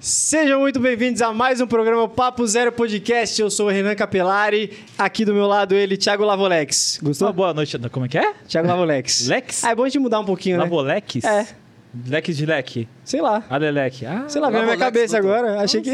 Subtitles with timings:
[0.00, 3.42] Sejam muito bem-vindos a mais um programa Papo Zero Podcast.
[3.42, 7.00] Eu sou o Renan Capelari, aqui do meu lado ele, Thiago Lavolex.
[7.02, 7.26] Gostou?
[7.26, 7.76] Uma boa noite.
[7.90, 8.32] Como é que é?
[8.46, 9.26] Thiago Lavolex.
[9.26, 9.64] Lex?
[9.64, 10.62] Ah, é bom a gente mudar um pouquinho, né?
[10.62, 11.24] Lavolex?
[11.24, 11.48] É.
[12.06, 12.86] Leque de leque.
[13.02, 13.42] Sei lá.
[13.48, 14.04] Aleleque.
[14.04, 15.60] Ah, Sei lá, veio na minha cabeça agora.
[15.60, 15.92] Achei que...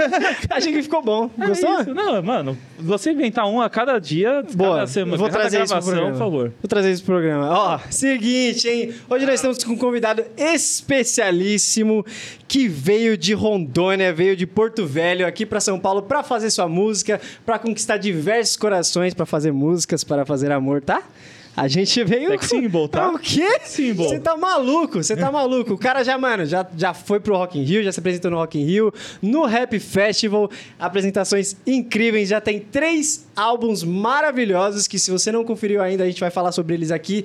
[0.50, 1.30] Achei que ficou bom.
[1.38, 1.80] é Gostou?
[1.82, 1.94] isso.
[1.94, 5.74] Não, mano, você inventar um a cada dia, Boa, cada semana, vou cada trazer isso
[5.74, 6.12] pro gravação, programa.
[6.12, 6.52] por favor.
[6.62, 7.50] Vou trazer isso pro programa.
[7.50, 8.94] Ó, seguinte, hein?
[9.08, 12.04] Hoje nós estamos com um convidado especialíssimo
[12.48, 16.68] que veio de Rondônia, veio de Porto Velho aqui pra São Paulo pra fazer sua
[16.68, 21.02] música, pra conquistar diversos corações, pra fazer músicas, para fazer amor, tá?
[21.56, 22.30] A gente veio.
[22.30, 23.10] Sex symbol, tá?
[23.10, 23.60] O quê?
[23.64, 24.08] Symbol.
[24.08, 25.74] Você tá maluco, você tá maluco.
[25.74, 28.38] O cara já, mano, já, já foi pro Rock in Rio, já se apresentou no
[28.38, 35.10] Rock in Rio, no Rap Festival, apresentações incríveis, já tem três álbuns maravilhosos que se
[35.10, 37.24] você não conferiu ainda, a gente vai falar sobre eles aqui.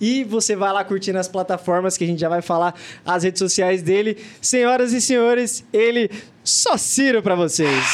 [0.00, 3.38] E você vai lá curtir nas plataformas que a gente já vai falar as redes
[3.38, 4.16] sociais dele.
[4.40, 6.10] Senhoras e senhores, ele
[6.42, 7.84] só Ciro pra vocês.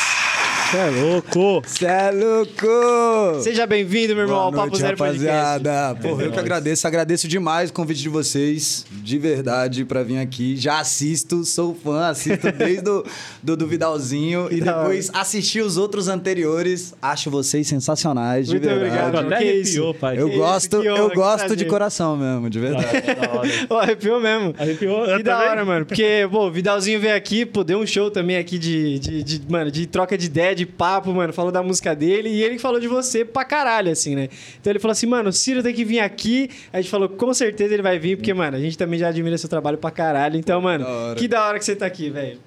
[0.70, 1.62] Você é louco.
[1.64, 3.40] Cê é louco!
[3.40, 5.24] Seja bem-vindo, meu irmão, Boa ao Papo noite, Zero Podcast.
[5.24, 5.94] rapaziada.
[6.02, 6.86] Porra, eu que agradeço.
[6.88, 10.56] Agradeço demais o convite de vocês, de verdade, pra vir aqui.
[10.56, 13.04] Já assisto, sou fã, assisto desde o
[13.40, 14.48] do, do Vidalzinho.
[14.50, 16.94] e depois assisti os outros anteriores.
[17.00, 18.86] Acho vocês sensacionais, de Muito verdade.
[18.88, 19.18] obrigado.
[19.24, 19.94] Até Que arrepiou, isso?
[20.00, 20.20] pai.
[20.20, 21.56] Eu Que gosto, que eu gosto prazer.
[21.58, 22.86] de coração mesmo, de verdade.
[23.02, 23.48] Da hora, da hora.
[23.70, 24.52] Ó, arrepiou mesmo.
[24.58, 25.04] Arrepiou?
[25.04, 25.86] Que Eu da hora, mano.
[25.86, 29.50] Porque, pô, o Vidalzinho veio aqui, pô, deu um show também aqui de, de, de,
[29.50, 31.32] mano, de troca de ideia, de papo, mano.
[31.32, 34.28] Falou da música dele e ele falou de você pra caralho, assim, né?
[34.60, 36.50] Então ele falou assim, mano, o Ciro tem que vir aqui.
[36.72, 39.36] A gente falou, com certeza ele vai vir, porque, mano, a gente também já admira
[39.38, 40.36] seu trabalho pra caralho.
[40.36, 42.38] Então, mano, Da que da hora que você tá aqui, velho.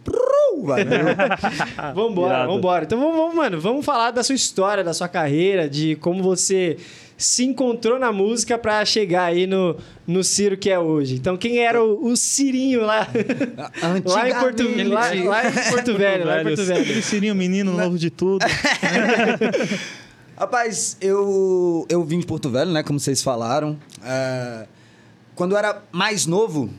[0.62, 0.86] Valeu.
[1.96, 2.52] Vambora, Irado.
[2.52, 2.84] vambora.
[2.84, 6.76] Então vamos, vamos, mano, vamos falar da sua história, da sua carreira, de como você
[7.20, 9.76] se encontrou na música pra chegar aí no,
[10.08, 11.16] no Ciro que é hoje.
[11.16, 13.08] Então quem era o, o Cirinho lá?
[14.06, 15.24] lá em Porto, lá, lá em
[15.70, 16.82] Porto Velho, lá em Porto Velho.
[16.82, 18.44] Aquele sininho menino novo de tudo.
[20.38, 22.82] Rapaz, eu, eu vim de Porto Velho, né?
[22.82, 23.78] Como vocês falaram.
[24.04, 24.66] É,
[25.36, 26.70] quando eu era mais novo,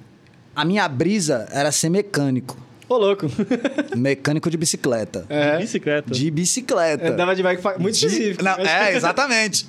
[0.57, 2.57] a minha brisa era ser mecânico.
[2.89, 3.27] Ô, louco.
[3.97, 5.25] Mecânico de bicicleta.
[5.29, 5.59] É.
[5.59, 6.11] Bicicleta.
[6.11, 7.05] De bicicleta.
[7.05, 8.43] É, Dava de bike muito De- específico.
[8.43, 9.65] Não, Mas- é, exatamente.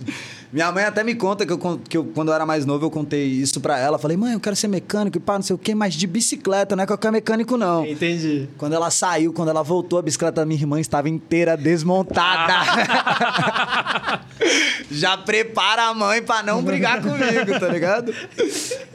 [0.54, 1.58] Minha mãe até me conta que, eu,
[1.88, 3.98] que eu, quando eu era mais novo, eu contei isso pra ela.
[3.98, 6.76] Falei, mãe, eu quero ser mecânico e pá, não sei o quê, mas de bicicleta,
[6.76, 7.86] não é qualquer mecânico, não.
[7.86, 8.50] Entendi.
[8.58, 12.54] Quando ela saiu, quando ela voltou, a bicicleta da minha irmã estava inteira desmontada.
[14.92, 18.14] Já prepara a mãe pra não brigar comigo, tá ligado?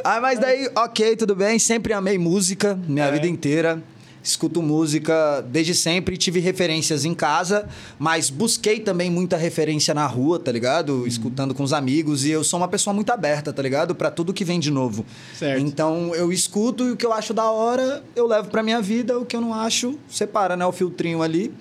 [0.05, 1.59] Ah, mas daí, ok, tudo bem.
[1.59, 3.13] Sempre amei música, minha É.
[3.13, 3.83] vida inteira.
[4.27, 10.37] Escuto música desde sempre, tive referências em casa, mas busquei também muita referência na rua,
[10.41, 11.07] tá ligado?
[11.07, 12.25] Escutando com os amigos.
[12.25, 13.95] E eu sou uma pessoa muito aberta, tá ligado?
[13.95, 15.07] Pra tudo que vem de novo.
[15.39, 15.61] Certo.
[15.61, 19.17] Então eu escuto e o que eu acho da hora, eu levo pra minha vida,
[19.17, 20.67] o que eu não acho, separa, né?
[20.67, 21.55] O filtrinho ali.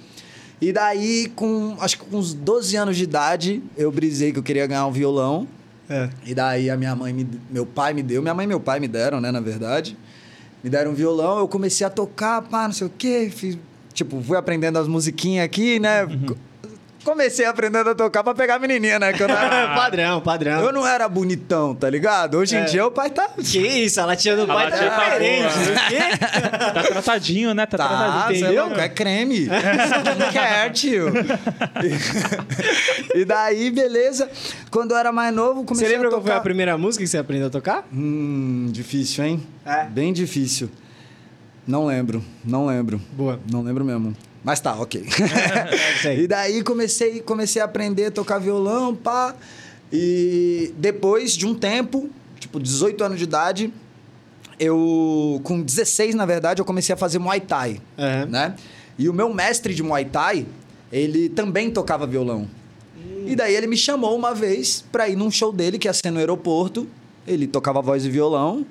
[0.60, 4.44] E daí, com acho que com uns 12 anos de idade, eu brisei que eu
[4.44, 5.48] queria ganhar um violão.
[5.88, 6.10] É.
[6.26, 8.80] E daí a minha mãe, me, meu pai me deu, minha mãe e meu pai
[8.80, 9.96] me deram, né, na verdade.
[10.66, 13.30] Me deram um violão, eu comecei a tocar, pá, não sei o quê.
[13.32, 13.56] Fiz,
[13.94, 16.08] tipo, fui aprendendo as musiquinhas aqui, né?
[16.28, 16.36] Co-
[17.06, 19.14] Comecei aprendendo a tocar pra pegar a menininha, né?
[19.14, 20.60] Que eu não era, padrão, padrão.
[20.62, 22.36] eu não era bonitão, tá ligado?
[22.38, 22.64] Hoje É.
[22.64, 23.30] em dia o pai tá...
[23.38, 24.02] Que isso?
[24.02, 25.54] A latinha do pai tá latinha tá diferente.
[25.88, 26.18] quê?
[26.74, 27.66] Tá tratadinho, né?
[27.68, 28.40] Tá, Tá, tratadinho.
[28.50, 29.46] você é louco, é creme.
[29.46, 31.06] Skincare, tio.
[33.14, 34.30] E, daí, beleza.
[34.72, 36.34] Quando eu era mais novo, Você comecei lembra a qual tocar...
[36.34, 37.88] foi a primeira música que você aprendeu a tocar?
[37.94, 39.44] Hum, difícil, hein?
[39.66, 39.86] É.
[39.86, 40.70] Bem difícil.
[41.68, 43.00] Não lembro, não lembro.
[43.14, 43.40] Boa.
[43.52, 44.16] Não lembro mesmo.
[44.46, 45.02] Mas tá, ok.
[45.98, 46.22] isso aí.
[46.22, 49.36] e daí comecei, comecei a aprender a tocar violão, pá.
[49.92, 52.08] E depois de um tempo,
[52.40, 53.74] tipo 18 anos de idade,
[54.60, 58.26] eu com 16, na verdade, eu comecei a fazer Muay Thai, Aham.
[58.28, 58.56] né?
[59.00, 60.46] E o meu mestre de Muay Thai,
[60.92, 62.48] ele também tocava violão.
[63.26, 66.12] E daí ele me chamou uma vez pra ir num show dele que ia ser
[66.12, 66.88] no aeroporto.
[67.28, 68.64] Ele tocava voz e violão.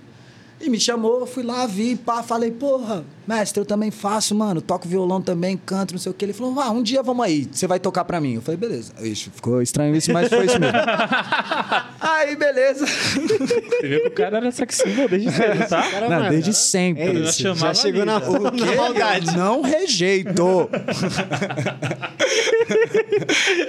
[0.60, 4.88] E me chamou, fui lá, vi, pá, falei, porra, mestre, eu também faço, mano, toco
[4.88, 6.25] violão também, canto, não sei o que.
[6.25, 8.37] Ele falou, ah, um dia vamos aí, você vai tocar pra mim.
[8.37, 8.93] Eu falei, beleza.
[9.02, 10.78] Ixi, ficou estranho isso, mas foi isso mesmo.
[12.00, 12.87] aí, beleza.
[12.87, 15.82] Você viu que o cara era sex symbol desde cedo, tá?
[15.90, 17.05] Cara, Não, mano, desde é sempre.
[17.05, 18.76] Eu isso, chamava já chegou na, quê?
[18.76, 19.37] maldade.
[19.37, 20.70] Não rejeito.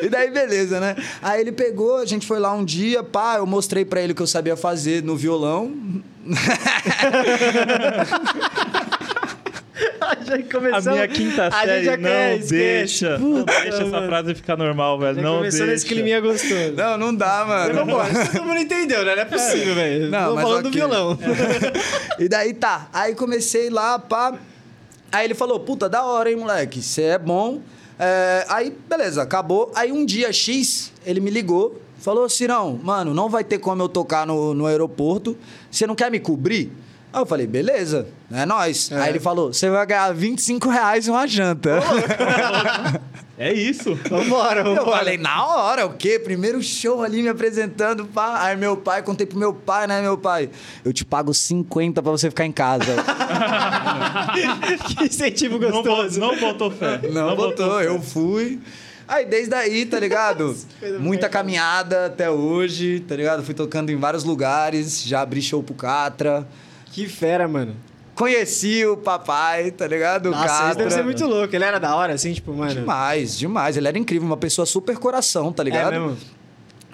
[0.02, 0.96] e daí, beleza, né?
[1.22, 4.16] Aí ele pegou, a gente foi lá um dia, pá, eu mostrei pra ele o
[4.16, 5.74] que eu sabia fazer no violão.
[10.26, 12.50] Já A começamos- minha quinta a gente série já não esquece.
[12.50, 13.18] deixa.
[13.18, 14.08] Não Puta, deixa essa mano.
[14.08, 15.16] frase ficar normal, velho.
[15.16, 15.74] Já não começou deixa.
[15.74, 16.74] nesse climinha gostoso.
[16.76, 17.74] Não, não dá, mano.
[17.74, 19.16] Vambora, isso todo mundo entendeu, né?
[19.16, 20.10] Não é possível, velho.
[20.10, 20.80] Não, Tô mas falando do ok.
[20.82, 21.20] violão.
[22.20, 22.88] E daí tá.
[22.94, 24.34] Aí comecei lá, pá.
[25.12, 26.82] Aí ele falou, puta, da hora, hein, moleque?
[26.82, 27.62] Você é bom.
[27.98, 29.72] É, aí, beleza, acabou.
[29.76, 33.90] Aí um dia X, ele me ligou, falou, Cirão, mano, não vai ter como eu
[33.90, 35.36] tocar no, no aeroporto.
[35.72, 36.72] Você não quer me cobrir?
[37.12, 38.92] Aí eu falei, beleza, é nóis.
[38.92, 41.80] Aí ele falou, você vai ganhar 25 reais uma janta.
[43.38, 43.96] É isso.
[44.10, 44.98] Vambora, Eu vambora.
[44.98, 46.18] falei, na hora, o quê?
[46.18, 48.42] Primeiro show ali me apresentando, pá.
[48.42, 50.50] Aí meu pai, contei pro meu pai, né, meu pai?
[50.86, 52.96] Eu te pago 50 pra você ficar em casa.
[54.98, 56.18] que incentivo Não, gostoso.
[56.18, 57.02] não botou fé.
[57.12, 58.58] Não, botou, eu fui.
[59.08, 60.56] Aí desde aí, tá ligado?
[61.00, 63.44] Muita caminhada até hoje, tá ligado?
[63.44, 66.48] Fui tocando em vários lugares, já abri show pro Catra.
[66.92, 67.76] Que fera, mano.
[68.16, 70.28] Conheci o papai, tá ligado?
[70.28, 70.76] O Nossa, isso Catra.
[70.76, 71.54] deve ser muito louco.
[71.54, 72.74] Ele era da hora, assim, tipo, mano.
[72.74, 73.76] Demais, demais.
[73.76, 75.94] Ele era incrível, uma pessoa super coração, tá ligado?
[75.94, 76.18] É mesmo.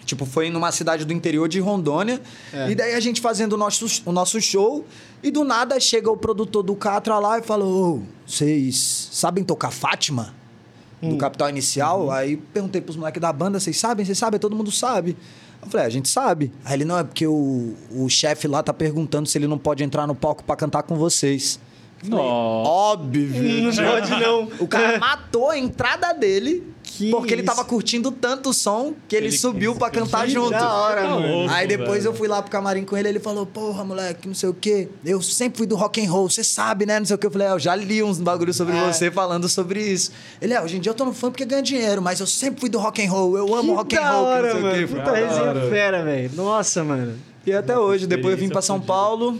[0.04, 2.20] Tipo, foi numa cidade do interior de Rondônia.
[2.52, 2.72] É.
[2.72, 4.86] E daí a gente fazendo o nosso, o nosso show.
[5.22, 9.72] E do nada chega o produtor do Catra lá e falou: "Ô, vocês sabem tocar
[9.72, 10.34] Fátima?
[11.02, 11.10] Hum.
[11.10, 12.04] Do Capital Inicial?
[12.04, 12.12] Uhum.
[12.12, 14.06] Aí perguntei pros moleques da banda: vocês sabem?
[14.06, 14.40] Vocês sabem?
[14.40, 15.18] Todo mundo sabe.
[15.62, 16.52] Eu falei: "É, a gente sabe.
[16.64, 19.84] Aí ele: não, é porque o, o chefe lá tá perguntando se ele não pode
[19.84, 21.60] entrar no palco pra cantar com vocês.
[22.04, 22.26] Falei.
[22.26, 23.64] Óbvio.
[23.64, 24.50] Não pode não.
[24.60, 26.64] O cara matou a entrada dele
[26.98, 30.32] Que porque ele tava curtindo tanto o som que ele, Ele subiu pra cantar Que
[30.34, 30.50] junto.
[30.52, 31.28] da hora, Tá mano.
[31.38, 32.08] louco, Aí depois velho.
[32.08, 34.90] eu fui lá pro camarim com ele, ele falou: "Porra, moleque, não sei o quê.
[35.06, 37.00] Eu sempre fui do rock and roll, você sabe, né?
[37.00, 37.28] Não sei o quê".
[37.28, 38.92] Eu falei: é, "Eu já li uns bagulho sobre É.
[38.92, 40.12] você falando sobre isso".
[40.42, 42.60] Ele: "É, hoje em dia eu tô no fã porque ganha dinheiro, mas eu sempre
[42.60, 43.38] fui do rock and roll.
[43.38, 44.76] Eu amo rock que and da roll, que hora, não sei o mano.
[44.88, 44.88] quê".
[44.88, 46.32] Puta Da resenha fera, velho.
[46.36, 47.18] Nossa, mano.
[47.46, 49.38] E até hoje, depois eu vim pra São Paulo.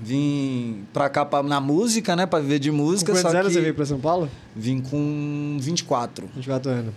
[0.00, 2.26] Vim pra cá pra, na música, né?
[2.26, 3.12] Pra viver de Com música.
[3.12, 4.28] quantos só anos você veio pra São Paulo?
[4.54, 6.28] Vim com 24.
[6.34, 6.94] 24 anos.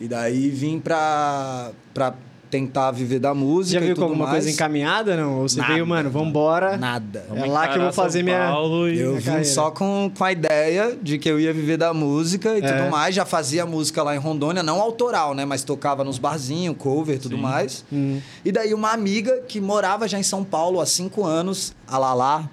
[0.00, 2.14] E daí vim pra, pra
[2.54, 3.80] tentar viver da música.
[3.80, 4.36] já e tudo alguma mais.
[4.36, 5.40] coisa encaminhada, não?
[5.40, 6.76] Ou você Nada, veio, mano, vambora.
[6.76, 7.26] Nada.
[7.34, 9.44] É lá que eu vou fazer São minha- Paulo e- Eu minha vim carreira.
[9.48, 12.72] só com, com a ideia de que eu ia viver da música e É.
[12.72, 13.12] tudo mais.
[13.14, 15.44] Já fazia música lá em Rondônia, não autoral, né?
[15.44, 17.42] Mas tocava nos barzinhos, cover e tudo Sim.
[17.42, 17.84] mais.
[17.92, 18.20] Hum.
[18.44, 22.48] E daí uma amiga que morava já em São Paulo há cinco anos, a Lala.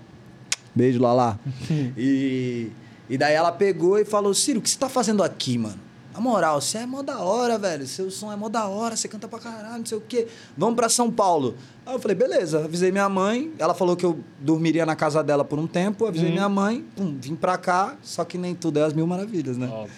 [0.73, 1.39] Beijo, Lala.
[1.97, 2.69] e,
[3.09, 5.75] e daí ela pegou e falou: Ciro, o que você tá fazendo aqui, mano?
[6.13, 7.87] Na moral, você é mó da hora, velho.
[7.87, 10.27] Seu som é mó da hora, você canta pra caralho, não sei o quê.
[10.57, 11.55] Vamos pra São Paulo.
[11.85, 12.65] Aí eu falei, beleza.
[12.65, 13.51] Avisei minha mãe.
[13.57, 16.05] Ela falou que eu dormiria na casa dela por um tempo.
[16.05, 16.33] Avisei Uhum.
[16.35, 16.85] minha mãe.
[16.95, 17.95] Pum, vim pra cá.
[18.03, 19.67] Só que nem tudo é as mil maravilhas, né?
[19.71, 19.91] Óbvio.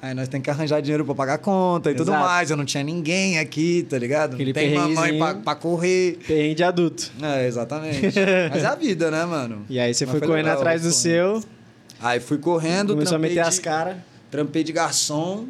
[0.00, 2.24] Aí nós temos que arranjar dinheiro pra pagar conta e tudo Exato.
[2.24, 2.50] mais.
[2.50, 4.34] Eu não tinha ninguém aqui, tá ligado?
[4.34, 6.18] Aquele não tem mamãe pra, pra correr.
[6.26, 7.10] Perrengue de adulto.
[7.20, 8.12] É, exatamente.
[8.52, 9.64] Mas é a vida, né, mano?
[9.68, 11.42] E aí você Mas foi correndo legal, atrás do seu,
[11.98, 13.96] Aí fui correndo, começou a meter de- as caras.
[14.36, 15.46] Trampei de garçom.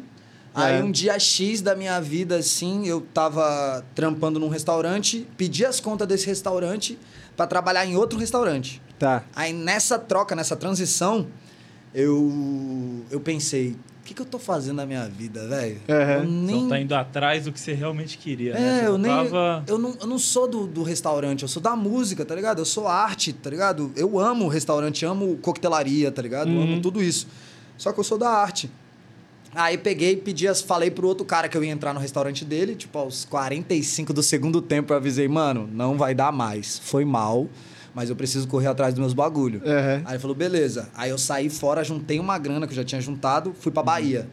[0.55, 0.83] Aí É.
[0.83, 6.07] um dia X da minha vida, assim, eu tava trampando num restaurante, pedi as contas
[6.07, 6.97] desse restaurante
[7.35, 8.81] pra trabalhar em outro restaurante.
[8.97, 9.25] Tá.
[9.35, 11.27] Aí nessa troca, nessa transição,
[11.93, 15.81] eu, eu pensei, o que, que eu tô fazendo na minha vida, velho?
[15.85, 18.59] Eu nem não tá indo atrás do que você realmente queria, né?
[18.59, 19.11] é, Você eu não nem.
[19.29, 22.59] tava- Eu, não, eu não sou do, do restaurante, eu sou da música, tá ligado?
[22.59, 23.91] Eu sou arte, tá ligado?
[23.97, 26.49] Eu amo restaurante, amo coquetelaria, tá ligado?
[26.49, 26.63] Eu Uhum.
[26.73, 27.27] amo tudo isso.
[27.77, 28.69] Só que eu sou da arte.
[29.55, 32.97] Aí peguei, pedi, falei pro outro cara que eu ia entrar no restaurante dele, tipo,
[32.97, 36.77] aos 45 do segundo tempo, eu avisei, mano, não vai dar mais.
[36.79, 37.47] Foi mal,
[37.95, 39.61] mas eu preciso correr atrás dos meus bagulho.
[39.65, 40.03] Aham.
[40.05, 40.89] Aí ele falou, beleza.
[40.93, 44.27] Aí eu saí fora, juntei uma grana que eu já tinha juntado, fui pra Bahia.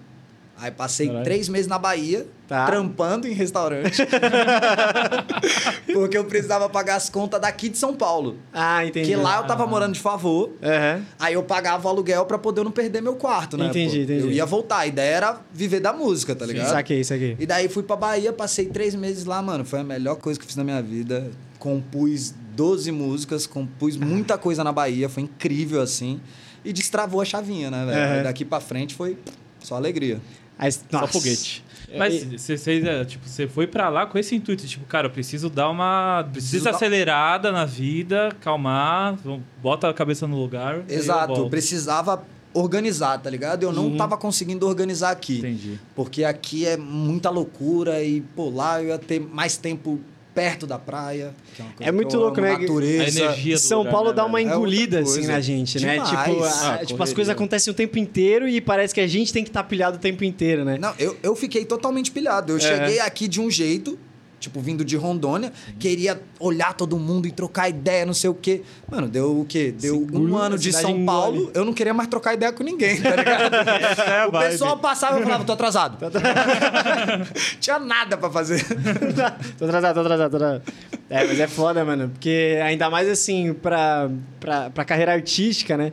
[0.56, 1.24] Aí passei Caralho.
[1.24, 2.66] três meses na Bahia, Tá.
[2.66, 4.02] trampando em restaurante.
[5.92, 8.36] porque eu precisava pagar as contas daqui de São Paulo.
[8.52, 9.10] Ah, entendi.
[9.10, 10.50] Porque lá eu tava morando de favor.
[10.62, 11.02] Aham.
[11.18, 13.66] Aí eu pagava o aluguel pra poder não perder meu quarto, né?
[13.66, 14.02] Entendi, pô?
[14.04, 14.20] entendi.
[14.26, 14.78] Eu ia voltar.
[14.78, 16.68] A ideia era viver da música, tá ligado?
[16.70, 17.36] Saquei, saquei.
[17.38, 19.64] E daí fui pra Bahia, passei três meses lá, mano.
[19.64, 21.30] Foi a melhor coisa que eu fiz na minha vida.
[21.58, 26.20] Compus 12 músicas, compus muita coisa na Bahia, foi incrível assim.
[26.64, 28.12] E destravou a chavinha, né, velho?
[28.18, 29.16] Aí Daqui pra frente foi
[29.60, 30.20] só alegria.
[30.58, 31.64] Aí, Só foguete.
[31.90, 32.54] É, Mas você
[32.88, 36.26] é, tipo, você foi pra lá com esse intuito, tipo, cara, eu preciso dar uma
[36.32, 39.16] Preciso dar- desacelerada na vida, calmar,
[39.62, 40.82] bota a cabeça no lugar.
[40.88, 43.64] Exato, eu precisava organizar, tá ligado?
[43.64, 43.96] Eu não Uhum.
[43.96, 45.38] tava conseguindo organizar aqui.
[45.38, 45.78] Entendi.
[45.94, 50.00] Porque aqui é muita loucura e, pô, lá eu ia ter mais tempo
[50.34, 51.34] perto da praia.
[51.54, 52.58] que uma coisa É que muito louco, amo, né?
[52.58, 53.30] Natureza.
[53.30, 54.40] A São lugar, Paulo né, dá uma?
[54.40, 55.32] É engolida assim coisa.
[55.32, 55.92] na gente, né?
[55.94, 56.08] Demais.
[56.10, 59.32] Tipo, a- Ah, tipo, as coisas acontecem o tempo inteiro e parece que a gente
[59.32, 60.76] tem que estar pilhado o tempo inteiro, né?
[60.78, 62.52] Não, eu, eu fiquei totalmente pilhado.
[62.52, 62.60] Eu É.
[62.60, 63.98] cheguei aqui de um jeito,
[64.44, 68.62] tipo, vindo de Rondônia, queria olhar todo mundo e trocar ideia, não sei o quê.
[68.90, 69.74] Mano, deu o quê?
[69.78, 71.06] Deu Engole, um ano de São engole.
[71.06, 73.54] Paulo, eu não queria mais trocar ideia com ninguém, tá ligado?
[74.04, 75.98] É o pessoal passava e eu falava, tô atrasado.
[77.60, 78.64] Tinha nada pra fazer.
[79.58, 80.62] tô atrasado, tô atrasado, tô atrasado.
[81.08, 82.10] É, mas é foda, mano.
[82.10, 84.10] Porque ainda mais assim, pra,
[84.40, 85.92] pra, pra carreira artística, né?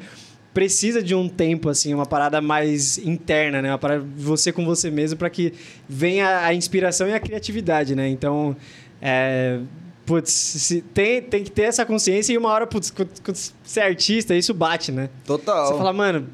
[0.54, 3.72] Precisa de um tempo, assim, uma parada mais interna, né?
[3.72, 5.54] Uma parada você com você mesmo para que
[5.88, 8.10] venha a inspiração e a criatividade, né?
[8.10, 8.56] Então,
[9.02, 9.60] é,
[10.06, 13.80] putz, se- tem, tem que ter essa consciência e uma hora, putz, quando, quando você
[13.80, 15.10] é artista, isso bate, né?
[15.26, 15.68] Total.
[15.68, 16.28] Você fala, mano,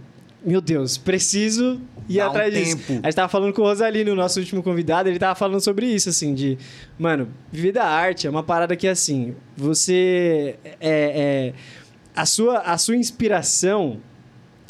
[0.43, 2.77] meu Deus, preciso ir Dá um atrás disso.
[2.77, 3.01] tempo.
[3.03, 5.85] A gente tava falando com o Rosalino, o nosso último convidado, ele tava falando sobre
[5.85, 6.57] isso, assim, de,
[6.97, 10.55] mano, viver da arte é uma parada que, assim, você.
[10.63, 11.53] É, é-
[12.17, 13.99] a, sua, a sua inspiração,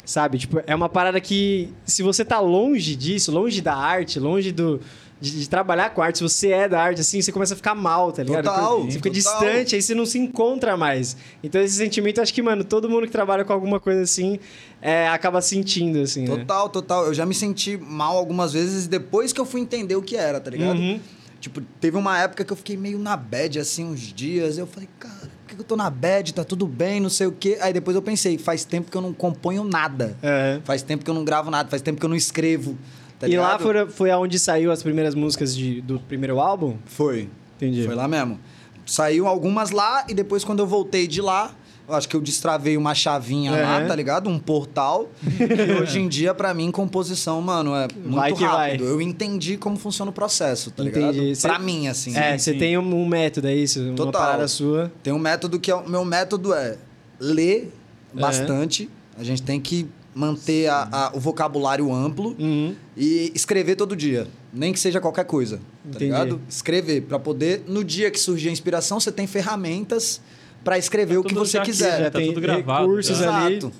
[0.04, 0.38] sabe?
[0.38, 4.80] Tipo, é uma parada que, se você tá longe disso, longe da arte, longe do.
[5.20, 7.74] De, de trabalhar com arte, se você é da arte, assim, você começa a ficar
[7.74, 8.44] mal, tá ligado?
[8.44, 9.40] Total, Você fica total.
[9.40, 11.16] distante, aí você não se encontra mais.
[11.42, 14.38] Então, esse sentimento, acho que, mano, todo mundo que trabalha com alguma coisa assim
[14.80, 16.20] é, acaba sentindo, assim.
[16.22, 16.36] né?
[16.36, 17.06] Total, total.
[17.06, 20.38] Eu já me senti mal algumas vezes depois que eu fui entender o que era,
[20.38, 20.78] tá ligado?
[20.78, 21.00] Uhum.
[21.40, 24.56] Tipo, teve uma época que eu fiquei meio na bad, assim, uns dias.
[24.56, 26.32] Eu falei, cara, que que eu tô na bad?
[26.34, 27.58] Tá tudo bem, não sei o quê.
[27.60, 30.16] Aí depois eu pensei, faz tempo que eu não componho nada.
[30.22, 30.60] É.
[30.64, 32.76] Faz tempo que eu não gravo nada, faz tempo que eu não escrevo.
[33.18, 33.62] Tá e lá ligado?
[33.62, 36.76] foi, foi aonde saiu as primeiras músicas de- do primeiro álbum?
[36.86, 37.28] Foi.
[37.56, 37.84] Entendi.
[37.84, 38.38] Foi lá mesmo.
[38.86, 41.52] Saiu algumas lá e depois quando eu voltei de lá,
[41.94, 43.88] acho que eu destravei uma chavinha lá, Uhum.
[43.88, 44.28] tá ligado?
[44.30, 45.08] Um portal.
[45.24, 48.84] e hoje em dia, pra mim, composição, mano, é muito Vai que rápido.
[48.84, 48.92] vai.
[48.92, 50.98] Eu entendi como funciona o processo, tá Entendi.
[51.20, 51.34] ligado?
[51.36, 52.16] Cê- Pra mim, assim.
[52.16, 53.80] é, você tem um, um método, é isso?
[53.82, 54.20] Uma Total.
[54.22, 54.92] parada sua.
[55.02, 55.74] Tem um método que é.
[55.74, 56.76] O meu método é
[57.18, 57.72] ler
[58.12, 58.88] bastante.
[59.16, 62.74] A gente tem que manter a- a- o vocabulário amplo Uhum.
[62.96, 64.26] e escrever todo dia.
[64.52, 65.58] Nem que seja qualquer coisa.
[65.58, 66.04] Tá Entendi.
[66.06, 66.40] ligado?
[66.48, 67.02] Escrever.
[67.02, 70.20] Pra poder, no dia que surgir a inspiração, você tem ferramentas
[70.64, 71.98] pra escrever Tá o que você aqui, quiser.
[72.04, 72.86] já tá tem tudo gravado.
[72.86, 73.44] recursos já.
[73.44, 73.56] ali.
[73.56, 73.72] Exato.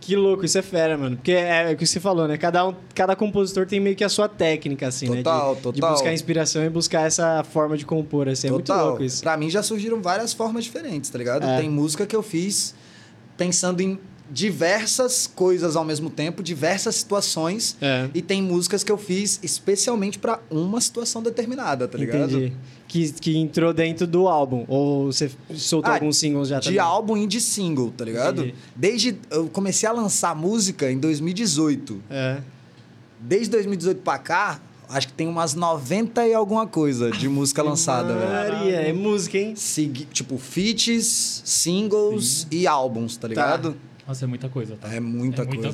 [0.00, 1.14] Que louco, isso é fera, mano.
[1.16, 2.36] Porque é, é o que você falou, né?
[2.36, 5.54] Cada, um, cada compositor tem meio que a sua técnica, assim, Total, né?
[5.54, 5.92] De, de total.
[5.92, 8.48] buscar inspiração e buscar essa forma de compor, assim.
[8.48, 9.22] É muito louco isso.
[9.22, 11.44] Pra mim já surgiram várias formas diferentes, tá ligado?
[11.44, 11.60] É.
[11.60, 12.74] Tem música que eu fiz
[13.36, 13.96] pensando em
[14.32, 17.76] diversas coisas ao mesmo tempo, diversas situações.
[17.80, 18.08] É.
[18.14, 22.36] E tem músicas que eu fiz especialmente pra uma situação determinada, tá ligado?
[22.38, 22.52] Entendi.
[22.88, 24.64] Que, que entrou dentro do álbum.
[24.68, 26.80] Ou você soltou Ah, alguns singles já De também?
[26.80, 28.40] álbum e de single, tá ligado?
[28.42, 28.54] Entendi.
[28.74, 29.16] Desde.
[29.30, 32.02] Eu comecei a lançar música em 2018.
[32.10, 32.38] É.
[33.20, 38.14] Desde 2018 pra cá, acho que tem umas 90 e alguma coisa de música lançada,
[38.14, 38.30] velho.
[38.58, 39.54] Maria, é música, hein?
[39.56, 43.74] Segui- tipo, feats, singles e álbuns, tá ligado?
[44.06, 44.92] Nossa, é muita coisa, tá?
[44.92, 45.72] É muita coisa.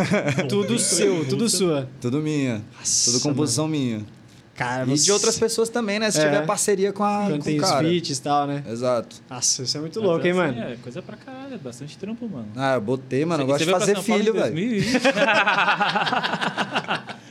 [0.48, 1.88] Tudo seu, tudo sua.
[2.00, 2.62] Tudo minha.
[2.78, 4.04] Nossa, tudo composição minha.
[4.54, 6.10] Cara, E você- de outras pessoas também, né?
[6.10, 6.24] Se É.
[6.26, 7.88] tiver parceria com, a, Quando com tem os cara.
[7.88, 8.62] feats e tal, né?
[8.68, 9.16] Exato.
[9.30, 10.58] Nossa, isso é muito louco, hein, mano?
[10.60, 12.48] É, coisa pra caralho, é bastante trampo, mano.
[12.54, 13.44] Ah, eu botei, mano.
[13.44, 14.54] Eu gosto de fazer filho, em velho.
[14.54, 14.82] 2000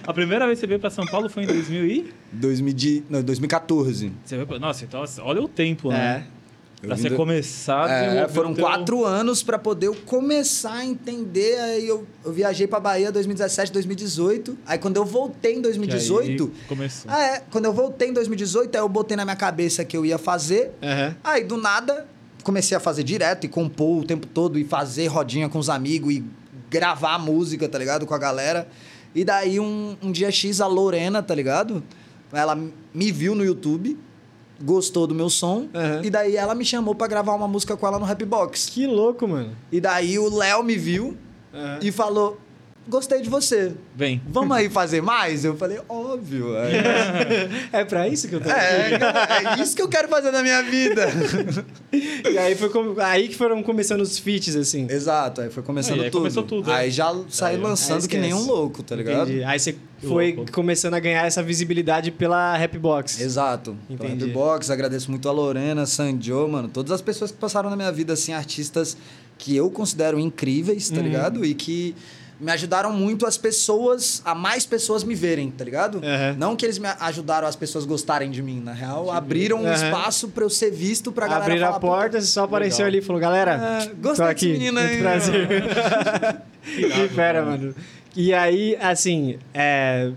[0.08, 2.12] A primeira vez que você veio pra São Paulo foi em 2000 e...
[2.32, 4.12] 2000 de- não, 2014.
[4.26, 4.58] Você veio pra...
[4.58, 5.96] Nossa, então olha o tempo, É.
[5.96, 6.24] né?
[6.26, 6.39] Eu
[6.82, 11.60] Pra você começar É, foram teu- quatro anos pra poder eu começar a entender.
[11.60, 14.58] Aí eu, eu viajei pra Bahia 2017, 2018.
[14.66, 16.44] Aí quando eu voltei em que 2018.
[16.46, 17.12] aí começou.
[17.12, 17.42] É.
[17.52, 20.72] Quando eu voltei em 2018, aí eu botei na minha cabeça que eu ia fazer.
[20.82, 21.16] Aham.
[21.24, 22.08] Aí do nada
[22.44, 26.14] comecei a fazer direto e compor o tempo todo e fazer rodinha com os amigos
[26.14, 26.24] e
[26.70, 28.06] gravar música, tá ligado?
[28.06, 28.68] Com a galera.
[29.14, 31.84] E daí um, um dia X a Lorena, tá ligado?
[32.32, 32.56] Ela
[32.94, 33.98] me viu no YouTube,
[34.62, 36.02] gostou do meu som Aham.
[36.04, 38.70] e daí ela me chamou pra gravar uma música com ela no Rapbox.
[38.70, 39.56] Que louco, mano.
[39.72, 41.16] E daí o Léo me viu
[41.54, 41.80] Aham.
[41.82, 42.38] e falou:
[42.90, 43.72] "Gostei de você.
[43.96, 44.22] Vem.
[44.28, 46.58] Vamos aí fazer mais?" Eu falei: "Óbvio".
[46.58, 46.74] Aí,
[47.72, 49.00] É pra isso que eu tô é,
[49.58, 51.06] é isso que eu quero fazer na minha vida.
[51.92, 54.86] E aí, foi com- aí que foram começando os feats, assim.
[54.90, 56.22] Exato, aí foi começando Aí, aí tudo.
[56.22, 56.92] começou tudo, Aí é.
[56.92, 59.30] já saiu Aí, lançando aí que nem um louco, tá ligado?
[59.30, 59.44] Entendi.
[59.44, 60.52] Aí você foi louco.
[60.52, 63.20] começando a ganhar essa visibilidade pela Rapbox.
[63.20, 63.76] Exato.
[63.90, 64.14] Entendi.
[64.14, 64.32] Entendi.
[64.32, 68.14] Box, agradeço muito a Lorena, Sanjo, mano, todas as pessoas que passaram na minha vida,
[68.14, 68.96] assim, artistas
[69.38, 71.04] que eu considero incríveis, tá Uhum.
[71.04, 71.46] ligado?
[71.46, 71.96] E que
[72.40, 75.96] me ajudaram muito as pessoas, a mais pessoas me verem, tá ligado?
[75.96, 76.36] Uhum.
[76.38, 79.74] Não que eles me ajudaram as pessoas gostarem de mim, na real, abriram um Uhum.
[79.74, 82.88] espaço pra eu ser visto, pra galera Abriram falar, a porta, você só apareceu legal.
[82.88, 83.52] ali e falou, galera,
[83.84, 85.48] É, tô gostei aqui, desse menino muito aí, prazer.
[86.64, 87.76] que fera, mano.
[88.16, 90.12] E aí, assim, é...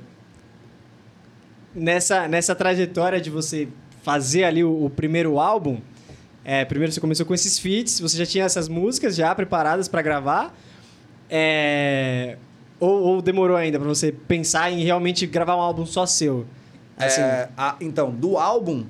[1.74, 3.68] nessa, nessa trajetória de você
[4.02, 5.80] fazer ali o, o primeiro álbum,
[6.44, 10.02] é, primeiro você começou com esses feats, você já tinha essas músicas já preparadas pra
[10.02, 10.54] gravar,
[11.34, 12.36] é...
[12.78, 16.44] ou, ou demorou ainda pra você pensar em realmente gravar um álbum só seu?
[16.96, 18.84] Assim, É, a- então, do álbum,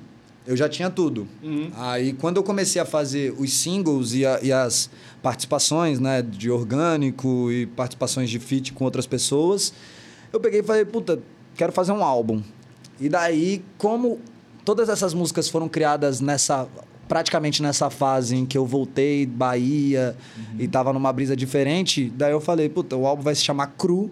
[0.45, 1.25] eu já tinha tudo.
[1.41, 1.71] Uhum.
[1.77, 4.89] Aí, quando eu comecei a fazer os singles e, a- e as
[5.21, 9.73] participações, né, de orgânico e participações de feat com outras pessoas,
[10.33, 11.19] eu peguei e falei, puta,
[11.55, 12.43] quero fazer um álbum.
[12.99, 14.19] E daí, como
[14.65, 16.67] todas essas músicas foram criadas nessa
[17.13, 20.17] praticamente nessa fase em que eu voltei Bahia
[20.57, 22.11] e tava numa brisa diferente.
[22.15, 24.09] Daí eu falei, puta, o álbum vai se chamar Cru,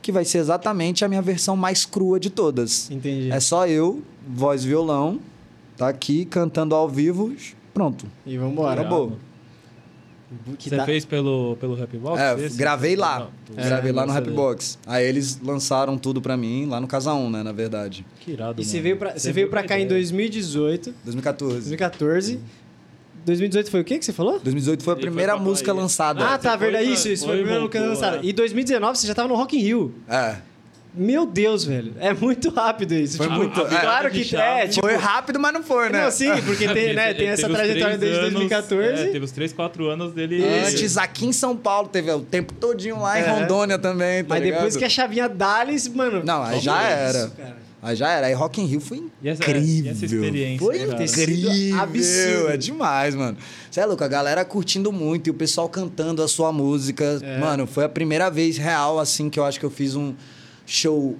[0.00, 2.90] que vai ser exatamente a minha versão mais crua de todas.
[2.90, 3.30] Entendi.
[3.30, 5.20] É só eu, voz e violão,
[5.76, 7.36] tá aqui cantando ao vivo,
[7.74, 8.06] pronto.
[8.24, 8.80] E vambora.
[8.80, 9.18] Acabou.
[10.58, 12.20] Que Você dá- fez pelo, pelo Rapbox?
[12.20, 12.56] É, esse?
[12.58, 13.30] gravei lá.
[13.50, 14.78] Não, É, Gravei lá no Rapbox.
[14.86, 18.04] Aí eles lançaram tudo pra mim lá no Casa 1, né, na verdade.
[18.20, 18.82] Que irado, E você mano.
[18.82, 21.54] veio pra, você veio pra cá em 2018, 2014.
[21.54, 22.40] 2014.
[23.24, 24.38] 2018 foi o que que você falou?
[24.40, 26.24] 2018 foi a foi primeira pra música lançada.
[26.24, 26.84] Ah, tá, você verdade.
[26.84, 28.16] foi- Isso, isso foi, foi a primeira música voltou, lançada.
[28.18, 28.28] é.
[28.28, 29.94] E 2019 você já tava no Rock in Rio.
[30.08, 30.36] É.
[30.98, 31.92] Meu Deus, velho.
[32.00, 33.16] É muito rápido isso.
[33.16, 33.80] Foi Tipo, muito- ah, é.
[33.80, 34.60] Claro de que chave.
[34.62, 34.86] é, tipo...
[34.86, 36.04] Foi rápido, mas não foi, né?
[36.04, 39.02] Não, sim, porque tem, né, tem essa trajetória desde anos- 2014.
[39.02, 40.44] É, teve os 3, 4 anos dele.
[40.44, 43.30] Antes, aqui em São Paulo, teve o tempo todinho lá em É.
[43.30, 44.78] Rondônia também, tá mas depois ligado?
[44.78, 46.22] que a chavinha Dales, mano...
[46.24, 47.28] Não, aí já isso, era.
[47.30, 47.68] cara?
[47.80, 48.26] Aí já era.
[48.26, 49.84] Aí Rock in Rio foi E essa- incrível.
[49.84, 51.04] e essa experiência, Foi cara?
[51.04, 51.78] Incrível.
[51.80, 52.48] absurdo.
[52.50, 53.36] É demais, mano.
[53.70, 57.20] Você é louco, a galera curtindo muito e o pessoal cantando a sua música.
[57.22, 57.38] É.
[57.38, 60.12] Mano, foi a primeira vez real, assim, que eu acho que eu fiz um
[60.68, 61.16] show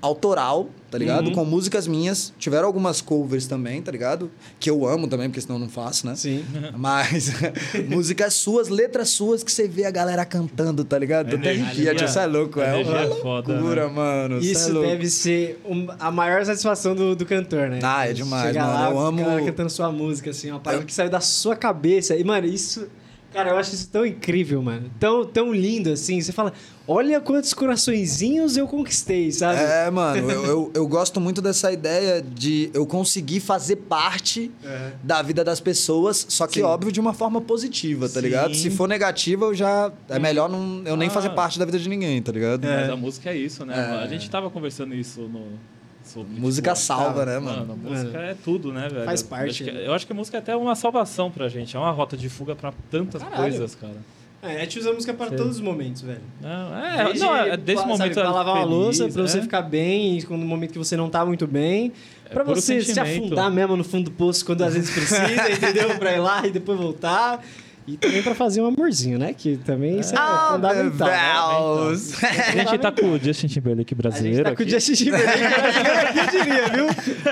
[0.00, 1.28] autoral, tá ligado?
[1.28, 1.32] Uhum.
[1.32, 2.32] Com músicas minhas.
[2.36, 4.32] Tiveram algumas covers também, tá ligado?
[4.58, 6.16] Que eu amo também, porque senão eu não faço, né?
[6.16, 6.44] Sim.
[6.76, 7.30] Mas
[7.88, 11.36] músicas suas, letras suas que você vê a galera cantando, tá ligado?
[11.36, 12.60] Até arrepia, tio, você é louco.
[12.60, 13.92] É uma é foda, loucura, né?
[13.94, 14.36] mano.
[14.38, 14.88] é Isso louco.
[14.88, 17.78] deve ser um- a maior satisfação do, do cantor, né?
[17.80, 18.78] Ah, é demais, Chegar mano.
[18.80, 21.20] Lá, Eu a amo- galera cantando sua música, assim, uma parada Eu- que saiu da
[21.20, 22.16] sua cabeça.
[22.16, 22.88] E, mano, isso...
[23.32, 24.90] Cara, eu acho isso tão incrível, mano.
[25.00, 26.20] Tão, tão lindo, assim.
[26.20, 26.52] Você fala,
[26.86, 29.60] olha quantos coraçõezinhos eu conquistei, sabe?
[29.60, 34.92] É, mano, eu, eu, eu gosto muito dessa ideia de eu conseguir fazer parte É.
[35.02, 36.62] da vida das pessoas, só que, Sim.
[36.62, 38.26] óbvio, de uma forma positiva, tá Sim.
[38.26, 38.54] ligado?
[38.54, 39.90] Se for negativa, eu já.
[40.08, 41.10] É melhor não, eu nem Ah.
[41.10, 42.64] fazer parte da vida de ninguém, tá ligado?
[42.66, 43.74] Mas a música é isso, né?
[43.74, 44.04] É.
[44.04, 45.46] A gente tava conversando isso no.
[46.12, 47.72] Sobre, Música tipo, salva, né, Mano, mano?
[47.86, 49.04] a música é tudo, né, velho?
[49.04, 49.86] Faz Eu parte, acho que- né?
[49.86, 51.76] Eu acho que a música é até uma salvação pra gente.
[51.76, 53.42] É uma rota de fuga pra tantas Caralho.
[53.42, 53.94] coisas, cara.
[54.42, 55.36] É, a gente usa música para Sim.
[55.36, 56.20] todos os momentos, velho.
[56.40, 58.14] Não, é, Desde, não, é desse sabe, momento.
[58.14, 59.42] pra lavar uma feliz, louça, pra você é.
[59.42, 61.92] ficar bem, no momento que você não tá muito bem.
[62.28, 63.26] Pra puro você se sentimento.
[63.26, 65.96] afundar mesmo no fundo do poço quando às vezes precisa, entendeu?
[65.96, 67.40] Pra ir lá e depois voltar.
[67.86, 69.34] E também pra fazer um amorzinho, né?
[69.36, 71.08] Que também isso é Ah, fundamental.
[71.08, 71.88] né?
[71.88, 72.22] Deus.
[72.24, 74.44] A gente tá com o Justin Timberlake A gente brasileiro.
[74.44, 74.68] tá com o.
[74.68, 76.86] Justin Timberlake brasileiro aqui, eu diria, viu?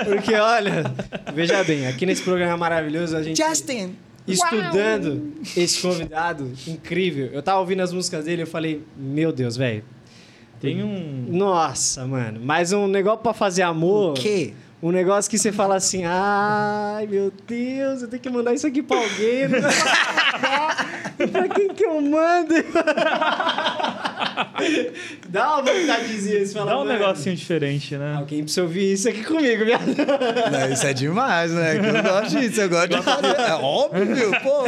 [0.05, 0.83] Porque, olha,
[1.33, 3.37] veja bem, aqui nesse programa maravilhoso a gente...
[3.41, 3.95] Justin!
[4.27, 7.29] estudando esse convidado incrível.
[7.33, 9.83] Eu tava ouvindo as músicas dele e eu falei, meu Deus, velho.
[10.59, 11.25] Tem um.
[11.27, 12.39] Nossa, mano.
[12.43, 14.11] Mas um negócio pra fazer amor.
[14.11, 14.53] O quê?
[14.83, 18.81] Um negócio que você fala assim, ai meu Deus, eu tenho que mandar isso aqui
[18.81, 19.47] pra alguém.
[19.47, 19.71] Mandar.
[21.31, 22.55] pra quem que eu mando?
[25.29, 28.15] Dá uma vontadezinha, você fala, Dá um "Mano, negocinho diferente, né?
[28.17, 29.85] Alguém precisa ouvir isso aqui comigo, viado.
[30.51, 31.79] Não, isso é demais, né?
[31.79, 33.39] Que eu gosto disso, eu gosto de fazer.
[33.39, 34.63] É óbvio, pô.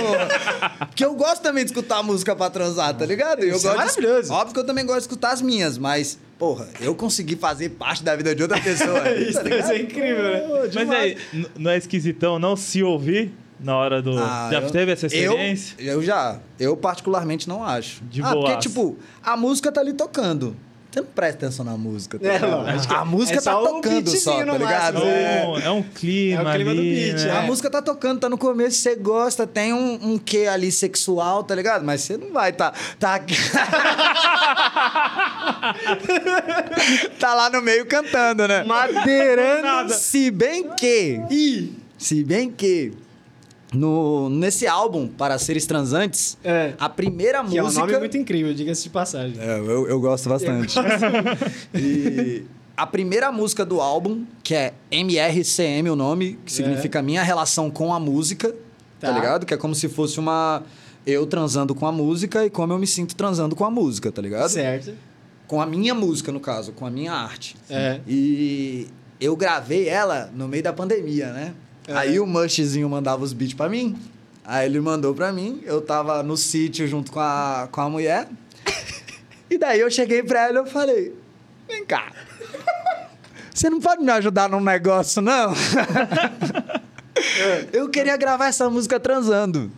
[0.88, 3.44] Porque eu gosto também de escutar música pra transar, tá ligado?
[3.44, 4.34] Eu Isso é gosto de- maravilhoso.
[4.34, 8.04] Óbvio que eu também gosto de escutar as minhas, mas, porra, eu consegui fazer parte
[8.04, 9.10] da vida de outra pessoa.
[9.16, 9.68] Isso tá ligado?
[9.68, 10.40] ser incrível, né?
[10.42, 11.18] Pô, Mas aí,
[11.58, 14.18] não é esquisitão não se ouvir na hora do.
[14.20, 15.76] Ah, Já eu- teve essa eu- experiência?
[15.80, 16.40] Eu, já.
[16.60, 18.04] Eu particularmente não acho.
[18.06, 18.60] De ah, porque, boaça.
[18.60, 20.56] tipo, a música tá ali tocando.
[20.94, 22.52] Você não presta atenção na música, tá É, ligado?
[22.52, 22.94] lógico.
[22.94, 25.02] A música É tá tocando só, tá ligado?
[25.04, 25.48] É, É.
[25.48, 26.42] um, é um clima.
[26.42, 27.38] É o clima do ali, beat, né?
[27.38, 31.44] A música tá tocando, tá no começo, você gosta, tem um, um quê ali sexual,
[31.44, 31.84] tá ligado?
[31.84, 32.72] Mas você não vai tá.
[33.00, 33.20] Tá,
[37.20, 38.64] tá lá no meio cantando, né?
[38.64, 39.92] Madeirando.
[39.94, 41.20] Se bem que.
[41.98, 42.94] Se bem que.
[43.74, 46.74] No, nesse álbum, Para Seres Transantes, É.
[46.80, 47.86] a primeira Que é um música.
[47.86, 49.36] nome muito incrível, diga-se de passagem.
[49.40, 50.76] É, eu, eu gosto bastante.
[51.74, 52.44] e
[52.76, 57.94] a primeira música do álbum, que é MRCM o nome, que significa Minha Relação com
[57.94, 58.50] a Música,
[59.00, 59.08] tá.
[59.08, 59.12] Tá.
[59.12, 59.46] ligado?
[59.46, 60.64] Que é como se fosse uma...
[61.06, 64.22] Eu transando com a música e como eu me sinto transando com a música, tá
[64.22, 64.50] ligado?
[64.50, 64.94] Certo.
[65.46, 67.58] Com a minha música, no caso, com a minha arte.
[67.70, 68.00] É.
[68.08, 68.88] E
[69.20, 71.54] eu gravei ela no meio da pandemia, né?
[71.88, 71.94] É.
[71.94, 73.98] Aí o Mushzinho mandava os beats pra mim.
[74.46, 75.62] Aí ele mandou pra mim.
[75.64, 78.28] Eu tava no sítio junto com a, com a mulher.
[79.50, 81.14] E daí eu cheguei pra ela e eu falei:
[81.68, 82.12] Vem cá.
[83.54, 85.54] Você não pode me ajudar num negócio, não?
[87.72, 89.72] eu queria gravar essa música transando.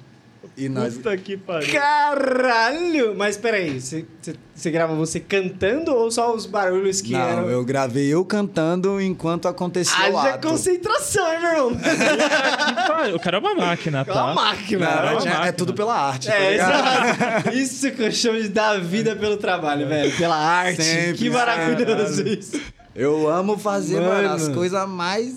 [0.57, 0.93] E nós.
[0.95, 1.69] Puta que pariu.
[1.73, 3.13] Caralho!
[3.15, 4.05] Mas peraí, você,
[4.53, 7.49] você, grava você cantando ou só os barulhos que Não, eram?
[7.49, 10.47] eu gravei eu cantando enquanto acontecia o Haja ato.
[10.47, 11.71] concentração, hein, meu irmão?
[11.75, 13.15] Que pariu.
[13.15, 14.13] O cara é uma máquina, É tá?
[14.25, 14.85] uma máquina.
[14.85, 15.53] Não, é, é uma é máquina.
[15.53, 16.27] tudo pela arte.
[16.27, 17.49] tá É, exato.
[17.53, 20.15] Isso que eu chamo de dar vida pelo trabalho, velho.
[20.15, 20.81] Pela arte.
[20.81, 22.61] Sempre, que maravilhoso isso.
[22.95, 24.29] Eu amo fazer, mano, Mano.
[24.35, 25.35] as coisas mais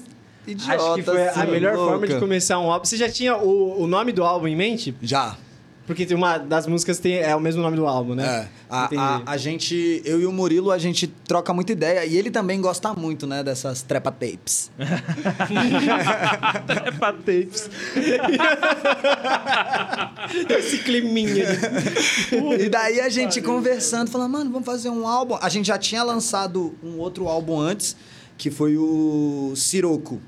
[0.52, 0.82] idiota.
[0.82, 1.90] Acho que foi a melhor louca.
[1.92, 2.84] forma de começar um álbum.
[2.84, 4.94] Você já tinha o, o nome do álbum em mente?
[5.02, 5.36] Já.
[5.86, 8.44] Porque tem uma das músicas tem, é o mesmo nome do álbum, né?
[8.44, 8.48] É.
[8.68, 12.04] A, a, a gente, eu e o Murilo, a gente troca muita ideia.
[12.04, 14.70] E ele também gosta muito, né, dessas trepa tapes.
[16.98, 17.70] Pra tapes.
[20.58, 21.46] Esse climinha.
[21.46, 25.38] de- e daí a gente conversando, falando, mano, vamos fazer um álbum.
[25.40, 27.96] A gente já tinha lançado um outro álbum antes,
[28.36, 30.20] que foi o Siroco.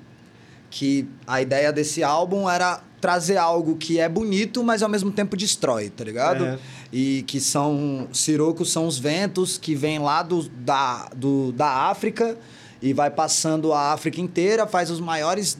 [0.71, 5.37] Que a ideia desse álbum era trazer algo que é bonito, mas ao mesmo tempo
[5.37, 6.45] destrói, tá ligado?
[6.45, 6.59] É.
[6.93, 8.09] E que são.
[8.13, 12.37] Sirocos são os ventos que vêm lá do, da, do, da África
[12.83, 15.59] e vai passando a África inteira, faz os maiores,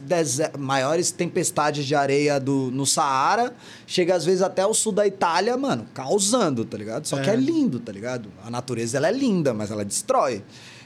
[0.57, 3.53] maiores tempestades de areia do, no Saara,
[3.85, 7.05] chega às vezes até o sul da Itália, mano, causando, tá ligado?
[7.05, 7.33] Só que É.
[7.33, 8.29] é lindo, tá ligado?
[8.43, 10.43] A natureza ela é linda, mas ela destrói.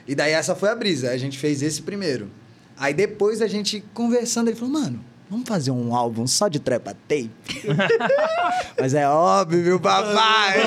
[0.07, 1.09] E daí essa foi a brisa.
[1.11, 2.29] A gente fez esse primeiro.
[2.77, 6.95] Aí depois a gente conversando, ele falou, mano, vamos fazer um álbum só de trepa
[7.07, 7.31] tape?
[8.79, 10.61] mas é óbvio, meu papai.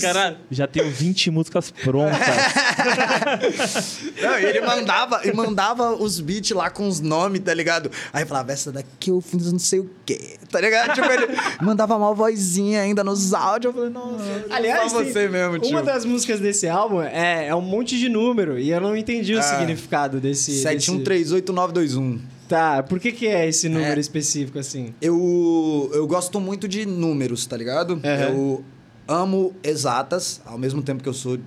[0.00, 2.18] Cara, já tenho 20 músicas prontas.
[4.22, 7.90] Não, ele mandava, e mandava os beats lá com os nomes, tá ligado?
[8.12, 10.94] Aí falava, essa daqui eu fiz não sei o quê, tá ligado?
[10.94, 11.26] Tipo, ele
[11.60, 13.74] mandava uma vozinha ainda nos áudios.
[13.74, 15.70] Eu falei, nossa, Aliás, você mesmo, tio.
[15.70, 19.34] uma das músicas desse álbum é, é um monte de número e eu não entendi
[19.34, 19.42] o Ah.
[19.42, 20.62] significado desse.
[20.62, 20.90] desse...
[20.90, 22.18] 71388921.
[22.48, 24.00] Tá, por que, que é esse número É.
[24.00, 24.94] específico assim?
[25.00, 28.00] Eu, eu gosto muito de números, tá ligado?
[28.04, 28.28] Aham.
[28.28, 28.64] Eu
[29.08, 31.38] amo exatas, ao mesmo tempo que eu sou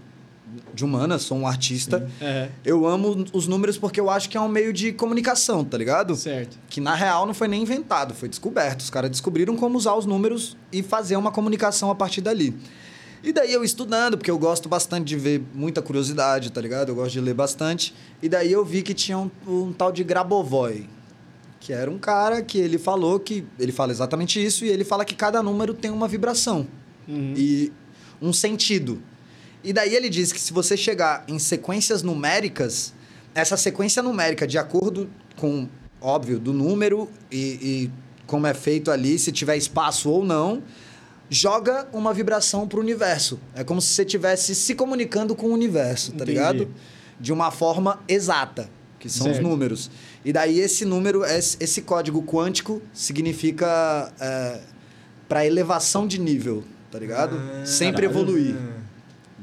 [0.75, 2.07] de humanas, sou um artista.
[2.21, 5.77] É, Eu amo os números porque eu acho que é um meio de comunicação, tá
[5.77, 6.15] ligado?
[6.15, 6.57] certo.
[6.69, 8.81] Que na real não foi nem inventado, foi descoberto.
[8.81, 12.55] Os caras descobriram como usar os números e fazer uma comunicação a partir dali.
[13.23, 16.89] E daí eu estudando, porque eu gosto bastante de ver muita curiosidade, tá ligado?
[16.89, 17.91] Eu gosto de ler bastante.
[18.21, 20.87] E daí eu vi que tinha um, um tal de Grabovoi,
[21.59, 23.43] que era um cara que ele falou que.
[23.57, 26.67] Ele fala exatamente isso, e ele fala que cada número tem uma vibração
[27.07, 27.33] Uhum.
[27.35, 27.71] e
[28.21, 29.01] um sentido.
[29.65, 32.93] E daí ele diz que se você chegar em sequências numéricas,
[33.33, 35.67] essa sequência numérica, de acordo com,
[35.99, 37.91] óbvio, do número e, e
[38.27, 40.61] como é feito ali, se tiver espaço ou não,
[41.29, 43.39] joga uma vibração pro universo.
[43.55, 46.31] É como se você estivesse se comunicando com o universo, tá Entendi.
[46.31, 46.67] ligado?
[47.19, 49.37] De uma forma exata, que são Certo.
[49.37, 49.89] os números.
[50.23, 54.59] E daí esse número, esse esse código quântico, significa é,
[55.27, 57.35] para elevação de nível, tá ligado?
[57.35, 58.21] Ah, Sempre caralho.
[58.21, 58.55] evoluir.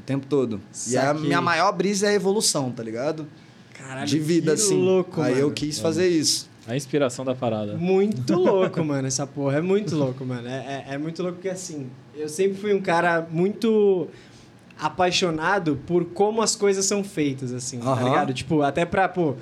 [0.03, 0.59] O tempo todo.
[0.87, 3.25] E a minha maior brisa é a evolução, tá ligado?
[3.73, 4.75] Caralho, de vida, que assim.
[4.81, 5.51] louco, Aí eu mano.
[5.53, 6.49] quis fazer isso.
[6.67, 7.75] A inspiração da parada.
[7.75, 9.57] Muito louco, mano, essa porra.
[9.57, 10.47] É muito louco, mano.
[10.47, 14.07] É, é, é muito louco porque, assim, eu sempre fui um cara muito
[14.79, 18.33] apaixonado por como as coisas são feitas, assim, tá ligado?
[18.33, 19.35] Tipo, até pra, pô...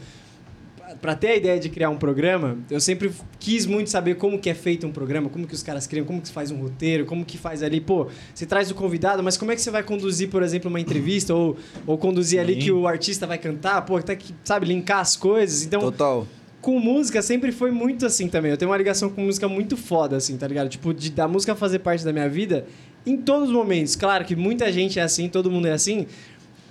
[1.02, 4.50] Pra ter a ideia de criar um programa, eu sempre quis muito saber como que
[4.50, 7.06] é feito um programa, como que os caras criam, como que se faz um roteiro,
[7.06, 9.82] como que faz ali, pô, você traz o convidado, mas como é que você vai
[9.82, 12.60] conduzir, por exemplo, uma entrevista ou, ou conduzir ali Sim.
[12.60, 15.66] que o artista vai cantar, pô, até que, sabe, linkar as coisas.
[15.66, 16.28] Então, Total.
[16.62, 18.52] com música sempre foi muito assim também.
[18.52, 20.70] Eu tenho uma ligação com música muito foda, assim, tá ligado?
[20.70, 22.68] Tipo, de, da música fazer parte da minha vida
[23.06, 23.96] em todos os momentos.
[23.96, 26.06] Claro que muita gente é assim, todo mundo é assim.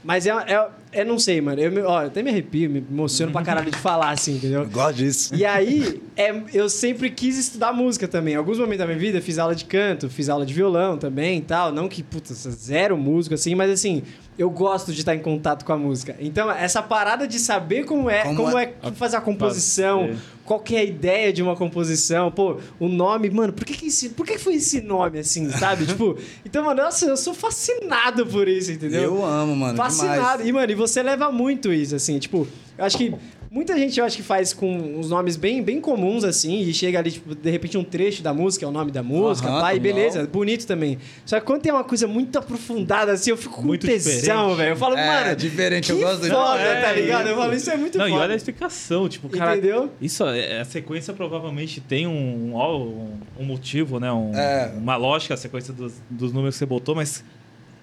[0.03, 1.61] Mas é, é, é não sei, mano.
[1.61, 4.67] Eu, ó, eu até me arrepio, me emociono pra caralho de falar, assim, entendeu?
[4.69, 5.35] gosto disso.
[5.35, 8.35] E aí, é, eu sempre quis estudar música também.
[8.35, 11.39] Em alguns momentos da minha vida, fiz aula de canto, fiz aula de violão também
[11.39, 11.71] e tal.
[11.71, 14.03] Não que, puta, zero música, assim, mas assim,
[14.41, 16.17] eu gosto de estar em contato com a música.
[16.19, 20.19] Então, essa parada de saber como é, como, Como é, fazer a composição, Fazer.
[20.47, 23.89] qual que é a ideia de uma composição, pô, o nome, mano, por que que,
[23.89, 25.85] esse, por que foi esse nome, assim, sabe?
[25.87, 29.03] tipo, então, mano, nossa, eu sou fascinado por isso, entendeu?
[29.03, 29.77] Eu amo, mano.
[29.77, 30.43] Fascinado.
[30.43, 30.49] Demais.
[30.49, 32.49] E, mano, e você leva muito isso, assim, tipo,
[32.79, 33.15] eu acho que
[33.51, 36.99] muita gente, eu acho que faz com uns nomes bem, bem comuns, assim, e chega
[37.01, 39.75] ali, tipo, de repente um trecho da música, é o nome da música, Aham, pá,
[39.75, 40.99] e beleza, bonito também.
[41.27, 44.11] Só que quando tem uma coisa muito aprofundada, assim, eu fico com Muito tesão,
[44.51, 44.57] diferente.
[44.57, 44.71] velho.
[44.71, 47.29] Eu falo, É, mano, diferente, que eu gosto de- foda, É, tá ligado?
[47.29, 48.23] Eu falo, isso é muito Não, e foda.
[48.23, 49.57] olha a explicação, tipo, cara.
[49.57, 49.91] Entendeu?
[50.01, 54.13] Isso, é- a sequência provavelmente tem um, um, um motivo, né?
[54.13, 54.73] Um- É.
[54.77, 57.25] Uma lógica, a sequência dos, dos números que você botou, mas.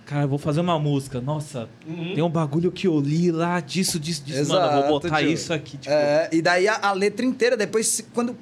[0.07, 1.19] Cara, eu vou fazer uma música.
[1.19, 2.13] Nossa, Uhum.
[2.15, 4.47] tem um bagulho que eu li lá disso, disso, disso.
[4.49, 5.31] Mano, eu Exato, vou botar tio.
[5.31, 5.77] isso aqui.
[5.77, 8.35] Tipo, É, e daí a, a letra inteira, depois, quando.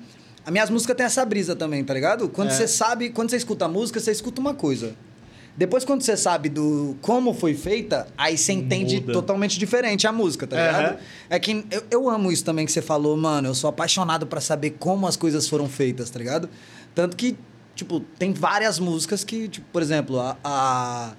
[0.46, 2.30] As minhas músicas têm essa brisa também, tá ligado?
[2.30, 2.54] Quando É.
[2.54, 4.94] você sabe, quando você escuta a música, você escuta uma coisa.
[5.58, 9.14] Depois, quando você sabe do como foi feita, aí você entende Muda.
[9.14, 11.00] totalmente diferente a música, tá ligado?
[11.32, 13.48] É que eu, eu amo isso também que você falou, mano.
[13.48, 16.48] Eu sou apaixonado pra saber como as coisas foram feitas, tá ligado?
[16.94, 17.36] Tanto que,
[17.74, 20.38] tipo, tem várias músicas que, tipo, por exemplo, a.
[20.44, 21.14] a-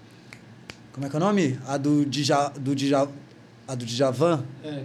[0.96, 1.58] como é que é o nome?
[1.66, 3.06] A do Dja, do Dja,
[3.68, 4.42] a do Djavan.
[4.64, 4.82] É.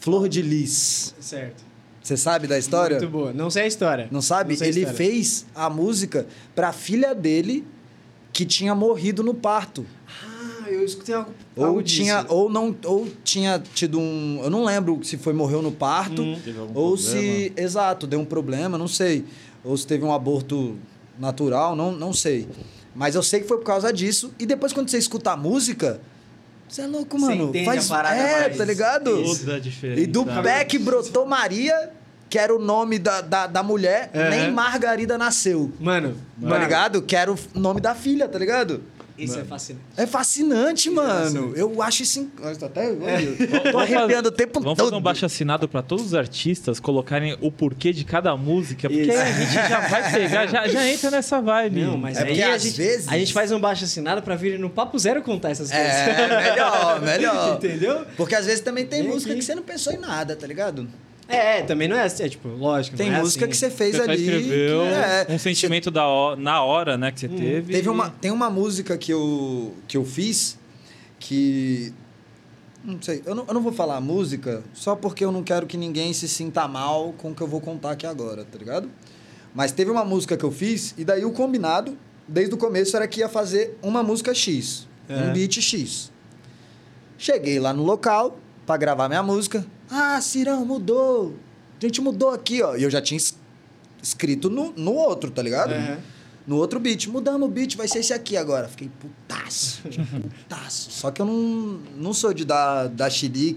[0.00, 1.14] Flor de Lis.
[1.20, 1.64] Certo.
[2.02, 2.98] Você sabe da história?
[3.00, 3.32] Muito boa.
[3.32, 4.06] Não sei a história.
[4.12, 4.56] Não sabe?
[4.56, 4.96] sei a Ele história.
[4.96, 7.66] fez a música pra filha dele
[8.32, 9.84] que tinha morrido no parto.
[10.08, 11.32] Ah, eu escutei algo.
[11.56, 12.32] Ou algo tinha, disso.
[12.34, 16.38] ou não, ou tinha tido um, eu não lembro se foi morreu no parto, Hum.
[16.44, 17.20] Teve algum ou problema?
[17.20, 19.24] se, exato, deu um problema, não sei,
[19.64, 20.76] ou se teve um aborto
[21.18, 22.46] natural, não, não sei.
[22.96, 24.32] Mas eu sei que foi por causa disso.
[24.38, 26.00] E depois quando você escuta a música,
[26.68, 27.52] você é louco, mano.
[27.64, 29.22] Faz, a parada é, tá ligado?
[29.22, 30.00] Toda a diferença.
[30.00, 31.90] E do pé que brotou Maria,
[32.28, 34.30] que era o nome da, da, da mulher, Uhum.
[34.30, 35.70] nem Margarida nasceu.
[35.78, 37.02] Mano, Tá mano, ligado?
[37.02, 38.82] Que era o nome da filha, tá ligado?
[39.18, 39.84] Isso é fascinante.
[39.96, 41.24] É fascinante, é mano.
[41.24, 41.58] fascinante.
[41.58, 42.20] Eu acho isso.
[42.20, 42.92] inc- Eu tô até.
[42.92, 44.86] Vamos tô arrepiando o tempo Vamos todo.
[44.86, 49.02] fazer um baixo assinado pra todos os artistas colocarem o porquê de cada música, porque
[49.04, 49.18] Isso.
[49.20, 51.80] a gente já vai pegar, já, já entra nessa vibe.
[51.80, 54.34] Não, mas É aí a às gente, vezes- a gente faz um baixo assinado pra
[54.36, 55.86] vir no Papo Zero contar essas coisas.
[55.88, 57.54] É, melhor, melhor.
[57.56, 58.04] Entendeu?
[58.16, 59.40] Porque às vezes também tem Vem música aqui.
[59.40, 60.86] que você não pensou em nada, tá ligado?
[61.28, 62.96] É, também não é assim, é tipo, lógico.
[62.96, 63.50] Tem não é música assim.
[63.50, 64.14] que você fez Você ali.
[64.22, 67.72] escreveu que é- um sentimento da ho- na hora, né, que você teve.
[67.72, 70.56] Teve e- uma, tem uma música que eu, que eu fiz
[71.18, 71.92] que.
[72.84, 75.66] Não sei, eu não, eu não vou falar a música só porque eu não quero
[75.66, 78.88] que ninguém se sinta mal com o que eu vou contar aqui agora, tá ligado?
[79.52, 83.08] Mas teve uma música que eu fiz e daí o combinado, desde o começo, era
[83.08, 85.16] que ia fazer uma música X, É.
[85.16, 86.12] um beat X.
[87.18, 89.66] Cheguei lá no local pra gravar minha música.
[89.90, 91.34] Ah, Cirão, mudou.
[91.80, 92.74] A gente mudou aqui, ó.
[92.76, 93.36] E eu já tinha es-
[94.02, 95.72] escrito no, no outro, tá ligado?
[95.72, 95.98] Aham.
[96.46, 97.08] No outro beat.
[97.08, 98.68] Mudamos o beat, vai ser esse aqui agora.
[98.68, 99.82] Fiquei putaço.
[100.42, 100.90] putaço.
[100.92, 103.10] Só que eu não, não sou de dar, dar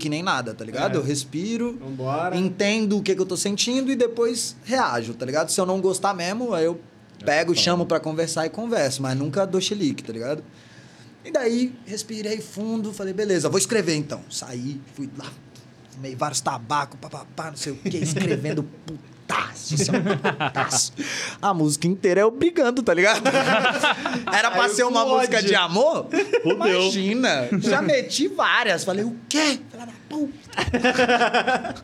[0.10, 0.96] nem nada, tá ligado?
[0.96, 0.98] É.
[0.98, 2.36] Eu respiro, Vambora.
[2.36, 5.52] entendo o que, que eu tô sentindo e depois reajo, tá ligado?
[5.52, 6.80] Se eu não gostar mesmo, aí eu
[7.24, 9.04] pego, chamo pra conversar e converso.
[9.04, 10.44] Mas nunca dou chilique, tá ligado?
[11.24, 14.22] E daí, respirei fundo, falei, beleza, vou escrever então.
[14.32, 15.32] Saí, fui lá,
[16.00, 20.94] fumei vários tabacos, papapá, não sei o quê, escrevendo putaço, assim, ó, putaço.
[21.42, 23.22] A música inteira é eu brigando, tá ligado?
[24.34, 25.50] Era pra Aí ser uma música ódio.
[25.50, 26.08] de amor?
[26.42, 26.56] Fudeu.
[26.56, 27.50] Imagina!
[27.60, 28.86] Já meti várias.
[28.86, 29.60] Falei, o quê?
[29.70, 31.84] Filha da puta.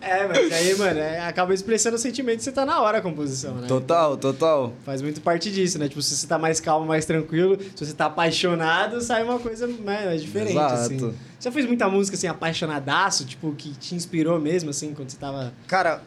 [0.00, 3.00] É, mas aí, mano, é, acaba expressando o sentimento que você tá na hora a
[3.00, 3.68] composição, né?
[3.68, 4.72] Total, total.
[4.84, 5.88] Faz muito parte disso, né?
[5.88, 9.68] Tipo, se você tá mais calmo, mais tranquilo, se você tá apaixonado, sai uma coisa
[9.84, 10.74] mais diferente, Exato.
[10.74, 11.14] assim.
[11.42, 15.52] Você fez muita música, assim, apaixonadaço, tipo, que te inspirou mesmo, assim, quando você tava...
[15.66, 16.00] Cara,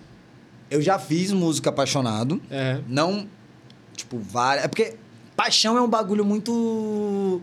[0.71, 2.41] eu já fiz música apaixonado.
[2.49, 2.79] É.
[2.87, 3.27] Não,
[3.97, 4.63] tipo, várias.
[4.63, 4.95] É porque
[5.35, 7.41] paixão é um bagulho muito.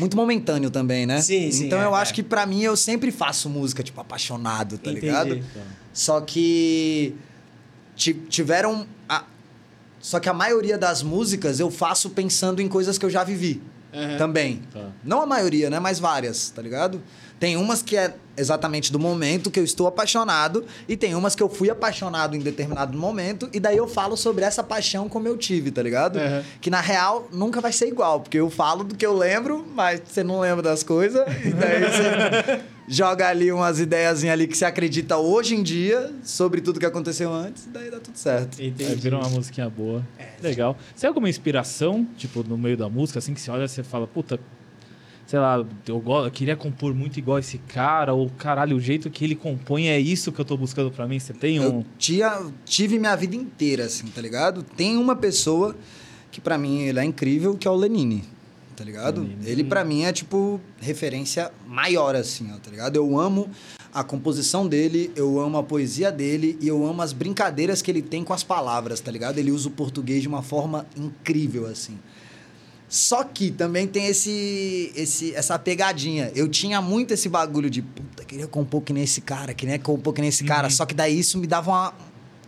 [0.00, 1.20] Muito momentâneo também, né?
[1.20, 2.00] Sim, sim, Então é, eu é.
[2.00, 5.06] acho que pra mim eu sempre faço música, tipo, apaixonado, tá Entendi.
[5.06, 5.40] ligado?
[5.92, 7.14] Só que
[7.94, 8.84] ti- tiveram.
[9.08, 9.24] a-
[10.00, 13.62] Só que a maioria das músicas eu faço pensando em coisas que eu já vivi
[14.16, 14.62] Também.
[14.72, 14.86] Tá.
[15.04, 15.78] Não a maioria, né?
[15.78, 17.02] Mas várias, tá ligado?
[17.38, 21.42] Tem umas que é exatamente do momento que eu estou apaixonado e tem umas que
[21.42, 25.36] eu fui apaixonado em determinado momento e daí eu falo sobre essa paixão como eu
[25.36, 26.18] tive, tá ligado?
[26.18, 26.42] Aham.
[26.60, 30.00] Que na real nunca vai ser igual, porque eu falo do que eu lembro, mas
[30.06, 32.60] você não lembra das coisas e daí você
[32.94, 37.32] joga ali umas ideiazinhas ali que você acredita hoje em dia sobre tudo que aconteceu
[37.32, 38.60] antes e daí dá tudo certo.
[38.60, 38.94] É, Entendi.
[38.96, 40.06] virou uma musiquinha boa.
[40.42, 40.76] Legal.
[40.94, 43.82] Você tem alguma inspiração, tipo, no meio da música, assim, que você olha e você
[43.82, 44.38] fala, puta,
[45.26, 49.08] sei lá, eu, go- eu queria compor muito igual esse cara, ou caralho, o jeito
[49.08, 51.18] que ele compõe é isso que eu tô buscando pra mim?
[51.18, 51.62] Você tem um.
[51.64, 54.62] Eu tinha, tive minha vida inteira, assim, tá ligado?
[54.62, 55.74] Tem uma pessoa
[56.30, 58.24] que pra mim ele é incrível, que é o Lenine,
[58.74, 59.28] tá ligado?
[59.44, 62.96] Ele pra mim é, tipo, referência maior, assim, ó, tá ligado?
[62.96, 63.50] Eu amo
[63.92, 68.00] a composição dele, eu amo a poesia dele e eu amo as brincadeiras que ele
[68.00, 69.38] tem com as palavras, tá ligado?
[69.38, 71.98] Ele usa o português de uma forma incrível, assim.
[72.88, 76.30] Só que também tem esse, esse, essa pegadinha.
[76.34, 80.12] Eu tinha muito esse bagulho de, puta, queria compor que nem esse cara, queria compor
[80.12, 80.68] que nem esse cara.
[80.68, 81.94] Só que daí isso me dava uma,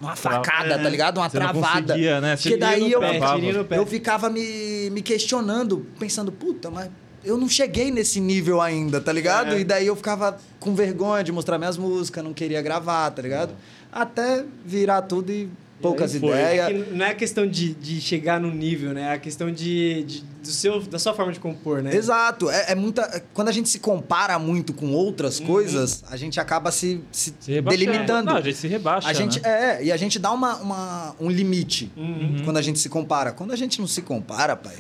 [0.04, 1.18] uma facada, tá ligado?
[1.18, 1.96] Uma Você não travada.
[2.20, 2.36] né?
[2.36, 6.90] Você Porque daí eu, pé, eu ficava me, me questionando, pensando, puta, mas
[7.24, 9.54] eu não cheguei nesse nível ainda, tá ligado?
[9.54, 9.60] É.
[9.60, 13.54] E daí eu ficava com vergonha de mostrar minhas músicas, não queria gravar, tá ligado?
[13.90, 15.48] Até virar tudo e
[15.88, 16.68] poucas ideias.
[16.70, 19.02] É não é questão de, de chegar no nível, né?
[19.02, 21.94] É a questão de, de- do seu, da sua forma de compor, né?
[21.94, 22.50] Exato.
[22.50, 23.02] É, é muita.
[23.02, 25.46] é- Quando a gente se compara muito com outras Uhum.
[25.46, 28.30] coisas, a gente acaba se, se, Se delimitando.
[28.30, 29.08] Não, a gente se rebaixa.
[29.08, 29.48] A gente, né?
[29.48, 32.42] é, é, e a gente dá uma, uma- um limite Uhum.
[32.44, 33.32] quando a gente se compara.
[33.32, 34.74] Quando a gente não se compara, pai,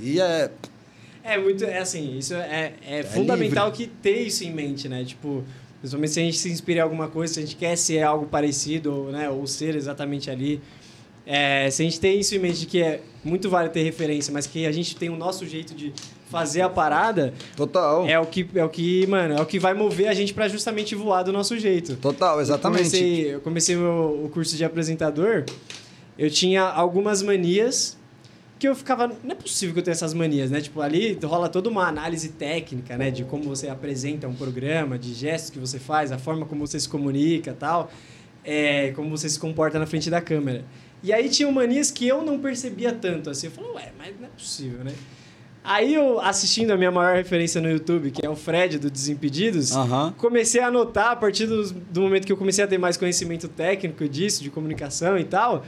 [0.00, 0.50] aí é.
[1.24, 5.04] É muito, é assim, isso é, é, fundamental que ter isso em mente, né?
[5.04, 5.44] Tipo,
[5.82, 8.26] principalmente se a gente se inspira em alguma coisa, se a gente quer ser algo
[8.26, 10.60] parecido, ou, né, ou ser exatamente ali.
[11.26, 14.32] É, se a gente tem isso em mente de que é muito vale ter referência,
[14.32, 15.92] mas que a gente tem o nosso jeito de
[16.30, 18.06] fazer a parada, Total.
[18.06, 20.48] é o que, é o que, mano, é o que vai mover a gente pra
[20.48, 21.96] justamente voar do nosso jeito.
[21.96, 22.84] Total, exatamente.
[22.84, 25.44] Eu comecei, eu comecei meu, o curso de apresentador,
[26.16, 27.96] eu tinha algumas manias
[28.62, 29.08] que eu ficava.
[29.24, 30.60] Não é possível que eu tenha essas manias, né?
[30.60, 33.10] Tipo, ali rola toda uma análise técnica, né?
[33.10, 36.78] De como você apresenta um programa, de gestos que você faz, a forma como você
[36.78, 37.90] se comunica tal,
[38.44, 40.64] é, como você se comporta na frente da câmera.
[41.02, 43.48] E aí tinham manias que eu não percebia tanto, assim.
[43.48, 44.92] Eu falei, ué, mas não é possível, né?
[45.64, 49.72] Aí eu, assistindo a minha maior referência no YouTube, que é o Fred do Desimpedidos,
[49.72, 50.14] Aham.
[50.16, 53.48] comecei a anotar a partir do, do momento que eu comecei a ter mais conhecimento
[53.48, 55.64] técnico disso, de comunicação e tal.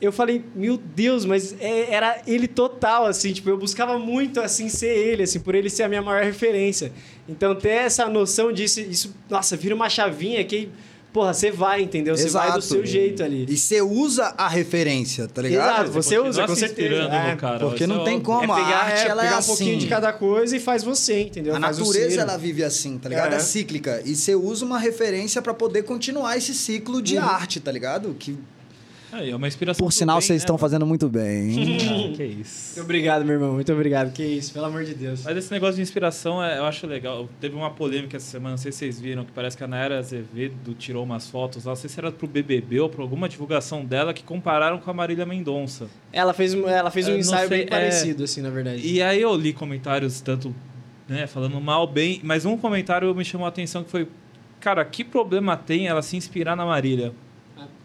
[0.00, 4.68] Eu falei, meu Deus, mas é- era ele total, assim, tipo, eu buscava muito, assim,
[4.68, 6.92] ser ele, assim, por ele ser a minha maior referência.
[7.28, 10.68] Então, ter essa noção disso, isso, nossa, vira uma chavinha que,
[11.12, 12.16] porra, você vai, entendeu?
[12.16, 13.44] Você vai do seu jeito ali.
[13.48, 15.74] E você usa a referência, tá ligado?
[15.86, 16.94] Exato, você usa, com certeza.
[17.02, 17.58] É, no cara.
[17.58, 18.52] porque não é tem como.
[18.52, 19.78] é pegar, a arte, é, ela é pegar um pouquinho assim.
[19.80, 21.56] de cada coisa e faz você, entendeu?
[21.56, 23.32] A Faz natureza, ela vive assim, tá ligado?
[23.32, 23.40] É, É.
[23.40, 24.00] cíclica.
[24.04, 28.14] E você usa uma referência pra poder continuar esse ciclo de arte, tá ligado?
[28.16, 28.38] Que,
[29.12, 29.84] É, é uma inspiração.
[29.86, 30.60] por sinal, bem, vocês né, estão mano?
[30.60, 32.10] fazendo muito bem.
[32.12, 32.74] Ah, que isso.
[32.76, 33.54] Muito obrigado, meu irmão.
[33.54, 34.12] Muito obrigado.
[34.12, 35.22] Que isso, pelo amor de Deus.
[35.24, 37.28] Mas esse negócio de inspiração é- eu acho legal.
[37.40, 39.98] Teve uma polêmica essa semana, não sei se vocês viram, que parece que a Nayara
[39.98, 43.84] Azevedo tirou umas fotos lá, não sei se era pro BBB ou pra alguma divulgação
[43.84, 45.88] dela, que compararam com a Marília Mendonça.
[46.12, 48.86] Ela fez, um- ela fez um Eu ensaio sei, bem é- parecido, assim, na verdade.
[48.86, 50.54] E aí eu li comentários tanto,
[51.08, 54.06] né, falando mal, bem, mas um comentário me chamou a atenção que foi,
[54.60, 57.12] cara, que problema tem ela se inspirar na Marília?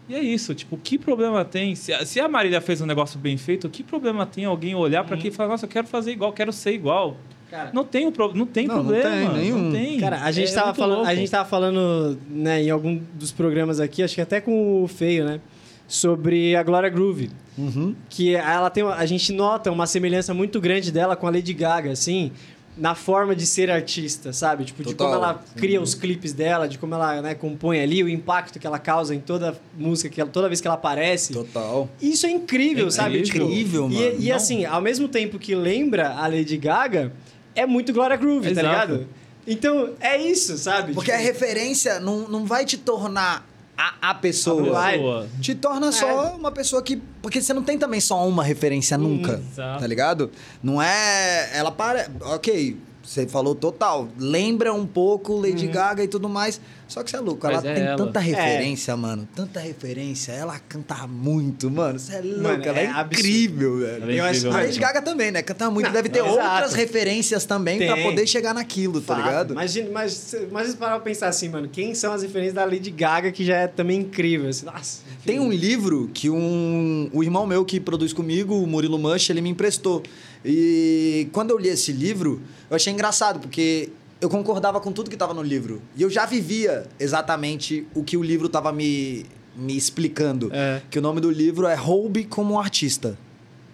[0.08, 1.74] E é isso, tipo, que problema tem?
[1.74, 5.02] Se a, se a Marília fez um negócio bem feito, que problema tem alguém olhar
[5.04, 7.16] pra aqui e falar, nossa, eu quero fazer igual, quero ser igual?
[7.50, 9.30] Cara, Não tem, um pro, não tem Não, não problema.
[9.30, 9.58] tem nenhum.
[9.58, 9.98] Não tem.
[10.00, 13.30] Cara, a gente, É tava muito falando, a gente tava falando, né, em algum dos
[13.32, 15.40] programas aqui, acho que até com o Feio, né?
[15.86, 17.30] Sobre a Gloria Groove.
[17.56, 17.94] Uhum.
[18.08, 18.82] Que ela tem.
[18.82, 22.32] uma- A gente nota uma semelhança muito grande dela com a Lady Gaga, assim,
[22.76, 24.64] na forma de ser artista, sabe?
[24.64, 25.06] Tipo, de Total.
[25.12, 28.66] como ela cria os clipes dela, de como ela né, compõe ali, o impacto que
[28.66, 31.32] ela causa em toda música, que ela, toda vez que ela aparece.
[31.32, 31.88] Total.
[32.02, 33.20] Isso é incrível, É sabe?
[33.20, 33.46] incrível.
[33.48, 34.16] Incrível, e, mano.
[34.20, 34.36] E, Não.
[34.36, 37.12] assim, ao mesmo tempo que lembra a Lady Gaga,
[37.54, 38.66] é muito Gloria Groove, Exato.
[38.66, 39.08] tá ligado?
[39.46, 40.94] Então, é isso, sabe?
[40.94, 44.72] Porque a Tipo, referência não, não vai te tornar a, a pessoa.
[44.72, 44.94] Vai.
[44.94, 45.28] Pessoa.
[45.40, 47.00] Te torna só uma pessoa que.
[47.24, 49.40] Porque você não tem também só uma referência nunca.
[49.50, 49.80] exato.
[49.80, 50.30] Tá ligado?
[50.62, 51.48] Não é.
[51.54, 52.06] Ela para.
[52.20, 54.06] Ok, você falou total.
[54.18, 56.60] Lembra um pouco Lady Gaga e tudo mais.
[56.94, 57.44] Só que você é louco.
[57.44, 57.96] Mas ela é tem ela.
[57.96, 59.28] tanta referência, mano.
[59.34, 60.30] Tanta referência.
[60.30, 61.98] Ela canta muito, mano.
[61.98, 62.40] Você é louco.
[62.40, 64.02] Mano, ela é, é incrível, velho.
[64.04, 64.78] Ela é Eu acho- incrível A Lady.
[64.78, 65.42] Gaga também, né?
[65.42, 65.86] Canta muito.
[65.86, 66.74] Não, Deve ter não, outras exato.
[66.76, 68.04] referências também pra Tem.
[68.04, 69.24] poder chegar naquilo, tá fato.
[69.26, 69.52] ligado?
[69.54, 72.92] Imagina, mas, mas se parar pra pensar assim, mano, quem são as referências da Lady
[72.92, 74.48] Gaga, que já é também incrível.
[74.48, 75.00] assim, nossa.
[75.26, 79.40] Tem um livro que um, o irmão meu que produz comigo, o Murilo Mancha, ele
[79.40, 80.00] me emprestou.
[80.44, 83.88] E quando eu li esse livro, eu achei engraçado, porque
[84.24, 85.82] eu concordava com tudo que estava no livro.
[85.96, 90.50] E eu já vivia exatamente o que o livro estava me, me explicando.
[90.52, 90.80] É.
[90.90, 93.18] Que o nome do livro é Roube como Artista.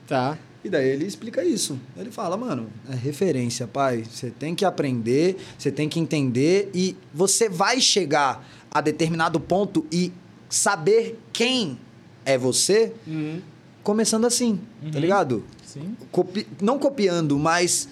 [0.06, 0.36] Tá.
[0.64, 1.78] E daí ele explica isso.
[1.96, 4.04] Ele fala, mano, é referência, pai.
[4.10, 9.86] Você tem que aprender, você tem que entender e você vai chegar a determinado ponto
[9.90, 10.12] e
[10.48, 11.78] saber quem
[12.24, 13.40] é você Uhum.
[13.82, 15.00] começando assim, tá Uhum.
[15.00, 15.44] ligado?
[15.64, 15.96] Sim.
[16.12, 17.88] Copi- não copiando, mas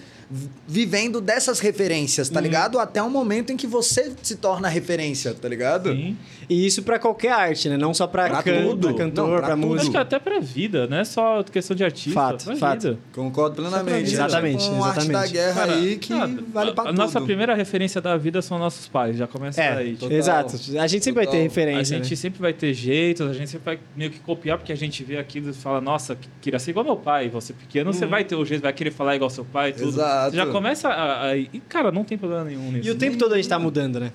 [0.67, 2.77] vivendo dessas referências, tá ligado?
[2.79, 5.91] Até um momento em que você se torna referência, tá ligado?
[5.91, 6.15] Sim.
[6.47, 7.77] E isso pra qualquer arte, né?
[7.77, 8.87] Não só pra, Pra can tudo.
[8.89, 9.65] pra cantor, Não, pra pra, tudo.
[9.65, 9.91] Acho música.
[9.91, 12.11] que até pra vida, não é só questão de artista.
[12.19, 12.81] Fato, pra fato.
[12.89, 12.99] vida.
[13.13, 14.11] Concordo plenamente.
[14.13, 15.33] Exatamente, Um arte da exatamente.
[15.33, 16.97] guerra Cara, aí que cara, vale a, pra a tudo.
[16.97, 19.87] nossa primeira referência da vida são nossos pais, já começa É, daí.
[19.89, 20.17] tipo, total.
[20.17, 20.55] exato.
[20.79, 21.31] A gente sempre vai Total.
[21.33, 21.97] ter a referência.
[21.97, 22.15] gente né?
[22.15, 25.17] sempre vai ter jeitos, a gente sempre vai meio que copiar, porque a gente vê
[25.17, 27.29] aquilo e fala, nossa, que- queria ser igual meu pai.
[27.29, 29.89] Você pequeno, você vai ter o jeito, vai querer falar igual seu pai e tudo.
[29.89, 30.18] Exato.
[30.29, 32.87] Você já começa a, a- E, cara, não tem problema nenhum nisso.
[32.87, 34.11] E o tempo todo a gente tá mudando, né?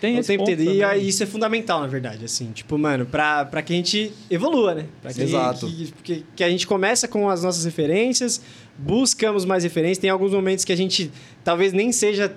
[0.00, 0.70] tem o esse tempo ponto todo.
[0.74, 1.08] E também.
[1.08, 2.52] isso é fundamental, na verdade, assim.
[2.52, 4.84] Tipo, mano, pra, pra que a gente evolua, né?
[5.02, 5.66] Pra que, Exato.
[5.66, 8.40] Que, que, que a gente começa com as nossas referências,
[8.78, 9.98] buscamos mais referências.
[9.98, 11.10] Tem alguns momentos que a gente
[11.42, 12.32] talvez nem seja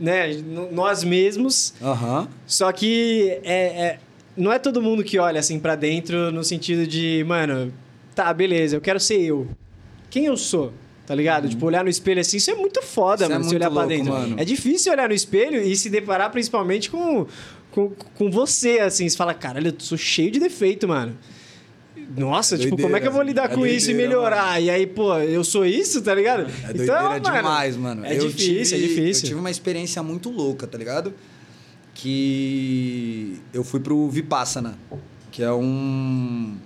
[0.00, 2.26] né, n- nós mesmos, Aham.
[2.48, 3.98] só que é, é-
[4.36, 7.72] não é todo mundo que olha assim pra dentro no sentido de, mano,
[8.12, 9.46] tá, beleza, eu quero ser eu.
[10.10, 10.72] Quem eu sou?
[11.06, 11.48] Tá ligado?
[11.48, 13.70] Tipo, olhar no espelho assim, isso é muito foda, Isso é mano, se muito olhar
[13.70, 14.12] pra louco, dentro.
[14.12, 14.36] mano.
[14.38, 17.26] É difícil olhar no espelho e se deparar principalmente com,
[17.70, 19.06] com, com você, assim.
[19.08, 21.14] Você fala, caralho, eu sou cheio de defeito, mano.
[22.16, 24.08] Nossa, É tipo, doideira, como é que eu vou lidar é com isso e doideira,
[24.14, 24.60] melhorar?
[24.62, 26.46] E aí, pô, eu sou isso, tá ligado?
[26.68, 28.04] É doideira demais, mano.
[28.04, 29.24] É Eu difícil, tive- é difícil.
[29.24, 31.12] Eu tive uma experiência muito louca, tá ligado?
[31.94, 34.78] Que eu fui pro Vipassana,
[35.30, 36.56] que é um.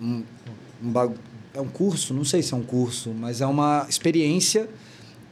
[0.00, 0.22] um,
[0.82, 1.14] um bagu-
[1.54, 4.68] é um curso, não sei se é um curso, mas é uma experiência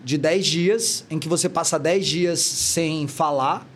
[0.04, 3.66] de 10 dias, em que você passa 10 dias sem falar,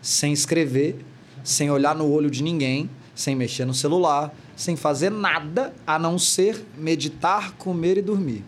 [0.00, 0.96] sem escrever,
[1.42, 6.18] sem olhar no olho de ninguém, sem mexer no celular, sem fazer nada a não
[6.18, 8.44] ser meditar, comer e dormir.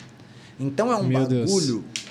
[0.58, 1.50] Então é um Meu Deus.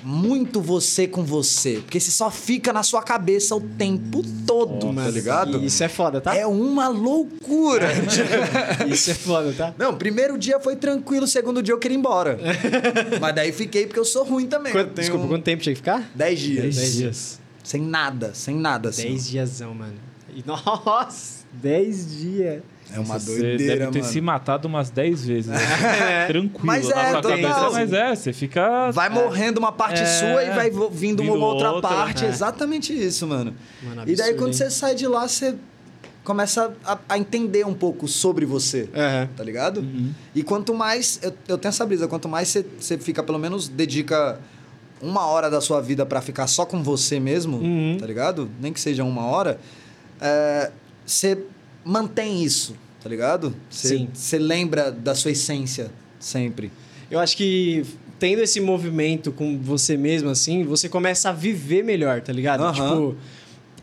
[0.05, 5.09] Muito você com você, porque você só fica na sua cabeça o tempo todo, tá
[5.09, 5.63] ligado?
[5.65, 6.35] Isso é foda, tá?
[6.35, 7.87] É uma loucura.
[8.87, 9.73] Isso é foda, tá?
[9.77, 12.37] Não, primeiro dia foi tranquilo, segundo dia eu queria ir embora.
[13.19, 14.71] Mas daí fiquei porque eu sou ruim também.
[14.71, 16.07] Quanto- Tenho desculpa, quanto tempo tinha que ficar?
[16.13, 16.61] 10 dias.
[16.61, 17.39] Dez Dez dias.
[17.63, 18.89] Sem nada, sem nada.
[18.89, 19.07] Assim.
[19.07, 19.95] 10 diazão, mano.
[20.45, 22.61] Nossa, 10 dias.
[22.95, 24.11] É uma você doideira, deve ter mano.
[24.11, 25.47] se matado umas 10 vezes.
[25.47, 25.57] Né?
[26.27, 26.65] Tranquilo.
[26.65, 27.37] Mas na é, sua total.
[27.41, 27.69] cabeça.
[27.71, 28.91] Mas é, você fica.
[28.91, 30.05] Vai morrendo uma parte É.
[30.05, 31.89] sua e vai vindo, Vindo uma outra, outra.
[31.89, 32.25] parte.
[32.25, 32.29] É.
[32.29, 33.53] Exatamente isso, mano.
[33.83, 34.53] Mano, e daí absurdo, quando hein?
[34.53, 35.55] você sai de lá, você
[36.23, 38.89] começa a, a entender um pouco sobre você.
[39.35, 39.81] Tá ligado?
[39.81, 40.11] Uhum.
[40.33, 41.19] E quanto mais.
[41.21, 44.39] Eu, eu tenho essa brisa, quanto mais você, você fica, pelo menos, dedica
[45.01, 47.97] uma hora da sua vida pra ficar só com você mesmo, Uhum.
[47.99, 48.49] tá ligado?
[48.61, 49.59] Nem que seja uma hora,
[50.21, 50.71] é,
[51.05, 51.37] você
[51.83, 52.75] mantém isso,
[53.05, 53.55] tá ligado?
[53.69, 54.09] Você, Sim.
[54.11, 56.71] você lembra da sua essência sempre.
[57.11, 57.85] Eu acho que
[58.17, 62.63] tendo esse movimento com você mesmo, assim, você começa a viver melhor, tá ligado?
[62.63, 62.73] Aham.
[62.73, 63.15] Tipo,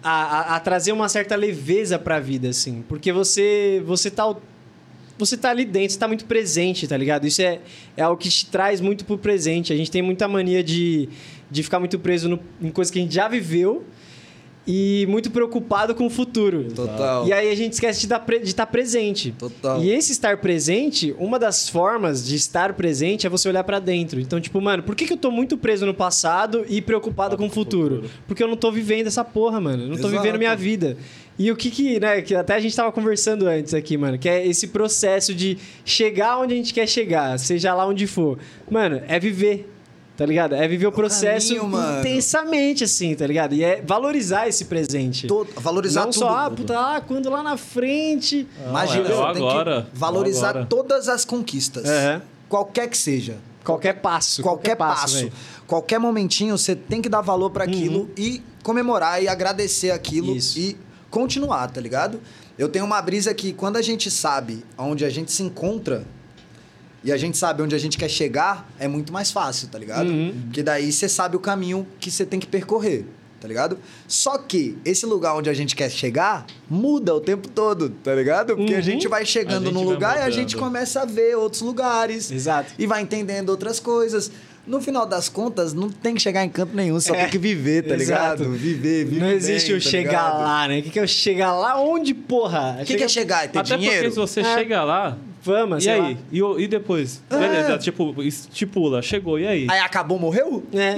[0.02, 2.82] a, a- a trazer uma certa leveza pra vida, assim.
[2.88, 4.34] Porque você, você tá.
[5.18, 7.24] Você tá ali dentro, você tá muito presente, tá ligado?
[7.24, 7.60] Isso é,
[7.96, 9.72] é algo que te traz muito pro presente.
[9.72, 11.08] A gente tem muita mania de,
[11.48, 13.84] de ficar muito preso no- em coisas que a gente já viveu
[14.66, 16.68] e muito preocupado com o futuro.
[16.72, 17.26] Total.
[17.26, 19.32] E aí a gente esquece de estar presente.
[19.32, 19.82] Total.
[19.82, 24.20] E esse estar presente, uma das formas de estar presente é você olhar pra dentro.
[24.20, 27.46] Então, tipo, mano, por que, que eu tô muito preso no passado e preocupado com
[27.46, 28.04] o futuro?
[28.26, 29.82] Porque eu não tô vivendo essa porra, mano.
[29.84, 30.22] Eu não tô Exato.
[30.22, 30.96] vivendo minha vida.
[31.38, 34.28] E o que que, né, que até a gente tava conversando antes aqui, mano, que
[34.28, 38.38] é esse processo de chegar onde a gente quer chegar, seja lá onde for.
[38.70, 39.68] Mano, é viver.
[40.16, 40.54] Tá ligado?
[40.54, 43.54] É viver o processo caminho, intensamente, assim, tá ligado?
[43.54, 45.26] E é valorizar esse presente.
[45.26, 46.18] To- valorizar não tudo.
[46.20, 48.46] só, ah, puta, ah, quando lá na frente.
[48.68, 50.66] Imagina, é o você tem agora, que valorizar agora.
[50.66, 51.88] todas as conquistas.
[51.88, 52.22] Aham.
[52.48, 53.36] Qualquer que seja.
[53.64, 54.42] Qualquer passo.
[54.42, 55.16] Qualquer, passo.
[55.16, 55.32] velho.
[55.66, 60.58] qualquer momentinho, você tem que dar valor pra aquilo e comemorar e agradecer aquilo Isso.
[60.58, 60.76] e
[61.10, 62.20] continuar, tá ligado?
[62.58, 66.04] Eu tenho uma brisa que quando a gente sabe onde a gente se encontra
[67.04, 70.08] e a gente sabe onde a gente quer chegar, é muito mais fácil, tá ligado?
[70.08, 70.34] Uhum.
[70.44, 73.04] Porque daí você sabe o caminho que você tem que percorrer,
[73.40, 73.78] tá ligado?
[74.06, 78.56] Só que esse lugar onde a gente quer chegar muda o tempo todo, tá ligado?
[78.56, 78.82] Porque a Uhum.
[78.82, 80.32] gente vai chegando A gente num vai lugar e a mudando.
[80.34, 82.72] gente começa a ver outros lugares Exato.
[82.78, 84.30] e vai entendendo outras coisas.
[84.64, 87.38] No final das contas, não tem que chegar em canto nenhum, só É, tem que
[87.38, 88.44] viver, tá exato.
[88.44, 88.52] ligado?
[88.56, 89.20] Viver, viver.
[89.20, 90.78] Não existe o chegar lá, né?
[90.78, 91.80] O que, que é o chegar lá?
[91.80, 92.78] Onde, porra?
[92.80, 93.42] O que, que é chegar?
[93.44, 93.96] É ter Até dinheiro?
[93.96, 94.54] porque se você É.
[94.56, 95.18] chega lá.
[95.44, 96.00] Vamos, e sei aí?
[96.00, 96.14] lá.
[96.30, 97.20] E, o- e depois?
[97.28, 99.66] Beleza, tipo, estipula, chegou, e aí?
[99.68, 100.62] Aí acabou, morreu?
[100.72, 100.96] É,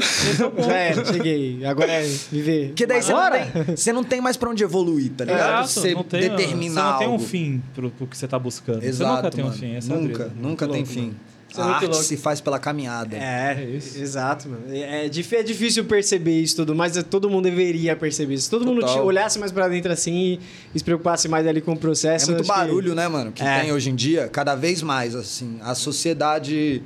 [0.63, 1.65] já era, cheguei.
[1.65, 2.69] Agora é viver.
[2.69, 3.47] Porque daí você não, Agora?
[3.47, 5.65] tem, você não tem mais pra onde evoluir, tá ligado?
[5.65, 7.25] Exato, você não tem, determinar Você não tem um algo.
[7.25, 8.83] fim pro, pro que você tá buscando.
[8.83, 9.59] Exato, você nunca tem um mano.
[9.59, 9.75] fim.
[9.77, 10.33] Essa é a nunca, brisa.
[10.41, 11.01] nunca Muito tem louco, fim.
[11.07, 11.17] mano.
[11.55, 12.03] Isso é A muito arte louco.
[12.05, 13.17] se faz pela caminhada.
[13.17, 13.97] É, É isso.
[13.97, 14.65] exato, mano.
[14.73, 18.45] É, dif- é difícil perceber isso tudo, mas todo mundo deveria perceber isso.
[18.47, 18.97] Se todo mundo Total.
[18.97, 20.41] te- olhasse mais pra dentro assim e,
[20.75, 22.33] e se preocupasse mais ali com o É processo.
[22.33, 23.31] muito acho que- barulho, né, mano?
[23.31, 23.61] Que É.
[23.61, 25.59] tem hoje em dia, cada vez mais, assim.
[25.63, 26.83] A sociedade.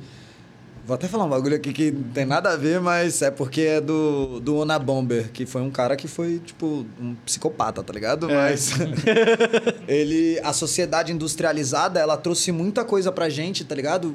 [0.86, 3.60] Vou até falar um bagulho aqui que não tem nada a ver, mas é porque
[3.60, 7.92] é do, do Ona Bomber, que foi um cara que foi, tipo, um psicopata, tá
[7.92, 8.30] ligado?
[8.30, 8.34] É.
[8.34, 8.70] Mas.
[9.86, 10.38] ele.
[10.42, 14.14] A sociedade industrializada, ela trouxe muita coisa pra gente, tá ligado?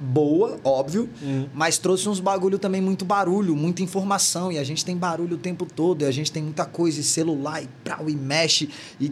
[0.00, 1.46] Boa, óbvio, Hum.
[1.52, 5.38] mas trouxe uns bagulho também, muito barulho, muita informação, e a gente tem barulho o
[5.38, 8.68] tempo todo, e a gente tem muita coisa, e celular, e prau, e mexe,
[9.00, 9.10] e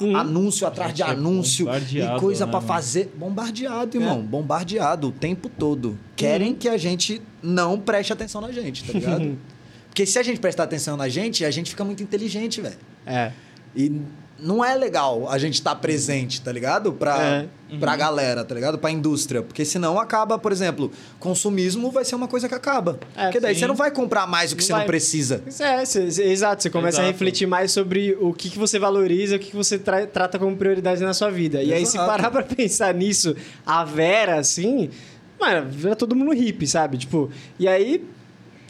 [0.00, 0.16] Uhum.
[0.16, 2.72] anúncio atrás de gente é anúncio, e coisa né, pra mano?
[2.72, 3.12] fazer.
[3.18, 4.22] Bombardeado, irmão, É.
[4.22, 5.98] bombardeado o tempo todo.
[6.16, 9.36] Querem que a gente não preste atenção na gente, tá ligado?
[9.90, 12.78] Porque se a gente prestar atenção na gente, a gente fica muito inteligente, velho.
[13.04, 13.32] É.
[13.76, 14.00] E
[14.42, 16.92] não é legal a gente estar presente, tá ligado?
[16.92, 17.48] Pra, É.
[17.78, 18.78] pra galera, tá ligado?
[18.78, 19.42] Pra indústria.
[19.42, 22.98] Porque senão acaba, por exemplo, consumismo vai ser uma coisa que acaba.
[23.16, 23.60] É, Porque daí sim.
[23.60, 24.80] você não vai comprar mais o que Não você vai.
[24.82, 25.42] não precisa.
[25.60, 26.62] É, cê- cê- exato.
[26.62, 27.12] Você começa a Exato.
[27.12, 30.56] refletir mais sobre o que, que você valoriza, o que, que você tra- trata como
[30.56, 31.62] prioridade na sua vida.
[31.62, 32.10] E aí, se Exato.
[32.10, 33.36] parar pra pensar nisso,
[33.66, 34.90] a Vera, assim,
[35.38, 36.96] mano, vira todo mundo hippie, sabe?
[36.98, 38.04] Tipo, e aí.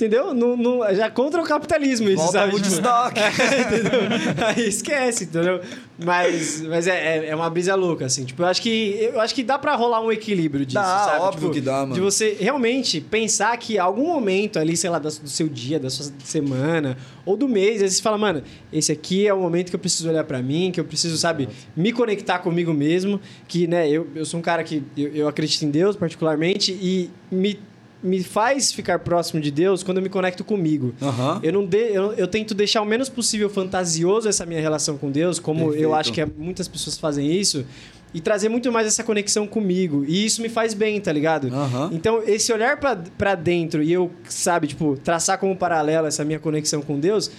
[0.01, 0.33] Entendeu?
[0.33, 2.53] Não, não- já contra o capitalismo isso, Volta sabe?
[2.53, 3.21] ao Tipo, Woodstock.
[3.21, 4.01] entendeu?
[4.47, 5.61] Aí esquece, entendeu?
[6.03, 8.25] Mas, mas é, é, é uma brisa louca, assim.
[8.25, 11.21] Tipo, eu acho que, eu acho que dá pra rolar um equilíbrio disso, Dá, sabe?
[11.21, 11.93] óbvio Tipo, que dá, mano.
[11.95, 16.11] De você realmente pensar que algum momento ali, sei lá, do seu dia, da sua
[16.25, 16.97] semana
[17.27, 18.43] ou do mês, vezes você fala, mano,
[18.73, 21.47] esse aqui é o momento que eu preciso olhar pra mim, que eu preciso, sabe,
[21.77, 25.63] me conectar comigo mesmo, que, né, eu, eu sou um cara que eu, eu acredito
[25.63, 27.59] em Deus particularmente e me
[28.03, 30.95] me faz ficar próximo de Deus quando eu me conecto comigo.
[31.03, 31.41] Aham.
[31.43, 35.11] Eu não de, eu, eu tento deixar o menos possível fantasioso essa minha relação com
[35.11, 35.95] Deus, como eu Perfeito.
[35.95, 37.65] acho que é- muitas pessoas fazem isso,
[38.13, 40.05] e trazer muito mais essa conexão comigo.
[40.09, 41.49] E isso me faz bem, tá ligado?
[41.55, 41.91] Aham.
[41.93, 42.77] Então, esse olhar
[43.17, 47.31] pra dentro e eu, sabe, tipo, traçar como paralelo essa minha conexão com Deus,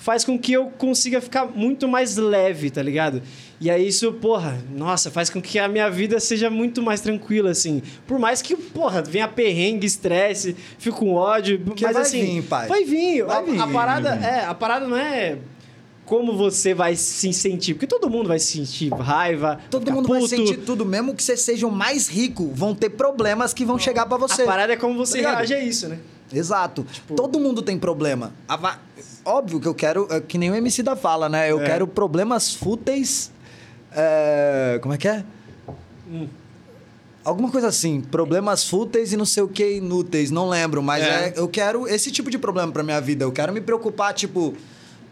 [0.00, 3.22] faz com que eu consiga ficar muito mais leve, tá ligado?
[3.60, 7.50] E aí isso, porra, nossa, faz com que a minha vida seja muito mais tranquila,
[7.50, 7.82] assim.
[8.06, 12.24] Por mais que, porra, venha perrengue, estresse, fico com ódio, Porque mas vai assim...
[12.40, 12.66] vir, pai.
[12.66, 13.24] Vai vir.
[13.24, 13.60] Vai a, vir.
[13.60, 15.36] a parada, é, a parada não é
[16.06, 20.30] como você vai se sentir, porque todo mundo vai sentir raiva, Todo mundo vai puto.
[20.30, 24.06] sentir tudo, mesmo que você seja o mais rico, vão ter problemas que vão chegar
[24.06, 24.42] pra você.
[24.42, 25.98] A parada é como você Tá reage a isso, né?
[26.32, 26.86] Exato.
[27.14, 28.32] Todo mundo tem problema.
[28.48, 28.78] A va-
[29.24, 31.50] Óbvio que eu quero, é que nem o MC da fala, né?
[31.50, 31.64] Eu É.
[31.66, 33.30] quero problemas fúteis.
[33.92, 35.24] é, Como é que é?
[36.10, 36.28] Hum.
[37.24, 41.08] Alguma coisa assim, problemas fúteis e não sei o que inúteis, não lembro, mas É.
[41.28, 43.24] é, eu quero esse tipo de problema pra minha vida.
[43.24, 44.54] Eu quero me preocupar, tipo,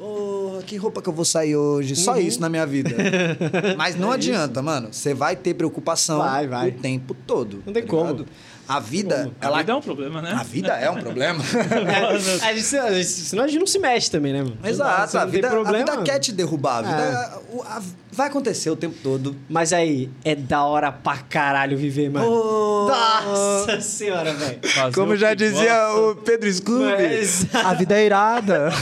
[0.00, 1.94] "Ô, que roupa que eu vou sair hoje?
[1.96, 2.18] Só Uhum.
[2.20, 2.90] isso na minha vida.
[3.76, 4.88] mas não adianta, mano.
[4.92, 6.68] Você vai ter preocupação Vai, vai.
[6.70, 7.62] o tempo todo.
[7.66, 8.02] Não tem tá como.
[8.12, 8.26] ligado?
[8.68, 10.32] A vida, ela A vida é um problema, né?
[10.38, 11.42] a vida é um problema.
[11.42, 14.58] É, a gente, a gente- senão a gente não se mexe também, né, mano?
[14.62, 16.78] Exato, a vida, a problema, vida quer te derrubar.
[16.78, 17.56] A vida, É.
[17.56, 17.80] o- a-
[18.12, 19.34] vai acontecer o tempo todo.
[19.48, 22.26] Mas aí, é da hora pra caralho viver, mano.
[22.30, 22.88] Oh.
[22.88, 24.58] Nossa senhora, velho.
[24.94, 26.00] Como já dizia gosta.
[26.00, 28.68] o Pedro Scooby, Mas- a vida é irada.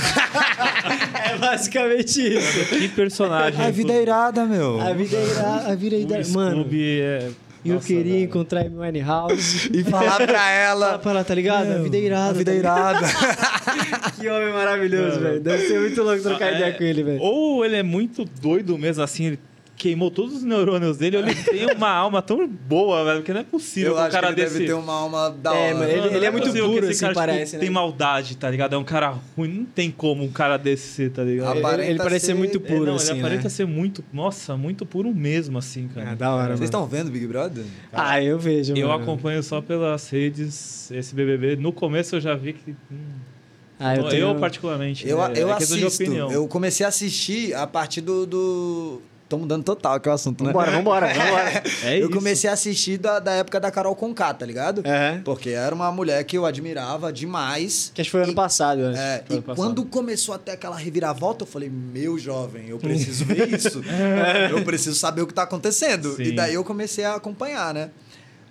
[1.28, 2.64] É basicamente isso.
[2.68, 3.60] Que personagem.
[3.64, 4.80] a vida é irada, meu.
[4.80, 5.72] A vida é irada.
[5.72, 6.28] A vida é O irada.
[6.28, 7.30] Mano, Scooby é...
[7.68, 8.24] eu Nossa, queria velho.
[8.24, 9.70] encontrar Amy Winehouse.
[9.74, 10.98] E falar pra ela...
[10.98, 11.70] pra ela, tá ligado?
[11.72, 12.30] a vida é irada.
[12.30, 13.00] A vida é irada.
[14.18, 15.40] Que homem maravilhoso, velho.
[15.40, 16.72] Deve ser muito louco trocar Ah, ideia é.
[16.72, 17.20] com ele, velho.
[17.20, 19.38] Ou ele é muito doido mesmo, assim, ele
[19.76, 23.44] queimou todos os neurônios dele, ele tem uma alma tão boa, velho, que não é
[23.44, 24.54] possível Eu que um acho cara que ele desse...
[24.58, 25.74] deve ter uma alma da É, hora.
[25.74, 27.60] mano, ele- Mano, não muito puro, esse assim, cara, tipo, parece, né?
[27.60, 28.74] tem maldade, tá ligado?
[28.74, 31.58] É um cara ruim, não tem como um cara desse ser, tá ligado?
[31.58, 33.48] Ele, ele parece ser muito É, puro, não, assim, ele aparenta né?
[33.50, 36.10] ser muito, nossa, muito puro mesmo, assim, cara.
[36.10, 37.64] É, da hora, Vocês estão vendo Big Brother?
[37.92, 39.02] Ah, eu vejo, Eu mano.
[39.02, 41.56] acompanho só pelas redes esse BBB.
[41.56, 42.70] No começo eu já vi que.
[42.90, 42.96] hum,
[43.78, 44.34] Ah, eu, eu, tenho...
[44.36, 45.06] particularmente.
[45.06, 45.86] Eu, né, eu é assisto.
[46.02, 46.32] opinião.
[46.32, 48.24] Eu comecei a assistir a partir do...
[48.26, 49.02] do...
[49.28, 50.52] Tô mudando total que é o assunto, né?
[50.52, 51.62] Vambora, vambora, vambora.
[51.84, 52.10] É eu isso.
[52.10, 54.82] comecei a assistir da, da época da Carol Conká, tá ligado?
[54.84, 55.20] É.
[55.24, 57.90] Porque era uma mulher que eu admirava demais.
[57.92, 58.98] Que acho que foi ano E- passado, acho.
[59.00, 59.56] É, Foi e ano passado.
[59.64, 63.82] quando começou até aquela reviravolta, eu falei, meu jovem, eu preciso ver isso.
[64.50, 66.14] eu preciso saber o que tá acontecendo.
[66.14, 66.22] Sim.
[66.22, 67.90] E daí eu comecei a acompanhar, né?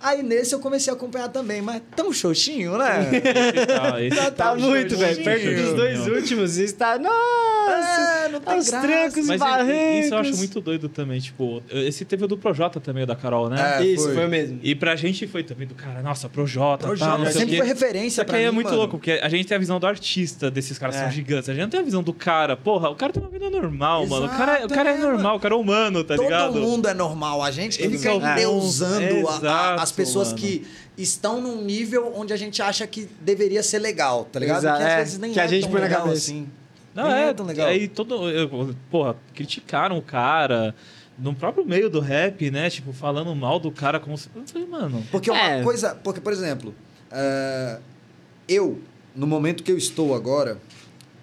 [0.00, 3.08] Aí nesse eu comecei a acompanhar também, mas tão xoxinho, né?
[3.12, 5.24] Esse tá, esse Tá, tá um muito, velho.
[5.24, 6.98] Perto dos dois últimos, está.
[6.98, 8.24] Nossa!
[8.26, 8.86] É, não tem Aos graça.
[8.86, 10.04] trancos e Mas barrancos.
[10.04, 11.18] isso eu acho muito doido também.
[11.20, 13.78] Tipo, esse teve o do Projota também, o da Carol, né?
[13.80, 14.14] É, Isso, foi.
[14.14, 14.60] foi, mesmo.
[14.62, 17.50] E pra gente foi também do cara, nossa, Projota, Projota, tal, não sei o sempre
[17.52, 17.58] quê.
[17.58, 18.78] foi referência Só que pra aí é mim, muito mano.
[18.78, 21.00] louco, porque a gente tem a visão do artista desses caras, É.
[21.00, 21.48] são gigantes.
[21.48, 22.56] A gente não tem a visão do cara.
[22.56, 24.26] Porra, o cara tem uma vida normal, mano.
[24.26, 26.54] O cara, o Exato, cara é é, normal, o cara é humano, tá Todo ligado?
[26.60, 27.42] mundo é normal.
[27.42, 29.28] A gente que Eles fica endeusando bons.
[29.28, 30.38] a- a- Exato, as pessoas mano.
[30.40, 30.66] que
[30.98, 34.58] estão num nível onde a gente acha que deveria ser legal, tá ligado?
[34.58, 36.18] Exato, que às é, vezes nem que a é gente tão põe na legal cabeça.
[36.22, 36.48] assim.
[36.94, 37.66] Não, Nem é, é tão legal.
[37.68, 38.28] Aí todo.
[38.30, 40.74] eu- Porra, criticaram o cara.
[41.18, 42.68] No próprio meio do rap, né?
[42.68, 44.28] Tipo, falando mal do cara como se.
[44.34, 45.02] Eu falei, mano.
[45.10, 45.62] Porque uma É.
[45.62, 45.94] coisa.
[45.94, 46.74] Porque, por exemplo,
[47.10, 47.78] é,
[48.48, 48.80] eu,
[49.14, 50.58] no momento que eu estou agora,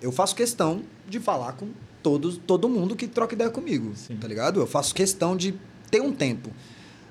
[0.01, 1.70] eu faço questão de falar com
[2.01, 3.93] todos, todo mundo que troca ideia comigo.
[3.95, 4.16] Sim.
[4.18, 4.59] Tá ligado?
[4.59, 5.53] Eu faço questão de
[5.89, 6.49] ter um tempo.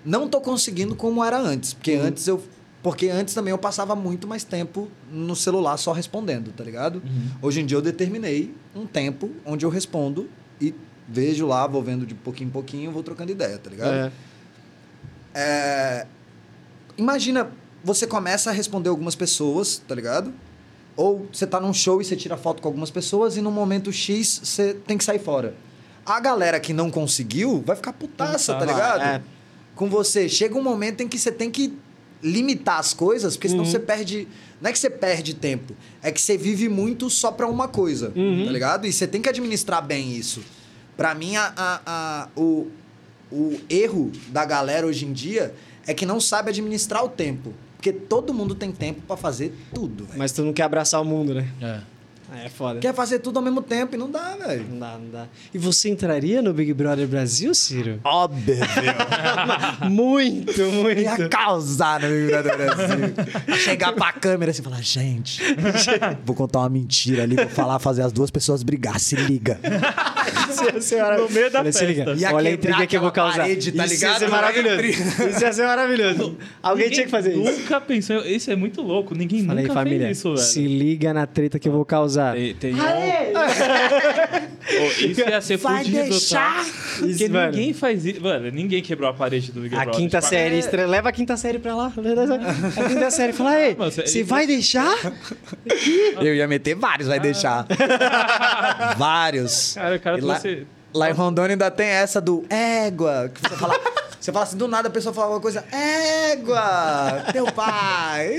[0.05, 1.73] Não tô conseguindo como era antes.
[1.75, 2.05] Porque Uhum.
[2.07, 2.43] antes eu.
[2.83, 6.97] Porque antes também eu passava muito mais tempo no celular só respondendo, tá ligado?
[6.97, 7.29] Uhum.
[7.41, 10.29] Hoje em dia eu determinei um tempo onde eu respondo
[10.61, 10.75] e
[11.09, 13.93] vejo lá, vou vendo de pouquinho em pouquinho, vou trocando ideia, tá ligado?
[13.95, 14.13] É.
[15.35, 16.07] É,
[16.97, 17.51] Imagina,
[17.83, 20.33] você começa a responder algumas pessoas, tá ligado?
[20.95, 23.91] Ou você tá num show e você tira foto com algumas pessoas e no momento
[23.93, 25.55] X você tem que sair fora.
[26.05, 29.03] A galera que não conseguiu vai ficar putaça, tá ligado?
[29.03, 29.23] É.
[29.83, 30.29] Com você.
[30.29, 31.75] Chega um momento em que você tem que
[32.23, 33.71] limitar as coisas, porque senão Uhum.
[33.71, 34.29] você perde.
[34.61, 38.13] Não é que você perde tempo, é que você vive muito só pra uma coisa,
[38.15, 38.45] Uhum.
[38.47, 38.87] tá ligado?
[38.87, 40.41] E você tem que administrar bem isso.
[40.97, 42.69] Pra mim, a, a- a- o,
[43.33, 45.53] o erro da galera hoje em dia
[45.85, 47.53] é que não sabe administrar o tempo.
[47.77, 50.17] Porque todo mundo tem tempo pra fazer tudo, velho.
[50.17, 51.49] Mas tu não quer abraçar o mundo, né?
[51.61, 51.81] É.
[52.35, 52.81] Ah, É foda.
[52.81, 54.65] Quer fazer tudo ao mesmo tempo e não dá, velho.
[54.71, 55.27] Não dá, não dá.
[55.53, 58.01] E você entraria no Big Brother Brasil, Ciro?
[58.05, 58.57] Óbvio.
[59.91, 61.01] muito, muito.
[61.01, 63.57] Ia causar no Grande do Brasil.
[63.59, 65.43] Chegar pra câmera assim e falar, gente,
[66.25, 69.59] vou contar uma mentira ali, vou falar, fazer as duas pessoas brigar, se liga.
[70.51, 71.29] Isso ia ser maravilhoso.
[71.29, 72.05] No meio da Olha, se liga.
[72.05, 72.21] festa.
[72.21, 73.39] Ia Olha a intriga que eu vou causar.
[73.39, 74.19] parede, tá Isso ia ligado?
[74.19, 75.29] ser Não vai maravilhoso.
[75.31, 76.37] Isso ia ser maravilhoso.
[76.63, 77.43] Alguém tinha que fazer isso.
[77.61, 78.17] Nunca pensou.
[78.25, 79.15] Isso é muito louco.
[79.15, 80.39] Ninguém Falei, nunca família, fez isso, velho.
[80.47, 82.22] se liga na treta que eu vou causar.
[82.35, 82.79] Tem, tem um...
[84.63, 86.55] Ô, isso ia ser Vai fudido, deixar?
[86.65, 86.71] tá?
[86.99, 87.51] Porque Isso, mano.
[87.51, 88.21] ninguém faz isso.
[88.21, 90.01] Mano, ninguém quebrou a parede do Big A Brother.
[90.01, 91.87] quinta Tipo, série, estre- leva a quinta série pra lá.
[91.87, 94.95] A quinta série, fala, ei, Mano, você- você vai deixar?
[96.21, 97.67] Eu ia meter vários, vai deixar.
[98.97, 99.75] vários.
[99.75, 103.31] Cara, o cara E lá, trouxe- lá em Rondônia ainda tem essa do égua.
[103.35, 103.81] Que você fala.
[104.21, 108.37] Você fala assim, do nada a pessoa fala alguma coisa, égua, teu pai.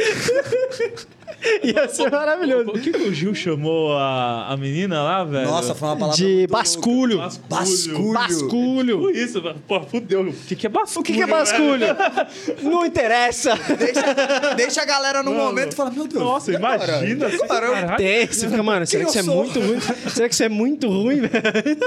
[1.63, 2.69] Ia ser maravilhoso.
[2.71, 5.47] O que, que o Gil chamou a, a menina lá, velho?
[5.47, 7.17] Nossa, foi uma palavra De muito basculho.
[7.17, 7.35] louca.
[7.49, 8.13] Basculho.
[8.13, 8.97] Basculho.
[8.97, 9.55] Tipo isso, velho.
[9.67, 10.21] Pô, fudeu.
[10.21, 11.01] O que, que é basculho?
[11.01, 11.85] O que, que é basculho?
[12.63, 13.55] Não interessa.
[13.77, 16.23] Deixa, deixa a galera no momento e fala, meu Deus.
[16.23, 17.27] Nossa, imagina.
[17.27, 17.75] assim, Caramba.
[17.75, 17.97] caralho.
[17.97, 19.79] Tem, você fica, mano, será que isso é muito ruim?
[20.09, 21.77] Será que isso é muito ruim, velho?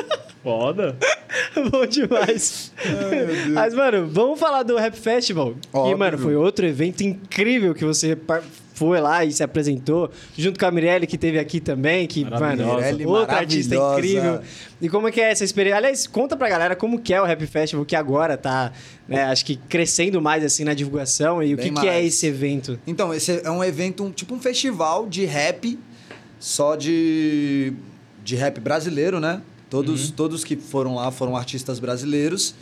[0.42, 0.96] Foda.
[1.70, 2.72] Bom demais.
[3.52, 5.54] Mas, mano, vamos falar do Rap Festival.
[5.54, 5.98] Que, Óbvio.
[5.98, 8.16] mano, foi outro evento incrível que você
[8.76, 12.62] foi lá e se apresentou, junto com a Mirelle, que teve aqui também, que, mano,
[13.08, 14.40] outra artista incrível.
[14.82, 15.78] E como é que é essa experiência?
[15.78, 18.70] Aliás, conta pra galera como que é o Rap Festival, que agora tá,
[19.08, 21.42] né, acho que crescendo mais, assim, na divulgação.
[21.42, 22.78] E o que, que é esse evento?
[22.86, 25.78] Então, esse é um evento, um- tipo um festival de rap,
[26.38, 27.72] só de,
[28.22, 29.40] de rap brasileiro, né?
[29.70, 32.54] Todos, todos que foram lá foram artistas brasileiros.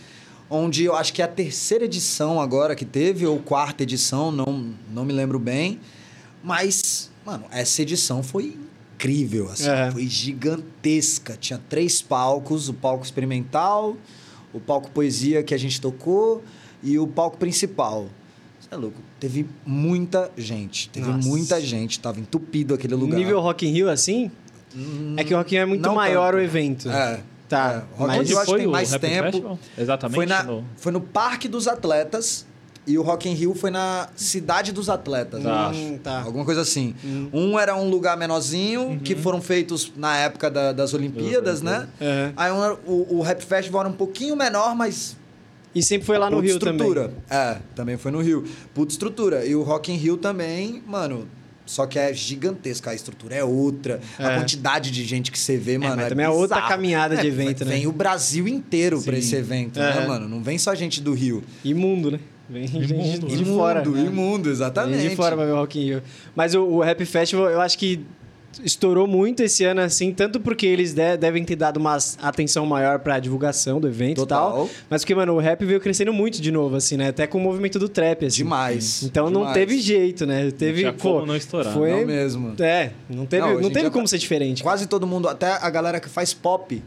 [0.48, 4.72] Onde eu acho que é a terceira edição agora que teve, ou quarta edição, não,
[4.92, 5.80] não me lembro bem.
[6.45, 8.55] Mas, mano, essa edição foi
[8.95, 9.90] incrível, assim, É.
[9.90, 11.36] foi gigantesca.
[11.40, 13.97] Tinha três palcos, o palco experimental,
[14.53, 16.42] o palco poesia que a gente tocou
[16.82, 18.07] e o palco principal.
[18.61, 21.26] Você é louco, teve muita gente, teve Nossa.
[21.28, 23.16] muita gente, tava entupido aquele lugar.
[23.18, 24.30] Nível Rock in Rio, assim?
[25.16, 26.40] é que o Rock in Rio é muito não maior tanto.
[26.40, 26.90] o evento.
[26.90, 27.20] É.
[27.49, 27.99] Tá, É.
[27.99, 29.22] Rock in Rio acho que tem mais tempo.
[29.30, 29.59] Festival?
[29.78, 30.16] Exatamente.
[30.16, 32.47] Foi, na, no- foi no Parque dos Atletas
[32.87, 35.43] e o Rock in Rio foi na Cidade dos Atletas.
[35.43, 35.49] Tá.
[35.49, 35.99] eu Hum, acho.
[36.03, 36.22] tá.
[36.22, 36.95] Alguma coisa assim.
[37.32, 41.89] Um era um lugar menorzinho, que foram feitos na época da- das Olimpíadas, né?
[42.01, 42.32] É.
[42.37, 45.16] Aí um o, o Rap Festival era um pouquinho menor, mas
[45.74, 47.03] E sempre foi lá no puta Rio estrutura.
[47.09, 47.22] também.
[47.30, 48.45] É, também foi no Rio.
[48.74, 49.45] Puta estrutura.
[49.47, 51.26] E o Rock in Rio também, mano...
[51.66, 53.99] Só que é gigantesca, a estrutura é outra.
[54.18, 54.22] É.
[54.26, 55.97] A quantidade de gente que você vê, mano.
[55.97, 56.68] mas é também é outra bizarro.
[56.68, 57.72] caminhada de É, evento, né?
[57.76, 59.18] Vem o Brasil inteiro pra Sim.
[59.20, 59.95] esse evento, É.
[60.01, 60.28] né, mano?
[60.28, 61.43] Não vem só gente do Rio.
[61.64, 62.20] Imundo, né?
[62.49, 63.84] Vem gente Imundo, de imundo, fora.
[63.84, 64.01] né?
[64.03, 64.99] imundo, exatamente.
[65.01, 66.03] Vem de fora pra ver o Rock in Rio.
[66.36, 68.01] Mas o, o Rap Festival, eu acho que
[68.62, 73.01] estourou muito esse ano, assim, tanto porque eles de- devem ter dado uma atenção maior
[73.01, 74.49] pra divulgação do evento Total.
[74.49, 74.70] e tal.
[74.88, 77.09] Mas porque, mano, o rap veio crescendo muito de novo, assim, né?
[77.09, 78.36] Até com o movimento do trap, assim.
[78.45, 79.03] Demais.
[79.03, 79.55] Então não demais.
[79.55, 80.53] teve jeito, né?
[80.53, 81.72] Teve, tinha pô, como não estourar.
[81.74, 81.90] Foi...
[81.90, 82.55] Não mesmo.
[82.61, 84.62] É, não teve, Não, não, teve como tá- ser diferente.
[84.62, 86.80] Quase todo mundo, até a galera que faz pop,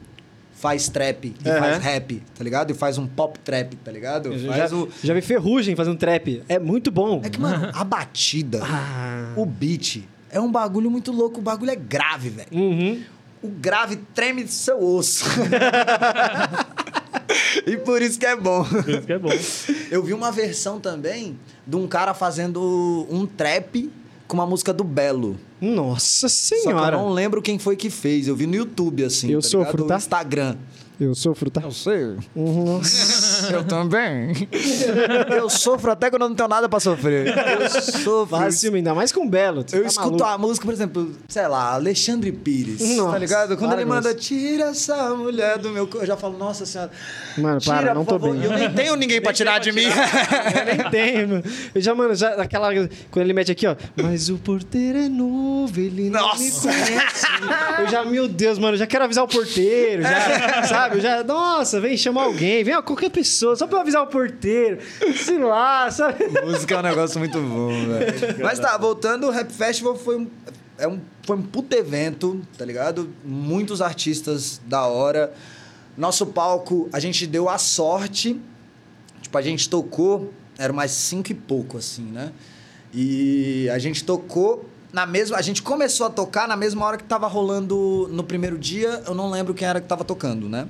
[0.60, 1.60] faz trap e Aham.
[1.60, 2.72] faz rap, tá ligado?
[2.72, 4.34] E faz um pop trap, tá ligado?
[4.34, 4.90] Eu Faz já, o...
[5.04, 6.44] já vi Ferrugem fazendo trap.
[6.50, 7.22] É muito bom.
[7.24, 9.34] É que, mano, a batida, Ah.
[9.36, 11.40] o beat, é um bagulho muito louco.
[11.40, 12.48] O bagulho é grave, velho.
[12.52, 13.02] Uhum.
[13.42, 15.26] O grave treme do seu osso.
[17.66, 18.64] e por isso que é bom.
[18.64, 19.30] Por isso que é bom.
[19.92, 23.92] Eu vi uma versão também de um cara fazendo um trap
[24.28, 25.38] com uma música do Belo.
[25.60, 26.98] Nossa Só que eu senhora.
[26.98, 28.28] não lembro quem foi que fez.
[28.28, 29.32] Eu vi no YouTube, assim.
[29.32, 29.88] Eu tá sofro, ligado?
[29.88, 29.94] tá?
[29.96, 30.56] No Instagram.
[31.00, 31.62] Eu sofro, tá?
[31.70, 32.16] sei.
[32.36, 32.82] Uhum.
[33.52, 34.34] Eu também.
[35.30, 37.28] eu sofro até quando eu não tenho nada pra sofrer.
[37.38, 38.26] Eu sofro.
[38.38, 39.64] Fácil, ainda mais com o Belo.
[39.72, 40.24] Eu tá escuto maluco.
[40.24, 42.82] a música, por exemplo, sei lá, Alexandre Pires.
[42.96, 43.58] Nossa, tá ligado?
[43.58, 44.20] Quando ele manda, isso.
[44.20, 46.90] tira essa mulher do meu corpo, eu já falo, nossa senhora.
[47.38, 48.36] Mano, tira, para, não tô favor.
[48.36, 48.44] bem.
[48.44, 49.84] Eu nem tenho ninguém pra tirar de mim.
[49.86, 51.44] Eu nem tenho, mano.
[51.76, 52.70] Eu já, mano, já aquela.
[53.12, 53.76] Quando ele mete aqui, ó.
[53.96, 56.70] Mas o porteiro é novo, ele não me Nossa.
[56.70, 57.28] conhece.
[57.82, 60.87] Eu já, meu Deus, mano, eu já quero avisar o porteiro, já, sabe?
[60.96, 64.08] Eu já, nossa, vem chamar alguém, vem ó, qualquer pessoa, só pra eu avisar o
[64.08, 64.80] porteiro.
[65.16, 66.26] Sei lá, sabe?
[66.46, 68.38] Música é um negócio muito bom, velho.
[68.44, 70.28] Mas tá, voltando, o Rap Festival foi um,
[70.78, 73.10] é um, foi um puto evento, tá ligado?
[73.24, 75.34] Muitos artistas da hora.
[75.98, 78.40] Nosso palco, a gente deu a sorte.
[79.22, 82.32] Tipo, a gente tocou, era mais cinco e pouco, assim, né?
[82.94, 85.38] E a gente tocou na mesma.
[85.38, 89.04] A gente começou a tocar na mesma hora que tava rolando no primeiro dia.
[89.06, 90.68] Eu não lembro quem era que tava tocando, né?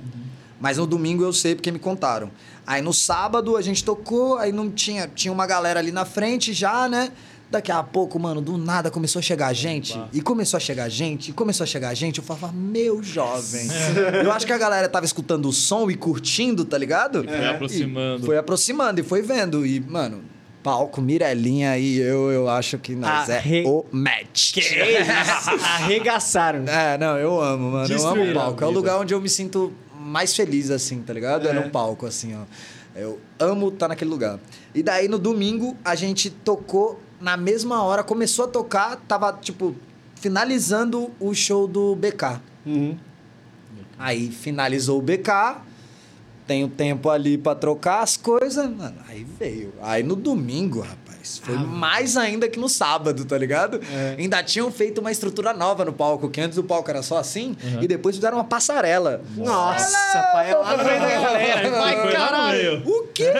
[0.60, 2.30] Mas no domingo eu sei porque me contaram.
[2.66, 5.08] Aí no sábado a gente tocou, aí não tinha.
[5.14, 7.10] Tinha uma galera ali na frente já, né?
[7.50, 9.98] Daqui a pouco, mano, do nada começou a chegar gente.
[10.12, 12.18] E começou a chegar gente, e começou a chegar gente.
[12.18, 13.66] Eu falava, meu jovem.
[14.22, 17.24] eu acho que a galera tava escutando o som e curtindo, tá ligado?
[17.24, 18.22] foi aproximando.
[18.22, 19.64] E foi aproximando e foi vendo.
[19.64, 20.22] E, mano,
[20.68, 24.52] palco, Mirelinha e eu, eu acho que nós Arre- é o match.
[24.52, 24.70] Que isso?
[25.64, 26.64] Arregaçaram.
[26.68, 27.92] É, não, eu amo, mano.
[27.92, 28.64] Eu amo o palco.
[28.64, 31.46] É o lugar onde eu me sinto mais feliz, assim, tá ligado?
[31.48, 31.54] É, É.
[31.54, 32.42] no palco, assim, ó.
[32.94, 34.38] Eu amo estar naquele lugar.
[34.74, 39.74] E daí, no domingo, a gente tocou na mesma hora, começou a tocar, tava, tipo,
[40.16, 42.40] finalizando o show do BK.
[42.66, 42.96] Uhum.
[43.98, 45.30] Aí finalizou o BK,
[46.48, 48.70] tenho tempo ali pra trocar as coisas,
[49.06, 49.74] aí veio.
[49.82, 51.07] Aí no domingo, rapaz,
[51.42, 53.80] foi mais ainda que no sábado, tá ligado?
[53.92, 54.16] É.
[54.18, 57.56] Ainda tinham feito uma estrutura nova no palco, que antes o palco era só assim,
[57.80, 59.20] e depois fizeram uma passarela.
[59.36, 61.70] Nossa, pai, é lá no meio da galera.
[61.70, 62.82] Vai, caralho.
[62.86, 63.32] O quê?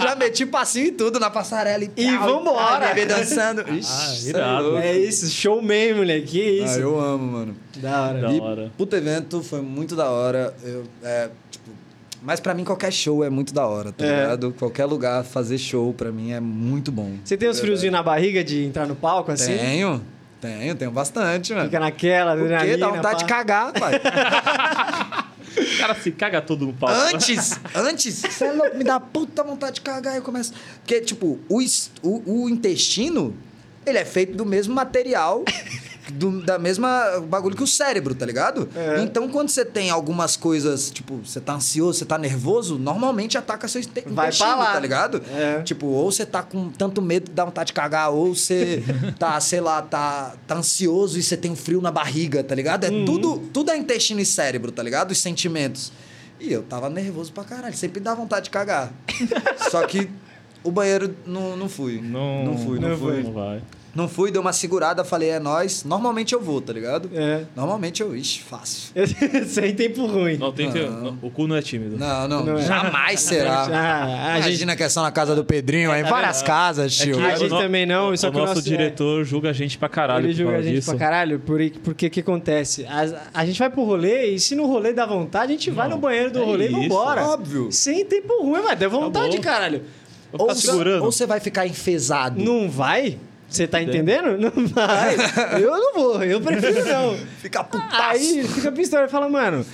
[0.00, 2.88] Já meti passinho e tudo na passarela e, E vambora.
[2.88, 3.64] bebê dançando.
[3.66, 4.72] Ah, Ixi, irado.
[4.72, 4.86] cê é.
[4.94, 6.24] É isso, showman, moleque.
[6.24, 6.78] Que Ah, isso.
[6.80, 7.56] eu amo, mano.
[7.76, 8.20] Da hora.
[8.20, 8.72] Da e, hora.
[8.76, 10.54] Puto evento, foi muito da hora.
[10.62, 11.70] Eu, é, tipo,
[12.24, 14.22] mas pra mim qualquer show é muito da hora, tá É.
[14.22, 14.52] ligado?
[14.58, 17.12] Qualquer lugar fazer show pra mim é muito bom.
[17.24, 19.56] Você tem uns friozinhos na barriga de entrar no palco assim?
[19.56, 20.02] Tenho,
[20.40, 21.66] tenho, tenho bastante, mano.
[21.66, 22.78] Fica naquela, adrenalina.
[22.78, 23.28] Dá vontade de pá.
[23.36, 24.00] cagar, pai.
[25.56, 26.96] O cara se caga todo no palco.
[27.14, 30.52] Antes, antes, você é louco, me dá puta vontade de cagar e eu começo.
[30.80, 31.60] Porque, tipo, o,
[32.02, 33.32] o, o intestino,
[33.86, 35.44] ele é feito do mesmo material,
[36.12, 38.68] do- da mesma bagulho que o cérebro, tá ligado?
[38.76, 39.02] É.
[39.02, 43.66] Então, quando você tem algumas coisas, tipo, você tá ansioso, você tá nervoso, normalmente ataca
[43.68, 44.72] seu inte- Vai intestino, pra lá.
[44.72, 45.22] tá ligado?
[45.34, 45.62] É.
[45.62, 48.82] Tipo, ou você tá com tanto medo que dá vontade de cagar, ou você
[49.18, 52.84] tá, sei lá, tá, tá ansioso e você tem um frio na barriga, tá ligado?
[52.84, 53.04] É Uhum.
[53.04, 55.10] tudo, tudo é intestino e cérebro, tá ligado?
[55.10, 55.92] Os sentimentos.
[56.40, 58.92] E eu tava nervoso pra caralho, sempre dá vontade de cagar.
[59.70, 60.10] Só que
[60.62, 62.00] o banheiro não, não fui.
[62.02, 63.22] Não, não fui, não, não fui.
[63.22, 63.62] Não vai.
[63.94, 65.84] Não fui, dei uma segurada, falei, é nóis.
[65.84, 67.08] Normalmente eu vou, tá ligado?
[67.14, 67.44] É.
[67.54, 68.92] Normalmente eu, ixi, fácil.
[69.46, 70.36] Sem tempo ruim.
[70.36, 71.16] Não, tem ter- Não.
[71.22, 71.96] O cu não é tímido.
[71.96, 72.62] Não, não, Não é.
[72.62, 73.62] jamais será.
[73.72, 76.46] Ah, a gente, Imagina que é só na casa do Pedrinho, aí tá várias vendo?
[76.46, 77.16] casas, É tio.
[77.16, 79.52] que A gente no- também não, o só que o nosso nosso- diretor julga a
[79.52, 80.26] gente pra caralho.
[80.26, 80.90] ele julga a gente disso.
[80.90, 82.84] pra caralho, por- porque o que acontece?
[82.86, 85.88] A, a gente vai pro rolê e se no rolê dá vontade, a gente vai
[85.88, 86.80] Não, no banheiro do é rolê e isso.
[86.80, 87.24] vambora.
[87.26, 87.70] Óbvio.
[87.70, 89.42] Sem tempo ruim, vai, deu vontade, Acabou.
[89.44, 89.82] caralho.
[90.32, 92.42] Ou, ou você vai ficar enfesado.
[92.42, 93.18] Não vai?
[93.54, 94.36] Você tá entendendo?
[94.36, 95.16] Não vai.
[95.62, 97.16] Eu não vou, eu prefiro não.
[97.38, 98.02] Fica putaço.
[98.02, 99.64] Aí fica pistola e fala, mano,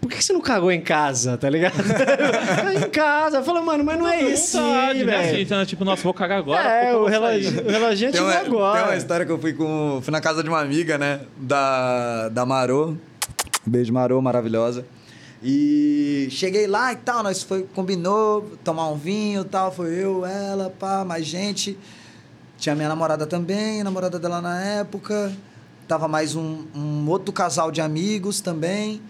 [0.00, 1.74] por que você não cagou em casa, tá ligado?
[2.74, 3.42] em casa.
[3.42, 5.16] Fala, mano, mas não é isso, Vontade, né?
[5.16, 5.42] Assim, velho.
[5.42, 6.62] então, tipo, nossa, vou cagar agora.
[6.62, 7.46] É, o sair.
[7.48, 8.78] o Tem uma, agora.
[8.78, 10.00] tem uma história que eu fui com.
[10.02, 11.20] Fui na casa de uma amiga, né?
[11.36, 12.96] Da, da Marô.
[13.66, 14.86] Beijo, Marô, maravilhosa.
[15.42, 19.70] E cheguei lá e tal, nós foi, combinou tomar um vinho e tal.
[19.70, 21.78] Foi eu, ela, pá, mais gente.
[22.60, 25.32] Tinha minha namorada também, namorada dela na época.
[25.88, 29.00] Tava mais um, um outro casal de amigos também.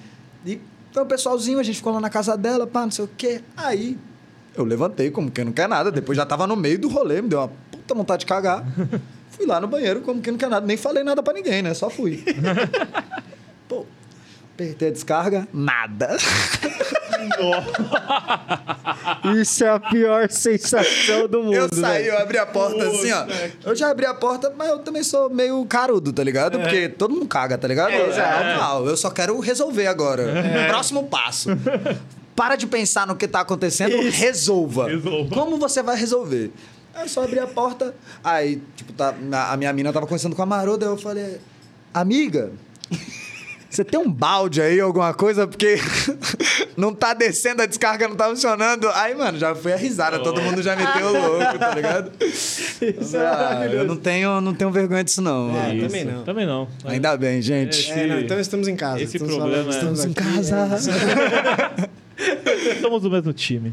[0.47, 0.61] E
[0.93, 3.43] foi um pessoalzinho, a gente ficou lá na casa dela, pá, não sei o quê.
[3.57, 3.99] Aí
[4.57, 5.91] eu levantei como quem não quer nada.
[5.91, 8.65] Depois já tava no meio do rolê, me deu uma puta vontade de cagar.
[9.31, 10.65] Fui lá no banheiro como quem não quer nada.
[10.65, 11.75] Nem falei nada pra ninguém, né?
[11.75, 12.23] Só fui.
[13.69, 13.85] Pô,
[14.55, 16.17] apertei a descarga, nada.
[19.41, 21.55] Isso é a pior sensação do mundo.
[21.55, 23.27] Eu saí, eu abri a porta assim, ó.
[23.65, 26.59] Eu já abri a porta, mas eu também sou meio carudo, tá ligado?
[26.59, 27.93] Porque todo mundo caga, tá ligado?
[27.93, 28.45] É, exato.
[28.45, 28.87] normal.
[28.87, 30.25] Eu só quero resolver agora.
[30.69, 31.51] Próximo passo.
[32.35, 34.89] Para de pensar no que tá acontecendo, resolva.
[34.89, 35.35] Resolva.
[35.35, 36.51] Como você vai resolver?
[36.95, 39.15] Aí eu só abri a porta, aí, tipo, tá,
[39.51, 41.39] a minha mina tava conversando com a Maroda, eu falei,
[41.95, 42.51] amiga,
[43.71, 45.47] você tem um balde aí, alguma coisa?
[45.47, 45.77] Porque
[46.77, 48.89] não tá descendo, a descarga não tá funcionando.
[48.91, 52.11] Aí, mano, já foi a risada, todo mundo já meteu o louco, tá ligado?
[52.21, 53.87] Isso é Ah, eu maravilhoso.
[53.87, 55.57] não tenho, não tenho vergonha disso, não.
[55.57, 55.87] É, Isso.
[55.87, 56.25] também não.
[56.25, 56.69] Também não.
[56.85, 57.91] Ainda bem, gente.
[57.93, 59.03] É, não, então estamos em casa.
[59.03, 60.79] Esse estamos problema é- estamos em casa.
[62.83, 63.73] Somos do mesmo time.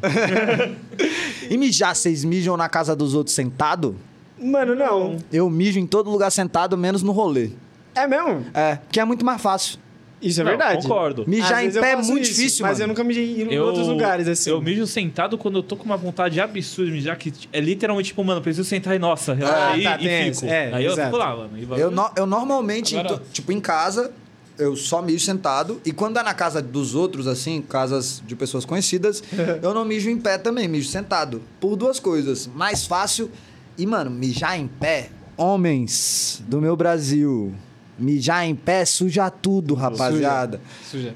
[1.50, 3.96] E mijar, vocês mijam na casa dos outros sentado?
[4.40, 4.46] é.
[4.46, 5.18] Mano, não.
[5.34, 7.50] Eu mijo em todo lugar sentado, menos no rolê.
[7.96, 8.46] É mesmo?
[8.54, 9.80] É, porque é muito mais fácil.
[10.22, 10.82] Isso é Não, verdade.
[10.82, 11.26] Concordo.
[11.28, 12.84] Mijar em eu pé é muito isso, difícil, Mas mano.
[12.84, 14.50] eu nunca mijei em outros lugares, assim.
[14.50, 18.08] Eu mijo sentado quando eu tô com uma vontade absurda de mijar, que é literalmente
[18.08, 20.46] tipo, mano, preciso sentar e nossa, Ah, aí tá, e tem fico.
[20.48, 21.08] é, aí eu exato.
[21.10, 21.52] fico lá, mano.
[21.58, 24.12] e vai- Eu, no- eu normalmente, Agora- to- tipo, em casa,
[24.58, 25.80] eu só mijo sentado.
[25.86, 29.22] E quando é na casa dos outros, assim, casas de pessoas conhecidas,
[29.62, 31.44] eu não mijo em pé também, mijo sentado.
[31.60, 32.48] Por duas coisas.
[32.56, 33.30] Mais fácil.
[33.78, 37.54] E, mano, mijar em pé, homens do meu Brasil,
[37.98, 40.60] mijar em pé suja tudo, rapaziada.
[40.90, 41.16] Suja.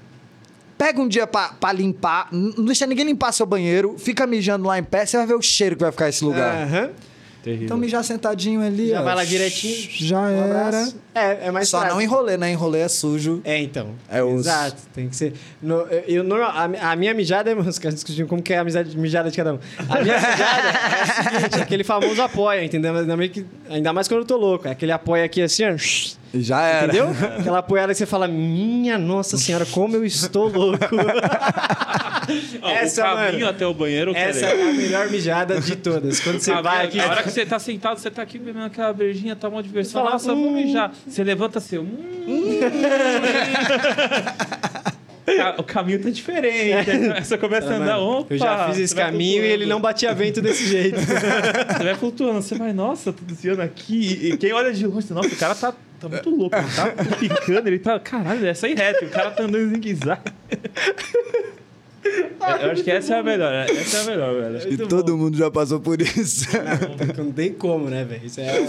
[0.78, 4.80] Pega um dia pra, pra limpar, não deixa ninguém limpar seu banheiro, fica mijando lá
[4.80, 6.64] em pé, você vai ver o cheiro que vai ficar esse lugar.
[6.68, 6.90] Aham.
[7.44, 7.66] Terrível.
[7.66, 9.90] Então mijar sentadinho ali, Já ó, vai lá direitinho.
[9.92, 10.88] Já um era.
[11.16, 11.96] É, é mais Só prático.
[11.96, 12.52] não enrolê, né?
[12.52, 13.42] Enrolê é sujo.
[13.44, 13.96] É, então.
[14.08, 15.34] É os- Exato, tem que ser.
[15.60, 17.56] No, eu, eu- normal- a, a minha mijada é.
[17.58, 19.60] Os caras discutindo como que é a amizade- mijada de cada um.
[19.90, 22.96] A minha mijada é o seguinte: aquele famoso apoia, entendeu?
[22.96, 24.68] Ainda que- ainda mais quando eu tô louco.
[24.68, 25.76] É aquele apoia aqui assim, ó.
[26.34, 26.88] Já era.
[26.88, 27.10] Entendeu?
[27.40, 30.86] Aquela apoiada que você fala, minha nossa senhora, como eu estou louco.
[32.62, 34.16] Ó, Essa, o caminho mano, até o banheiro.
[34.16, 36.20] Essa é a melhor mijada de todas.
[36.20, 37.00] Quando você A vai aqui.
[37.00, 40.02] A hora que você tá sentado, você tá aqui bebendo aquela brejinha, tá uma diversão.
[40.02, 40.54] Fala, Nossa, vou hum.
[40.54, 40.92] mijar.
[41.06, 41.80] Você levanta assim.
[41.80, 42.60] Hum.
[45.58, 47.24] O caminho tá diferente.
[47.24, 47.98] Você começa a andar.
[47.98, 51.00] Mano, Opa, eu já fiz esse caminho e ele não batia vento desse jeito.
[51.00, 54.20] Você vai flutuando, você vai, nossa, tô desviando aqui.
[54.22, 57.68] E quem olha de longe, nossa, o cara tá, tá muito louco, ele tá picando,
[57.70, 58.00] ele tá.
[58.00, 60.22] Caralho, é sair reto, o cara tá andando em zigue-zague.
[62.04, 63.66] Eu acho que essa é a melhor, né?
[63.70, 64.64] essa é a melhor, velho.
[64.64, 65.24] E Muito todo bom.
[65.26, 66.48] mundo já passou por isso.
[67.16, 68.26] Não, não tem como, né, velho?
[68.26, 68.68] Isso é.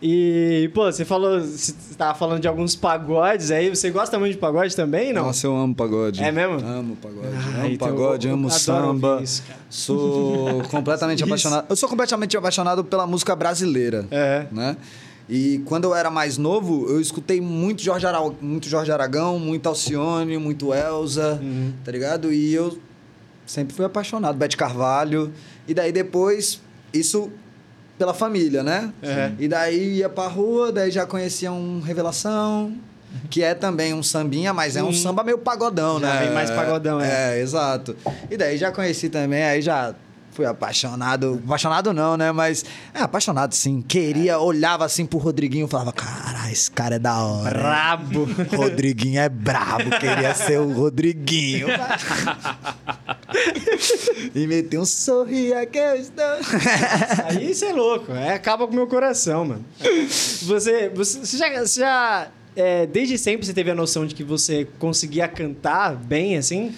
[0.00, 1.40] E, pô, você falou.
[1.40, 3.68] Você tava falando de alguns pagodes aí.
[3.68, 5.24] Você gosta muito de pagode também, não?
[5.26, 6.22] Nossa, eu amo pagode.
[6.22, 6.54] É mesmo?
[6.66, 7.26] Amo pagode.
[7.34, 9.20] Ah, amo então pagode, eu- eu amo samba.
[9.22, 9.42] isso.
[9.68, 11.26] Sou completamente Isso.
[11.28, 11.66] apaixonado.
[11.68, 14.06] Eu sou completamente apaixonado pela música brasileira.
[14.10, 14.46] É.
[14.52, 14.76] Né?
[15.28, 18.20] E quando eu era mais novo, eu escutei muito Jorge, Ara...
[18.40, 21.72] muito Jorge Aragão, muito Alcione, muito Elza, Uhum.
[21.84, 22.32] tá ligado?
[22.32, 22.78] E eu
[23.46, 24.36] sempre fui apaixonado.
[24.38, 25.30] Bete Carvalho.
[25.66, 26.60] E daí depois,
[26.94, 27.30] isso
[27.98, 28.92] pela família, né?
[29.02, 29.32] É.
[29.38, 32.72] E daí ia pra rua, daí já conhecia um Revelação,
[33.28, 36.24] que é também um sambinha, mas é um samba meio pagodão, Já né?
[36.24, 37.38] vem mais pagodão, é.
[37.38, 37.96] É, exato.
[38.30, 39.94] E daí já conheci também, aí já
[40.38, 41.42] fui apaixonado.
[41.44, 42.30] Apaixonado não, né?
[42.30, 42.64] Mas.
[42.94, 43.82] É, apaixonado sim.
[43.82, 47.56] Queria, olhava assim pro Rodriguinho e falava: caralho, esse cara é da hora.
[47.56, 48.28] hein?" Brabo.
[48.56, 51.66] Rodriguinho é brabo, queria ser o Rodriguinho.
[54.32, 56.24] e meter um sorria que eu estou.
[57.26, 58.12] Aí isso é louco.
[58.12, 59.64] É, acaba com o meu coração, mano.
[60.42, 61.50] Você, você, você já.
[61.58, 66.36] você já, é, desde sempre você teve a noção de que você conseguia cantar bem,
[66.36, 66.72] assim?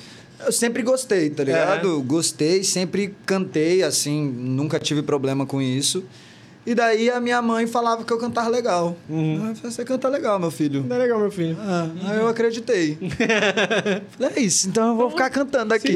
[0.45, 2.03] Eu sempre gostei, tá ligado?
[2.03, 6.05] Gostei, sempre cantei, assim, nunca tive problema com isso.
[6.67, 8.95] E daí a minha mãe falava que eu cantava legal.
[9.09, 9.55] Uhum.
[9.55, 10.85] Falou, Você canta legal, meu filho.
[10.87, 11.57] Não é legal, meu filho.
[11.59, 12.99] Ah, Aí eu acreditei.
[14.17, 15.95] Falei, é isso, então eu vou ficar cantando aqui.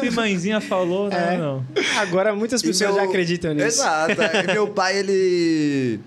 [0.00, 1.36] Se mãezinha falou, É.
[1.36, 1.66] não, não.
[1.98, 3.66] Agora muitas pessoas meu- já acreditam nisso.
[3.80, 4.22] Exato.
[4.22, 4.44] é.
[4.44, 6.00] E meu pai, ele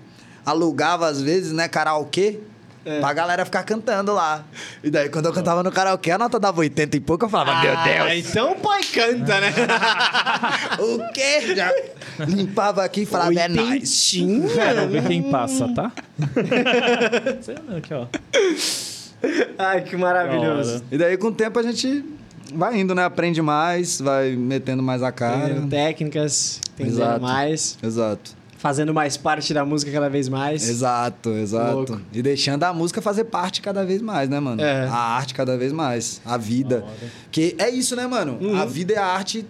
[0.44, 2.38] alugava às vezes, né, karaokê.
[2.84, 2.98] É.
[3.00, 4.44] Pra galera ficar cantando lá.
[4.82, 7.60] E daí, quando eu cantava no karaokê, a nota dava 80 e pouco, eu falava,
[7.60, 9.52] meu Ah, Deus, então o pai canta, né?
[10.80, 11.54] o quê?
[11.54, 11.72] Já
[12.26, 13.48] limpava aqui e falava, é.
[13.48, 14.48] Oitentinha.
[14.48, 15.92] Quero ver quem passa, tá?
[17.76, 18.06] Aqui, ó.
[19.58, 20.82] Ai, que maravilhoso.
[20.90, 22.04] E daí, com o tempo, a gente
[22.54, 23.04] vai indo, né?
[23.04, 25.36] Aprende mais, vai metendo mais a cara.
[25.36, 27.20] Aprendendo técnicas, entendendo Exato.
[27.22, 28.41] mais, Exato.
[28.62, 30.68] Fazendo mais parte da música cada vez mais.
[30.68, 31.74] Exato, exato.
[31.74, 32.00] Louco.
[32.12, 34.62] E deixando a música fazer parte cada vez mais, né, mano?
[34.62, 34.86] É.
[34.86, 36.22] A arte cada vez mais.
[36.24, 36.84] A vida.
[37.32, 38.38] Que é isso, né, mano?
[38.40, 38.54] Uhum.
[38.56, 39.44] A vida e a arte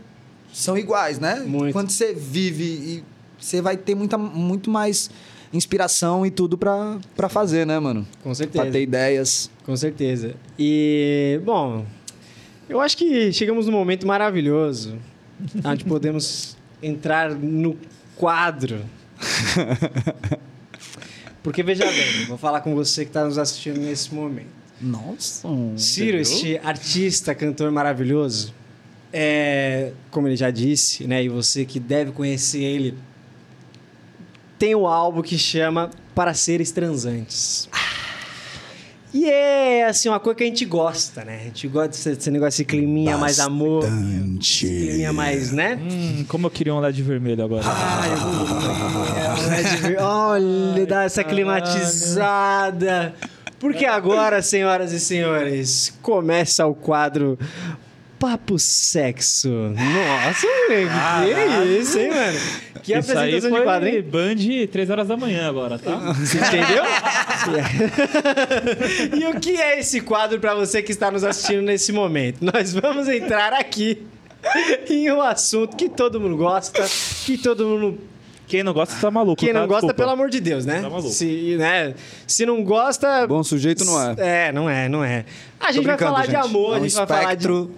[0.50, 1.44] são iguais, né?
[1.46, 1.74] Muito.
[1.74, 3.04] Quando você vive e
[3.38, 5.10] você vai ter muita, muito mais
[5.52, 8.08] inspiração e tudo pra, pra fazer, né, mano?
[8.22, 8.64] Com certeza.
[8.64, 9.50] Pra ter ideias.
[9.66, 10.34] Com certeza.
[10.58, 11.84] E, bom,
[12.66, 14.96] eu acho que chegamos num momento maravilhoso
[15.62, 17.76] onde podemos entrar no
[18.16, 18.80] quadro.
[21.42, 24.62] Porque veja bem, vou falar com você que está nos assistindo nesse momento.
[24.80, 25.48] Nossa.
[25.76, 28.54] Ciro, este artista, cantor maravilhoso,
[29.12, 32.96] é, como ele já disse, né, e você que deve conhecer ele,
[34.58, 37.68] tem um álbum que chama Para Seres Transantes.
[39.14, 41.40] E é, assim, uma coisa que a gente gosta, né?
[41.42, 43.84] A gente gosta desse, desse negócio de climinha mais amor,
[44.40, 45.78] esse climinha mais, né?
[45.82, 47.62] Hum, como eu queria um LED vermelho agora.
[47.66, 53.14] Ai, eu vou- é, de ver- Olha, dá essa climatizada.
[53.58, 57.38] Porque agora, senhoras e senhores, começa o quadro
[58.18, 59.48] Papo Sexo.
[59.50, 62.38] Nossa, que é isso, hein, mano?
[62.82, 64.02] Que Isso aí apresentação foi de quadro, hein?
[64.02, 65.96] Band 3 horas da manhã agora, tá?
[66.14, 66.82] Você entendeu?
[69.16, 72.38] e o que é esse quadro para você que está nos assistindo nesse momento?
[72.42, 74.02] Nós vamos entrar aqui
[74.90, 76.84] em um assunto que todo mundo gosta,
[77.24, 77.98] que todo mundo
[78.52, 79.60] Quem não gosta tá maluco, Quem tá?
[79.60, 79.94] não gosta, Desculpa.
[79.94, 80.82] pelo amor de Deus, né?
[80.82, 81.08] Tá maluco.
[81.08, 81.94] Se, né?
[82.26, 83.26] Se não gosta.
[83.26, 84.14] Bom sujeito não é.
[84.18, 85.24] É, não é, não é.
[85.58, 86.44] A gente vai falar de gente.
[86.44, 87.46] amor, é a um gente vai falar de.
[87.46, 87.70] espectro.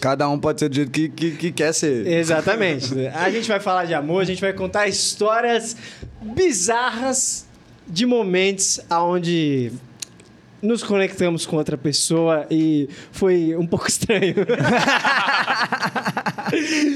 [0.00, 2.06] Cada um pode ser do jeito que, que, que quer ser.
[2.06, 3.08] Exatamente.
[3.08, 5.76] A gente vai falar de amor, a gente vai contar histórias
[6.22, 7.44] bizarras
[7.88, 9.72] de momentos aonde
[10.62, 14.36] nos conectamos com outra pessoa e foi um pouco estranho.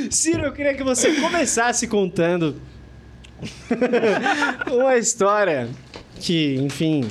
[0.08, 2.62] Ciro, eu queria que você começasse contando
[4.72, 5.68] uma história
[6.20, 7.04] que, enfim,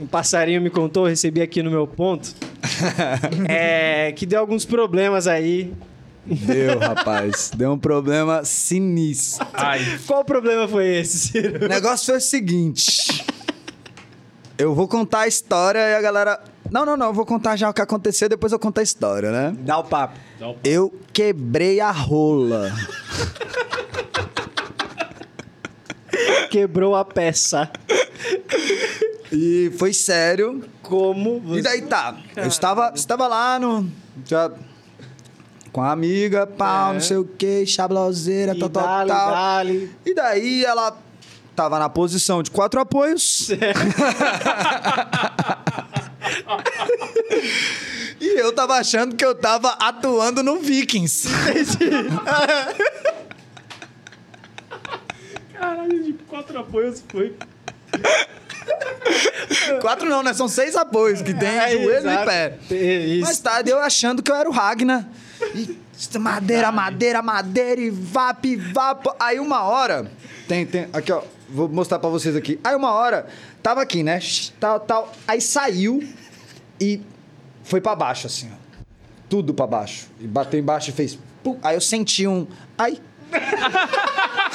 [0.00, 2.34] um passarinho me contou, recebi aqui no meu ponto,
[3.48, 5.72] é, que deu alguns problemas aí.
[6.24, 7.52] Deu, rapaz.
[7.56, 9.46] Deu um problema sinistro.
[9.54, 11.64] Ai, Qual problema foi esse, Ciro?
[11.64, 13.24] O negócio foi o seguinte.
[14.58, 16.40] Eu vou contar a história e a galera.
[16.68, 19.30] Não, não, não, eu vou contar já o que aconteceu, depois eu conto a história,
[19.30, 19.54] né?
[19.60, 20.18] Dá o papo.
[20.40, 22.72] Dá o- Eu quebrei a rola.
[26.50, 27.70] Quebrou a peça.
[29.32, 30.64] E foi sério.
[30.82, 31.60] Como você...
[31.60, 32.16] E daí tá.
[32.36, 33.90] Eu estava, estava lá no.
[34.24, 34.50] Já.
[35.72, 36.94] Com a amiga, pau, É.
[36.94, 39.30] não sei o que, chabloseira, tal, tal, dali, tal.
[39.30, 39.92] dali.
[40.06, 40.96] E daí ela
[41.54, 43.50] tava na posição de quatro apoios.
[48.20, 51.28] e eu tava achando que eu tava atuando no Vikings.
[55.58, 57.34] Caralho, de quatro apoios foi.
[59.80, 60.32] Quatro não, né?
[60.34, 62.22] São seis apoios que tem É, joelho exato.
[62.22, 62.58] e pé.
[62.70, 62.74] É
[63.06, 63.24] Isso.
[63.24, 65.06] Mais tarde eu achando que eu era o Ragnar.
[65.54, 65.78] E
[66.18, 69.06] madeira, madeira, madeira e vap, vap.
[69.18, 70.10] Aí uma hora.
[70.48, 70.88] Tem, tem.
[70.92, 71.22] Aqui, ó.
[71.48, 72.58] Vou mostrar pra vocês aqui.
[72.64, 73.26] Aí uma hora,
[73.62, 74.18] tava aqui, né?
[74.58, 75.12] Tal, tal.
[75.28, 76.02] Aí saiu
[76.80, 77.00] e
[77.62, 78.56] foi pra baixo, assim, ó.
[79.28, 80.08] Tudo pra baixo.
[80.20, 81.18] E bateu embaixo e fez.
[81.42, 81.58] pum.
[81.62, 82.46] Aí eu senti um.
[82.76, 82.98] Ai.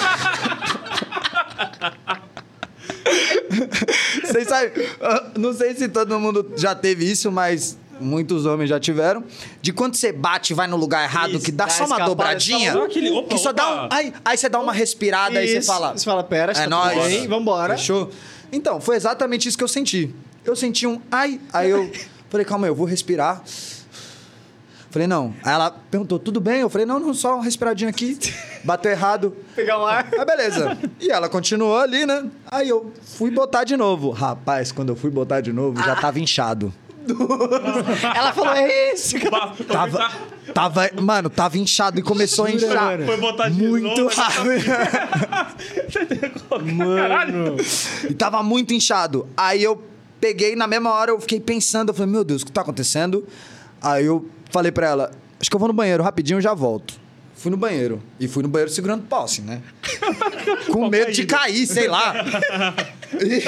[4.24, 4.72] Vocês sabem,
[5.02, 9.24] ah, não sei se todo mundo já teve isso, mas muitos homens já tiveram.
[9.62, 11.96] De quando você bate e vai no lugar errado, Isso, que dá dá só uma
[11.96, 12.74] escapada, dobradinha.
[12.74, 13.90] só aquele- opa, que só dá um.
[13.92, 15.96] Aí, aí você dá uma respirada, aí você fala.
[15.98, 17.08] Você fala, pera, é tá tudo nóis.
[17.08, 17.78] bem, vambora.
[17.78, 18.10] Fechou?
[18.52, 20.14] Então, foi exatamente isso que eu senti.
[20.44, 21.92] Eu senti um ai, aí eu
[22.30, 23.44] falei, calma aí, eu vou respirar.
[24.92, 25.34] Falei, não.
[25.42, 26.60] Aí ela perguntou, tudo bem?
[26.60, 28.20] Eu falei, não, não, só uma respiradinha aqui.
[28.62, 29.36] Bateu errado.
[29.56, 30.06] Pegar um ar.
[30.20, 30.78] Ah, beleza.
[31.00, 32.26] E ela continuou ali, né?
[32.52, 34.12] Aí eu fui botar de novo.
[34.12, 36.74] Rapaz, quando eu fui botar de novo, já tava inchado.
[38.14, 39.18] Ela falou, é isso.
[39.18, 39.54] cara.
[39.66, 40.12] Tava,
[40.54, 43.00] tava, mano, tava inchado e começou a inchar.
[43.06, 44.52] Foi botar de Muito novo, rápido.
[46.76, 47.56] Mano.
[48.10, 49.26] E tava muito inchado.
[49.36, 49.82] Aí eu
[50.20, 53.26] peguei, na mesma hora eu fiquei pensando, eu falei, meu Deus, o que tá acontecendo?
[53.82, 57.00] Aí eu falei pra ela, acho que eu vou no banheiro rapidinho e já volto.
[57.36, 58.02] Fui no banheiro.
[58.20, 59.62] E fui no banheiro segurando posse, né?
[60.72, 62.14] Com medo de cair, sei lá.
[63.14, 63.42] E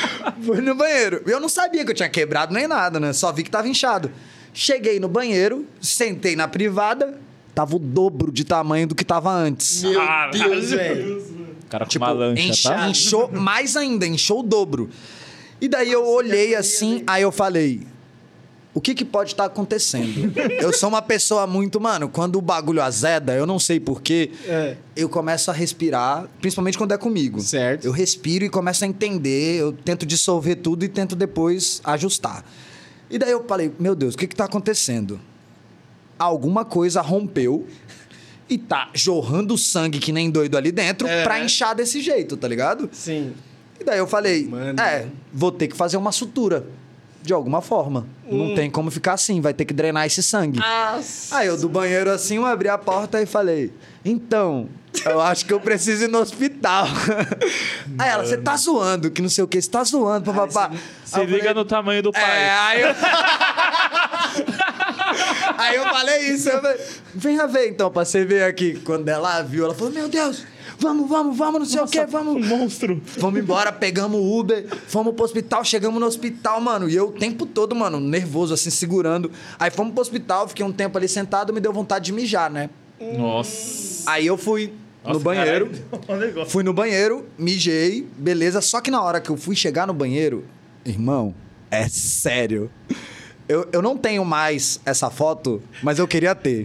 [0.44, 1.22] fui no banheiro.
[1.26, 3.12] Eu não sabia que eu tinha quebrado nem nada, né?
[3.12, 4.10] Só vi que tava inchado.
[4.54, 7.18] Cheguei no banheiro, sentei na privada,
[7.54, 9.82] tava o dobro de tamanho do que tava antes.
[9.82, 10.32] Meu Caralho.
[10.32, 11.22] Deus, velho.
[11.68, 12.88] Cara com Tipo, uma lancha, enche- tá?
[12.88, 14.88] inchou mais ainda, inchou o dobro.
[15.60, 17.86] E daí eu olhei assim, aí eu falei:
[18.80, 20.32] o que que pode estar acontecendo?
[20.58, 24.76] eu sou uma pessoa muito, mano, quando o bagulho azeda, eu não sei porquê, É.
[24.96, 27.40] eu começo a respirar, principalmente quando é comigo.
[27.42, 27.84] Certo.
[27.84, 32.42] Eu respiro e começo a entender, eu tento dissolver tudo e tento depois ajustar.
[33.10, 35.20] E daí eu falei: meu Deus, o que que tá acontecendo?
[36.18, 37.66] Alguma coisa rompeu.
[38.48, 41.22] E tá jorrando sangue que nem doido ali dentro É.
[41.22, 42.88] pra inchar desse jeito, tá ligado?
[42.92, 43.32] Sim.
[43.78, 44.80] E daí eu falei, Mano.
[44.80, 46.66] é, vou ter que fazer uma sutura.
[47.22, 48.06] De alguma forma.
[48.30, 50.60] Não tem como ficar assim, vai ter que drenar esse sangue.
[51.30, 53.72] Aí eu do banheiro assim, eu abri a porta e falei,
[54.04, 54.68] então,
[55.04, 56.86] eu acho que eu preciso ir no hospital.
[57.98, 60.70] Aí ela, você tá zoando, que não sei o que, você tá zoando, papapá.
[61.14, 62.22] Eu liga falei, no tamanho do pai.
[62.22, 62.88] é, aí eu...
[65.58, 66.80] aí eu falei isso, eu falei,
[67.14, 68.80] venha ver então, pra você ver aqui.
[68.84, 70.44] Quando ela viu, ela falou, meu Deus,
[70.80, 72.34] vamos, vamos, vamos, não sei o que, vamos.
[72.36, 73.00] Um monstro.
[73.18, 76.88] Vamos embora, pegamos o Uber, fomos pro hospital, chegamos no hospital, mano.
[76.88, 79.30] E eu o tempo todo, mano, nervoso, assim, segurando.
[79.58, 82.70] Aí fomos pro hospital, fiquei um tempo ali sentado, me deu vontade de mijar, né?
[83.16, 84.10] Nossa.
[84.10, 84.72] Aí eu fui
[85.04, 85.70] Nossa, no banheiro.
[86.06, 86.46] caralho.
[86.46, 88.60] Fui no banheiro, mijei, beleza.
[88.60, 90.44] Só que na hora que eu fui chegar no banheiro,
[90.84, 91.34] irmão,
[91.70, 92.70] é sério.
[93.48, 96.64] Eu, eu não tenho mais essa foto, mas eu queria ter.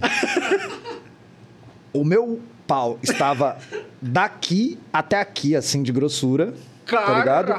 [1.92, 3.58] o meu pau estava
[4.02, 6.54] daqui até aqui, assim, de grossura.
[6.88, 7.52] Tá ligado?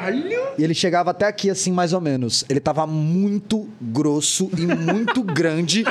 [0.57, 2.45] E ele chegava até aqui, assim, mais ou menos.
[2.49, 5.85] Ele tava muito grosso e muito grande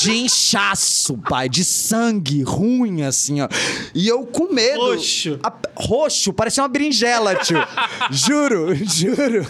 [0.00, 1.46] de inchaço, pai.
[1.46, 3.48] De sangue ruim, assim, ó.
[3.94, 4.80] E eu com medo.
[4.80, 5.38] Roxo.
[5.42, 7.58] A- roxo, parecia uma berinjela, tio.
[8.10, 9.46] juro, juro.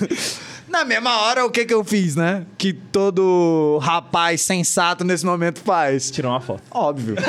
[0.68, 2.44] Na mesma hora, o que que eu fiz, né?
[2.58, 6.10] Que todo rapaz sensato nesse momento faz.
[6.10, 6.62] Tirou uma foto.
[6.70, 7.14] Óbvio.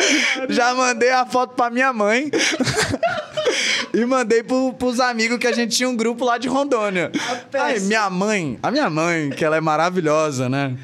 [0.48, 2.30] Já mandei a foto pra minha mãe.
[3.92, 7.10] e mandei pro, pros amigos que a gente tinha um grupo lá de Rondônia.
[7.52, 10.76] Aí, minha mãe, a minha mãe, que ela é maravilhosa, né?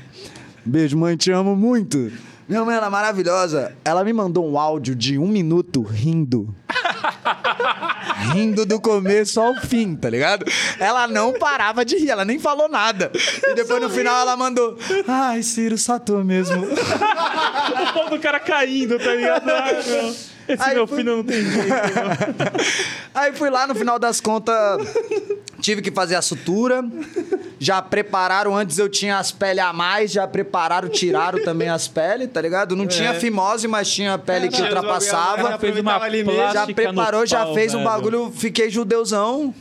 [0.64, 2.12] Beijo, mãe, te amo muito.
[2.48, 3.72] Minha mãe, ela é maravilhosa.
[3.84, 6.54] Ela me mandou um áudio de um minuto rindo.
[8.32, 10.44] rindo do começo ao fim, tá ligado?
[10.78, 13.10] Ela não parava de rir, ela nem falou nada.
[13.46, 16.66] E depois no final ela mandou: Ai, Ciro, só tu mesmo.
[17.78, 19.44] O pau do cara caindo, tá ligado?
[20.48, 21.68] Esse Aí meu fui- filho não tem jeito.
[23.14, 24.56] Aí fui lá, no final das contas,
[25.60, 26.82] tive que fazer a sutura.
[27.58, 32.28] Já prepararam, antes eu tinha as peles a mais, já prepararam, tiraram também as peles,
[32.32, 32.76] tá ligado?
[32.76, 35.36] Não tinha fimose, mas tinha a pele que Tinha os ultrapassava.
[35.36, 36.52] bagulho, Já fez uma aproveitava ali mesmo.
[36.52, 37.90] Já preparou, no já pau, fez um velho.
[37.90, 39.52] bagulho, fiquei judeuzão.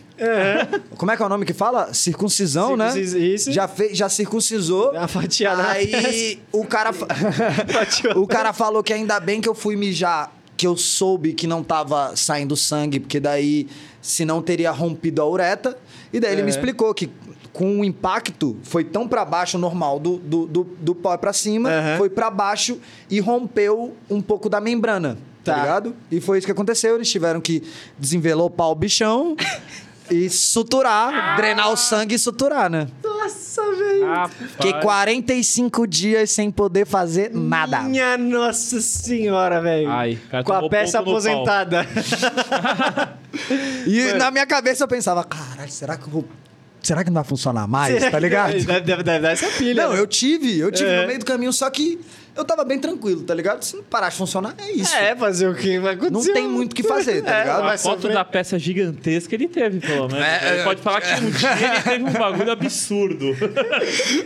[0.98, 1.92] Como é que é o nome que fala?
[1.94, 3.20] Circuncisão, Circuncis- né?
[3.20, 3.52] isso.
[3.52, 4.92] Já, fez, já circuncisou.
[4.92, 7.08] Dá uma fatiada Aí o cara, fa-
[8.16, 11.64] o cara falou que ainda bem que eu fui mijar, que eu soube que não
[11.64, 13.68] tava saindo sangue, porque daí
[14.02, 15.78] senão teria rompido a ureta.
[16.12, 16.52] E daí ele me É.
[16.52, 17.10] explicou que
[17.54, 21.70] com o impacto foi tão pra baixo normal do, do, do, do pó pra cima,
[21.70, 21.98] Aham.
[21.98, 22.80] foi pra baixo
[23.10, 25.18] e rompeu um pouco da membrana.
[25.44, 25.54] Tá.
[25.54, 25.62] Tá.
[25.62, 25.96] ligado?
[26.12, 26.96] E foi isso que aconteceu.
[26.96, 27.64] Eles tiveram que
[27.98, 29.36] desenvelopar o bichão
[30.10, 32.88] e suturar, drenar o sangue e suturar, né?
[33.04, 34.08] Nossa, velho.
[34.52, 37.82] Fiquei 45 dias sem poder fazer nada.
[37.82, 39.90] Minha nossa senhora, velho.
[39.90, 41.86] Ai, cara, Com a peça aposentada.
[43.86, 46.26] E na minha cabeça eu pensava, caralho, será que eu vou.
[46.82, 48.04] Será que não vai funcionar mais?
[48.10, 48.54] Tá ligado?
[48.54, 49.84] Deve, deve, deve dar essa pilha.
[49.84, 50.00] Não, né?
[50.00, 51.02] eu tive, eu tive É.
[51.02, 52.00] no meio do caminho, só que
[52.38, 53.64] eu tava bem tranquilo, tá ligado?
[53.64, 54.96] Se não parar de funcionar, é isso.
[54.96, 56.28] É, fazer o que vai acontecer.
[56.28, 57.64] Não tem muito o que fazer, tá É, ligado?
[57.68, 58.14] A foto sofrer.
[58.14, 60.24] da peça gigantesca ele teve, pelo menos.
[60.26, 63.36] É, ele é, pode falar que um dia ele teve um bagulho absurdo.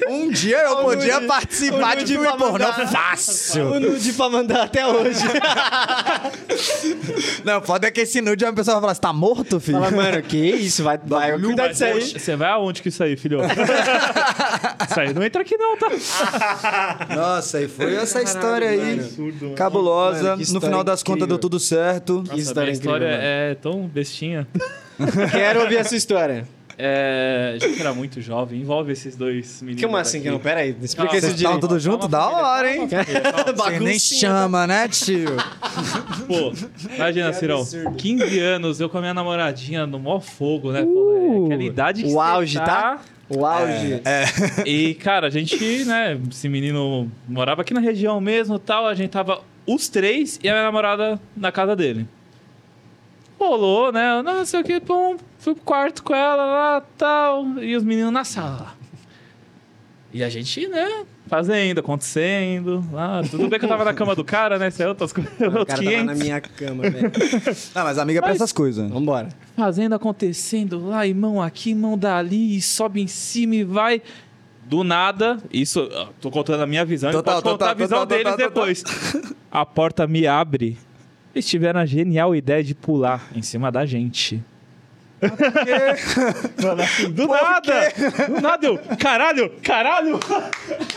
[0.10, 3.72] Um dia eu O podia nude- participar de filme pornô fácil.
[3.72, 5.22] O nude pra mandar até hoje.
[7.44, 9.80] Não, foda é que esse nude uma pessoa vai falar, você tá morto, filho?
[9.80, 10.84] Fala, mano, que isso?
[10.84, 12.02] Vai, vai cuidar disso aí.
[12.20, 13.40] Você vai aonde com isso aí, filho?
[14.90, 17.08] isso aí não entra aqui não, tá?
[17.16, 19.00] Nossa, e foi essa história aí.
[19.00, 19.52] Absurdo.
[19.56, 20.24] Cabulosa.
[20.24, 21.16] Mano, que no história final das incrível.
[21.16, 22.24] contas deu tudo certo.
[22.28, 24.48] Nossa, história minha história incrível, é tão bestinha.
[25.32, 26.48] Quero ouvir a sua história.
[26.84, 29.84] É, a gente era muito jovem, envolve esses dois meninos.
[29.84, 30.26] Como assim aqui.
[30.26, 30.40] que não?
[30.40, 31.60] Pera aí, explica estavam direito.
[31.60, 32.08] tudo junto?
[32.08, 32.88] Da hora, hein?
[33.56, 35.36] Você nem chama, né, tio?
[36.28, 36.52] Pô,
[36.96, 37.96] imagina, Que Cirão, absurdo.
[37.98, 40.84] 15 anos, eu com a minha namoradinha no maior fogo, né?
[40.84, 43.00] Pô, é aquela idade que o auge, tá...
[43.36, 44.02] O auge.
[44.66, 48.94] E, cara, a gente, né, esse menino morava aqui na região mesmo e tal, a
[48.94, 52.08] gente tava os três e a minha namorada na casa dele.
[53.40, 54.22] Rolou, né?
[54.22, 58.12] Não sei o que, bom, fui pro quarto com ela lá tal, e os meninos
[58.12, 58.76] na sala.
[60.14, 64.22] E a gente, né, fazendo, acontecendo, lá, tudo bem que eu tava na cama do
[64.24, 66.20] cara, né, isso é outras coisas, O cara tava na 500.
[66.20, 67.10] minha cama, velho.
[67.74, 68.92] Não, mas amiga é pra Mas- essas coisas.
[68.92, 69.30] Vambora.
[69.56, 74.02] fazendo, acontecendo lá, e mão aqui, mão dali, e sobe em cima e vai.
[74.66, 78.00] Do nada, isso, tô contando a minha visão, e Total, pode contar total, a visão
[78.00, 78.84] total, deles total, depois.
[79.50, 80.78] A porta me abre.
[81.34, 84.44] Eles tiveram a genial ideia de pular em cima da gente.
[86.64, 87.94] Mano, assim, do nada!
[88.28, 90.20] Do nada eu, caralho, caralho!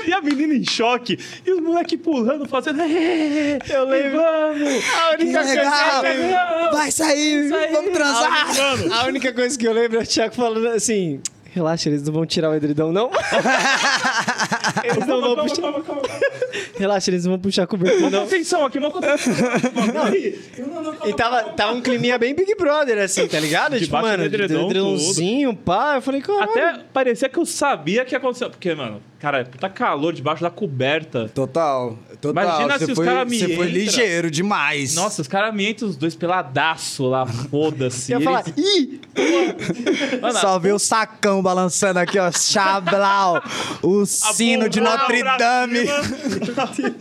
[0.07, 2.81] E a menina em choque, e os moleques pulando, fazendo.
[2.83, 4.19] Eu lembro!
[4.21, 4.85] Vamos!
[4.95, 6.01] A Que única coisa legal!
[6.01, 6.73] que eu lembro...
[6.77, 7.73] Vai sair, Isso aí.
[7.73, 8.47] vamos transar!
[8.93, 11.21] A única coisa que eu lembro é o Thiago falando assim...
[11.55, 13.13] Relaxa, eles não vão tirar o edredom, não?
[14.83, 15.63] eles não vão calma, puxar...
[15.63, 16.21] calma, calma, calma.
[16.77, 18.25] Relaxa, eles não vão puxar a cobertura, não.
[18.25, 19.35] atenção aqui, vamos atenção.
[21.07, 23.79] E tava, tava um climinha bem Big Brother, assim, tá ligado?
[23.79, 25.95] tipo, mano, do edredom, edredomzinho, pá.
[25.95, 26.51] Eu falei, caralho.
[26.51, 28.49] Até parecia que eu sabia que ia acontecer.
[28.49, 31.31] Porque, mano, cara, tá calor debaixo da coberta.
[31.35, 32.45] Total, total.
[32.45, 34.95] Imagina você se os foi, cara me Você foi ligeiro demais.
[34.95, 38.13] Nossa, os caras me entram os dois peladaço lá, foda-se.
[38.13, 39.01] Eu ia falar, Eles- ih!
[40.21, 42.31] Mano, Só vê o sacão balançando aqui, ó.
[42.31, 43.43] Chablau.
[43.83, 45.79] O a sino de Notre Dame.
[46.75, 46.95] cima.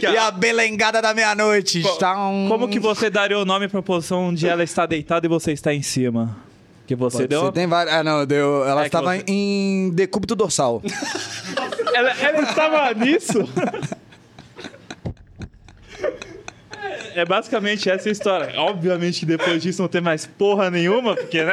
[0.00, 1.82] E a belengada da meia-noite.
[1.82, 2.32] Tchau.
[2.48, 5.72] Como que você daria o nome pra posição onde ela está deitada e você está
[5.72, 6.36] em cima?
[6.86, 7.44] Que você Pode deu.
[7.46, 7.94] ser, tem várias.
[7.94, 8.64] Ah, não, deu.
[8.66, 10.82] Ela É estava você- em decúbito dorsal.
[11.94, 13.38] Ela, ela estava nisso?
[17.14, 18.58] É, basicamente essa a história.
[18.58, 21.52] Obviamente que depois disso não tem mais porra nenhuma, porque, né?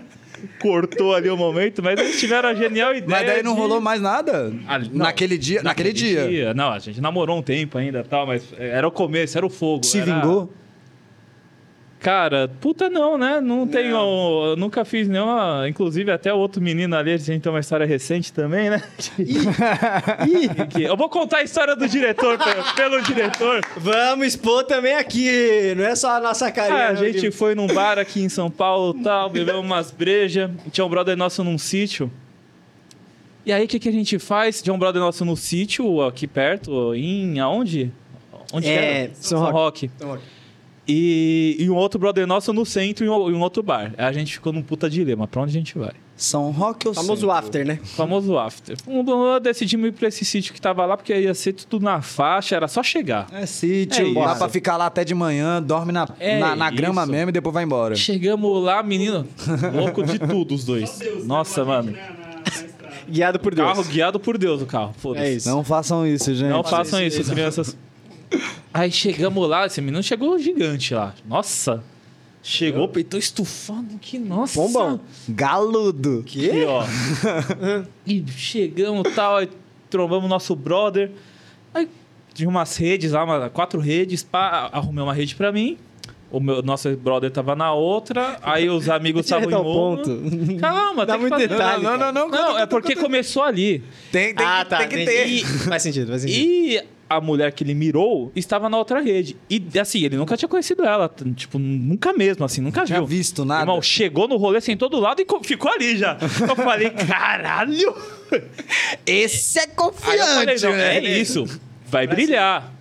[0.60, 3.06] Cortou ali o momento, mas eles tiveram a genial ideia.
[3.06, 4.50] Mas daí não de- rolou mais nada?
[4.66, 4.88] Ah, não.
[4.92, 5.62] naquele dia.
[5.62, 6.54] Naquele, dia.
[6.54, 9.84] Não, a gente namorou um tempo ainda tal, mas era o começo, era o fogo.
[9.84, 10.50] Se era- vingou?
[12.00, 13.40] Cara, puta não, né?
[13.40, 13.96] Não tenho.
[14.50, 15.66] eu nunca fiz nenhuma.
[15.68, 18.80] Inclusive, até o outro menino ali, a gente tem uma história recente também, né?
[20.70, 22.38] Que- eu vou contar a história do diretor,
[22.76, 23.60] pelo, diretor.
[23.76, 26.78] Vamos expor também aqui, não é só a nossa carinha.
[26.78, 30.50] Ah, a não, gente foi num bar aqui em São Paulo tal, bebeu umas brejas.
[30.70, 32.10] Tinha um brother nosso num sítio.
[33.44, 34.60] E aí, o que, que a gente faz?
[34.62, 37.40] Tinha um brother nosso no sítio, aqui perto, em.
[37.40, 37.90] aonde?
[38.52, 39.10] Onde É?
[39.14, 39.86] São São Roque.
[39.86, 39.90] Roque.
[39.96, 40.22] Então, ok.
[40.88, 43.92] E, e um outro brother nosso no centro e um, e um outro bar.
[43.98, 45.28] Aí a gente ficou num puta dilema.
[45.28, 45.92] Pra onde a gente vai?
[46.16, 47.30] São Roque ou Famoso Centro?
[47.36, 47.78] after, né?
[47.84, 48.76] Famoso after.
[48.88, 52.00] Um, um, decidimos ir pra esse sítio que tava lá, porque ia ser tudo na
[52.00, 53.26] faixa, era só chegar.
[53.32, 54.38] É sítio, É dá isso.
[54.38, 57.52] pra ficar lá até de manhã, dorme na, É na, na grama mesmo e depois
[57.54, 57.94] vai embora.
[57.94, 59.28] Chegamos lá, menino,
[59.74, 60.98] louco de tudo, os dois.
[61.24, 61.94] Nossa, mano.
[63.08, 63.68] Guiado por Deus.
[63.68, 64.94] Carro guiado por Deus, o carro.
[64.98, 65.24] Foda-se.
[65.24, 65.48] É isso.
[65.48, 66.50] Não façam isso, gente.
[66.50, 67.76] Não façam isso, isso, crianças.
[68.72, 71.14] Aí chegamos lá, esse menino chegou gigante lá.
[71.26, 71.82] Nossa.
[72.42, 74.58] Chegou, peitou estufando, que nossa.
[74.58, 75.00] Bombão.
[75.28, 76.22] Galudo.
[76.26, 76.50] Quê?
[76.50, 76.84] Aqui, ó.
[78.06, 79.48] e chegamos e tal, aí
[79.90, 81.10] trombamos nosso brother.
[81.74, 81.88] Aí
[82.32, 85.76] tinha umas redes lá, quatro redes, pá, arrumei uma rede pra mim.
[86.30, 89.62] O meu, nosso brother tava na outra, aí os amigos estavam em uma.
[89.64, 90.10] ponto.
[90.60, 92.28] Calma, Dá tem que muito fazer- detalhe, Não, não, não.
[92.28, 93.82] Não, é porque começou ali.
[94.12, 94.78] Tem, tem, ah, que- tá.
[94.78, 95.26] tem que ter.
[95.26, 96.38] E- Faz sentido, faz sentido.
[96.46, 99.36] E a mulher que ele mirou estava na outra rede.
[99.48, 101.12] E assim, ele nunca tinha conhecido ela.
[101.34, 103.06] Tipo, nunca mesmo, assim, nunca Tinha viu.
[103.06, 103.62] visto nada.
[103.62, 106.18] Irmão, chegou no rolê, sentou do lado e co- ficou ali já.
[106.20, 107.94] Eu falei, caralho!
[109.06, 110.96] Esse é Aí eu falei, confiante, não, né?
[110.98, 111.44] é isso,
[111.86, 112.72] vai brilhar.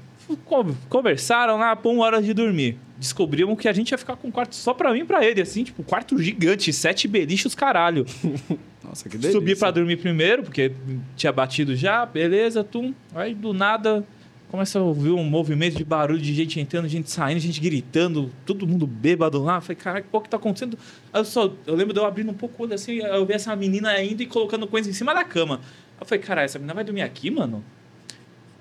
[0.45, 2.77] Con- Conversaram lá, pô, uma hora de dormir.
[2.97, 5.39] Descobrimos que a gente ia ficar com um quarto só pra mim e pra ele,
[5.41, 8.05] assim, tipo, um quarto gigante, sete beliches, caralho.
[8.83, 9.31] Nossa, que delícia.
[9.33, 10.71] Subi pra dormir primeiro, porque
[11.15, 12.93] tinha batido já, beleza, tum.
[13.13, 14.03] Aí do nada
[14.49, 18.65] começa a ouvir um movimento de barulho de gente entrando, gente saindo, gente gritando, todo
[18.67, 19.59] mundo bêbado lá.
[19.59, 20.77] Falei, caralho, o que tá acontecendo?
[21.13, 23.55] Eu, só, eu lembro de eu abrindo um pouco o olho assim, eu vi essa
[23.55, 25.59] menina indo e colocando coisa em cima da cama.
[25.99, 27.63] Eu falei, caralho, essa menina vai dormir aqui, mano?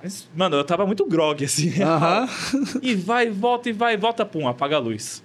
[0.02, 1.82] Mas, mano, eu tava muito grog, assim.
[1.82, 2.28] Aham.
[2.82, 5.24] E vai, volta, e vai, volta, pum, apaga a luz.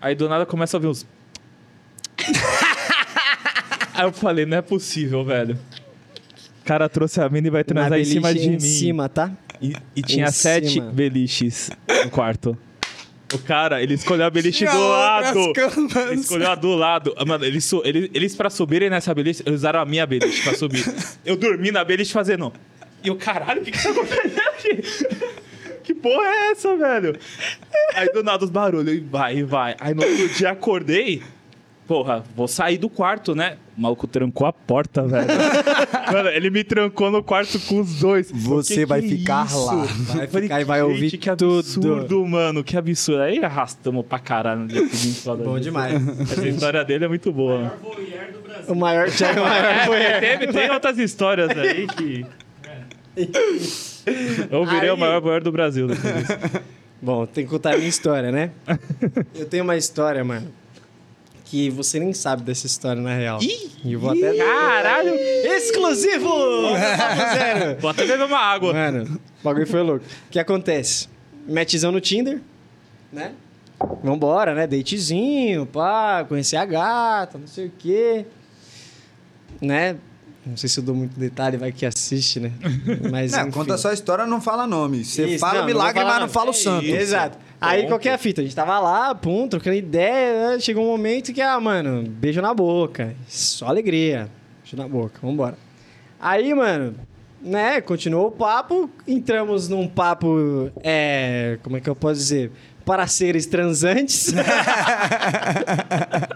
[0.00, 1.06] Aí do nada começa a ouvir uns.
[3.94, 5.58] Aí eu falei, não é possível, velho.
[6.70, 8.60] O cara trouxe a mina e vai transar em cima de em mim.
[8.60, 9.32] cima, tá?
[9.60, 10.92] E, e tinha Em sete cima.
[10.92, 11.68] beliches
[12.04, 12.56] no quarto.
[13.34, 15.52] O cara, ele escolheu a beliche Tinha do lado.
[15.52, 15.96] camas.
[16.12, 17.12] Ele escolheu a do lado.
[17.16, 20.54] Ah, Mano, eles, eles, eles pra subirem nessa beliche, eles usaram a minha beliche pra
[20.54, 20.84] subir.
[21.26, 22.52] Eu dormi na beliche fazendo.
[23.02, 24.80] E eu, caralho, o que que tá acontecendo aqui?
[25.82, 27.16] Que porra é essa, velho?
[27.96, 29.74] Aí do nada os barulhos, e vai, e vai.
[29.80, 31.20] Aí no outro dia acordei.
[31.90, 33.56] Porra, vou sair do quarto, né?
[33.76, 35.26] O maluco trancou a porta, velho.
[36.12, 38.30] Mano, ele me trancou no quarto com os dois.
[38.32, 39.66] Você Que vai que ficar isso?
[39.66, 39.74] lá.
[39.74, 41.58] Vai Falei, ficar e vai ouvir que tudo.
[41.58, 42.62] absurdo, mano.
[42.62, 43.22] Que absurdo.
[43.22, 45.20] Aí arrastamos pra caralho no dia seguinte.
[45.22, 46.00] foda Bom demais.
[46.30, 47.76] Essa história dele é muito boa.
[47.82, 48.72] Voyeur do Brasil.
[48.72, 52.24] O maior, já é o maior É, teve, tem outras histórias aí que.
[54.48, 56.38] Eu virei Aí- o maior voyeur do Brasil depois disso.
[57.02, 58.50] Bom, tem que contar a minha história, né?
[59.34, 60.46] Eu tenho uma história, mano,
[61.50, 63.42] que você nem sabe dessa história na real.
[63.42, 63.70] Ih!
[63.84, 64.36] E vou até.
[64.36, 65.12] Caralho!
[65.14, 66.28] Exclusivo!
[67.80, 68.72] Vou até beber uma água.
[68.72, 70.04] Mano, o bagulho foi louco.
[70.04, 71.08] O que acontece?
[71.48, 72.40] Matchzão no Tinder,
[73.12, 73.32] né?
[74.02, 74.66] Vambora, né?
[74.66, 78.26] Datezinho, pá, conhecer a gata, não sei o quê.
[79.60, 79.96] Né?
[80.44, 82.50] Não sei se eu dou muito detalhe, vai que assiste, né?
[83.10, 83.32] Mas.
[83.32, 83.50] Não, enfim.
[83.50, 85.04] conta só a história, não fala nome.
[85.04, 86.86] Você Isso, fala não, o milagre, não mas não fala o santo.
[86.86, 87.38] É, Exato.
[87.60, 87.90] Aí Ponto.
[87.90, 88.40] qual que é a fita?
[88.40, 90.60] A gente tava lá, pum, trocando ideia, né?
[90.60, 93.14] chegou um momento que, ah, mano, beijo na boca.
[93.28, 94.30] Só alegria.
[94.62, 95.58] Beijo na boca, vambora.
[96.18, 96.94] Aí, mano,
[97.42, 102.50] né, continuou o papo, entramos num papo, é, como é que eu posso dizer?
[102.84, 104.32] Para seres transantes.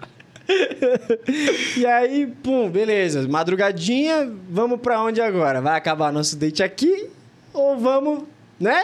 [1.77, 3.27] e aí, pum, beleza.
[3.29, 5.61] Madrugadinha, vamos pra onde agora?
[5.61, 7.09] Vai acabar nosso date aqui
[7.53, 8.25] ou vamos,
[8.59, 8.83] né?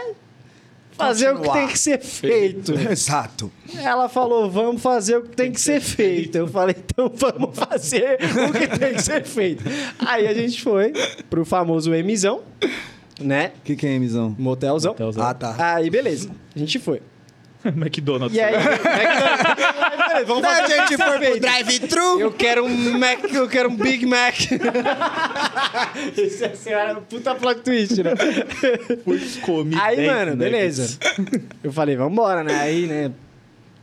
[0.93, 1.55] Fazer o que Continuar.
[1.55, 2.75] tem que ser feito.
[2.75, 3.51] Exato.
[3.79, 6.37] Ela falou, vamos fazer o que tem que ser feito.
[6.37, 8.19] Eu falei, então vamos fazer
[8.49, 9.65] o que tem que ser feito.
[9.99, 10.93] Aí a gente foi
[11.31, 12.43] pro famoso Mzão,
[13.19, 13.53] né?
[13.59, 14.37] O que, que é, Emizão?
[14.39, 14.93] Motelzão.
[14.93, 15.27] Motelzão.
[15.27, 15.75] Ah, tá.
[15.75, 16.31] Aí, beleza.
[16.55, 17.01] A gente foi.
[17.65, 18.37] McDonald's.
[18.37, 19.80] E aí, McDonald's.
[20.27, 22.21] Vamos fazer Daí a gente foi pro drive-thru.
[22.21, 24.35] Eu quero um Mac, eu quero um Big Mac.
[26.17, 28.13] Esse é senhora, puta plot twist, né?
[29.43, 30.99] Comi Aí, 10 mano, beleza.
[31.63, 32.59] Eu falei, vambora, né?
[32.61, 33.11] Aí, né?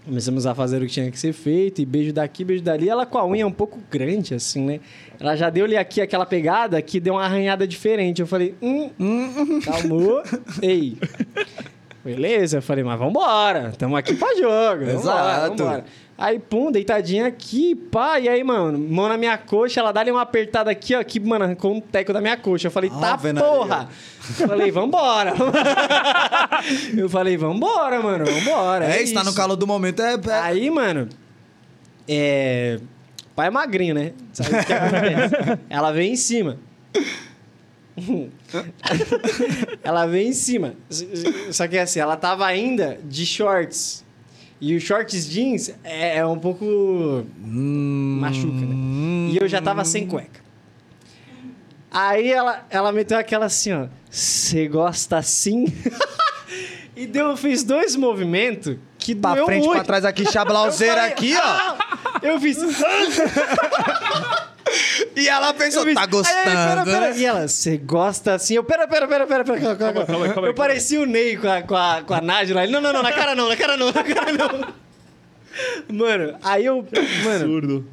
[0.06, 2.88] Começamos a fazer o que tinha que ser feito, e beijo daqui, beijo dali.
[2.88, 4.80] Ela com a unha um pouco grande, assim, né?
[5.20, 8.22] Ela já deu-lhe aqui aquela pegada que deu uma arranhada diferente.
[8.22, 10.24] Eu falei, hum, hum, calmou.
[10.62, 10.98] Ei.
[12.06, 13.74] Beleza, eu falei, mas vambora.
[13.78, 14.86] Tamo aqui pra jogo.
[14.86, 15.58] Vambora, Exato.
[15.58, 15.86] vambora.
[16.18, 18.20] Aí, pum, deitadinha aqui, pá.
[18.20, 21.46] E aí, mano, mão na minha coxa, ela dá-lhe uma apertada aqui, ó, que, mano,
[21.46, 22.68] arrancou um teco da minha coxa.
[22.68, 23.88] Eu falei, tá porra.
[24.40, 25.34] Eu falei, vambora.
[26.98, 28.86] eu falei, vambora, mano, vambora.
[28.86, 30.02] É, É, está no calor do momento.
[30.02, 31.08] É, é- Aí, mano,
[32.08, 32.80] é.
[33.36, 34.14] Pai é magrinho, né?
[34.34, 35.60] Sabe o que acontece?
[35.70, 36.58] Ela veio em cima.
[39.84, 40.74] ela veio em cima.
[41.52, 44.04] Só que assim, ela tava ainda de shorts.
[44.60, 47.26] E os shorts jeans é, é um pouco.
[47.40, 48.76] machuca, né?
[49.32, 50.42] E eu já tava sem cueca.
[51.92, 53.88] Aí ela, ela meteu aquela assim, ó.
[54.10, 55.66] Você gosta assim?
[56.96, 59.76] e deu, fez dois movimentos que Pra doeu frente, muito.
[59.76, 61.40] pra trás aqui, chablauzeira aqui, ó.
[61.42, 61.78] "Ah!"
[62.24, 62.58] Eu fiz.
[65.18, 67.00] E ela pensou, tá gostando, aí, pera, pera.
[67.12, 67.18] né?
[67.18, 68.54] E ela, você gosta assim?
[68.54, 69.60] Eu, pera, pera, pera, pera, pera.
[69.60, 70.34] Calma, calma, calma.
[70.34, 72.64] calma Eu parecia o Ney com a, com a, com a Nádia lá.
[72.64, 74.88] Ele, não, não, não, na cara não, na cara não, na cara não.
[75.92, 76.86] Mano, aí eu.
[77.24, 77.88] Mano, Absurdo.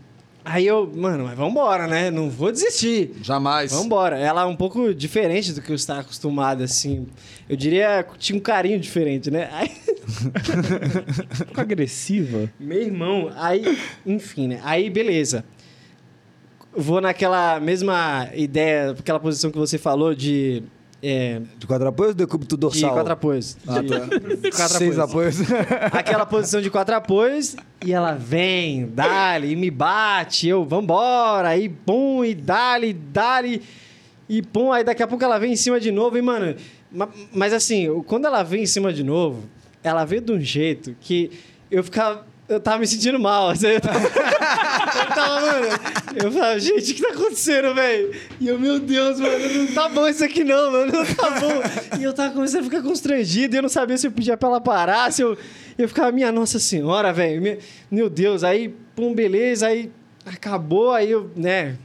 [0.44, 0.90] aí eu.
[0.94, 2.10] Mano, mas vambora, né?
[2.10, 3.12] Não vou desistir.
[3.22, 3.72] Jamais.
[3.72, 4.18] Vambora.
[4.18, 7.06] Ela é um pouco diferente do que eu estava acostumado, assim.
[7.48, 9.48] Eu diria que tinha um carinho diferente, né?
[9.52, 9.70] Aí,
[11.40, 12.50] Um pouco agressiva.
[12.60, 14.60] meu irmão, aí, enfim, né?
[14.62, 15.44] Aí, beleza.
[16.76, 20.62] Vou naquela mesma ideia, aquela posição que você falou de.
[21.06, 22.94] É, De quatro apoios ou decúbito de dorsal?
[22.94, 23.56] quatro apoios.
[23.66, 24.00] Ah, De- tá.
[24.56, 25.36] quatro Seis apoios.
[25.92, 31.68] Aquela posição de quatro apoios e ela vem, dali, e me bate, eu, vambora, aí
[31.68, 33.60] pum, e dali, dali,
[34.26, 36.56] e pum, aí daqui a pouco ela vem em cima de novo, e mano,
[36.90, 39.44] ma- mas assim, quando ela vem em cima de novo,
[39.82, 41.30] ela veio de um jeito que
[41.70, 42.24] eu ficava.
[42.46, 45.66] Eu tava me sentindo mal, assim, eu tava, eu tava, mano.
[46.22, 48.14] Eu falava, gente, o que tá acontecendo, velho?
[48.38, 51.98] E eu, meu Deus, mano, não tá bom isso aqui não, mano, não tá bom.
[51.98, 54.50] E eu tava começando a ficar constrangido, e eu não sabia se eu pedia pra
[54.50, 55.38] ela parar, se eu.
[55.78, 57.58] Eu ficava, minha Nossa Senhora, velho,
[57.90, 59.90] meu Deus, aí, pum, beleza, aí
[60.24, 61.76] acabou, aí eu, né,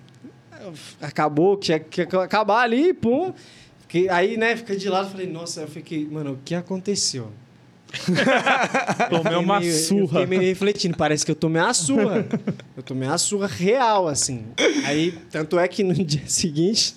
[1.01, 3.33] acabou, tinha que acabar ali, pum.
[3.81, 7.31] Fiquei, aí, né, fiquei de lado, falei, nossa, eu fiquei, mano, o que aconteceu?
[9.09, 10.07] Tomei Eu uma meio- Eu surra.
[10.21, 12.25] fiquei meio refletindo, parece que eu tomei uma surra.
[12.77, 14.45] eu tomei uma surra real, assim.
[14.85, 16.95] Aí, tanto é que no dia seguinte,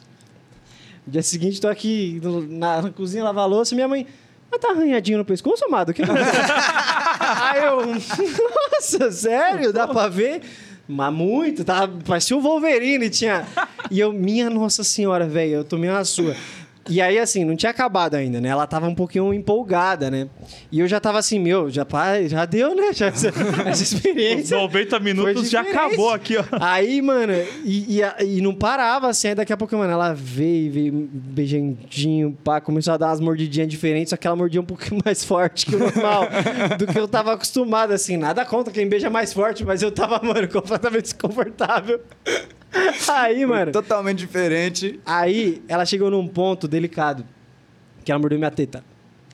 [1.07, 4.07] no dia seguinte, tô aqui na, na cozinha lavar louça e minha mãe,
[4.51, 5.93] mas tá arranhadinho no pescoço, amado?
[5.95, 6.33] Que aconteceu?"
[7.21, 9.73] Aí eu, nossa, sério?
[9.73, 10.43] Dá pra ver?
[10.89, 11.89] Mas muito, tá?
[12.07, 13.47] Parecia o Wolverine, tinha.
[13.91, 16.37] E eu, minha nossa senhora, velho, eu tomei uma surra.
[16.89, 18.49] E aí, assim, não tinha acabado ainda, né?
[18.49, 20.29] Ela tava um pouquinho empolgada, né?
[20.71, 21.87] E eu já tava assim, meu, já,
[22.27, 22.93] já deu, né?
[22.93, 23.29] Já, essa,
[23.67, 24.57] essa experiência.
[24.57, 26.45] 90 minutos já acabou aqui, ó.
[26.61, 27.33] Aí, mano,
[27.65, 29.29] e, e, e não parava assim.
[29.29, 33.69] Aí daqui a pouco, mano, ela veio, veio beijandinho, pá, começou a dar umas mordidinhas
[33.69, 36.29] diferentes, só que ela mordia um pouquinho mais forte que o normal,
[36.79, 38.17] do que eu tava acostumado, assim.
[38.17, 42.01] Nada contra quem beija mais forte, mas eu tava, mano, completamente desconfortável.
[43.09, 43.73] Aí, mano.
[43.73, 45.01] Totalmente diferente.
[45.05, 47.25] Aí ela chegou num ponto delicado.
[48.05, 48.83] Que ela mordeu minha teta.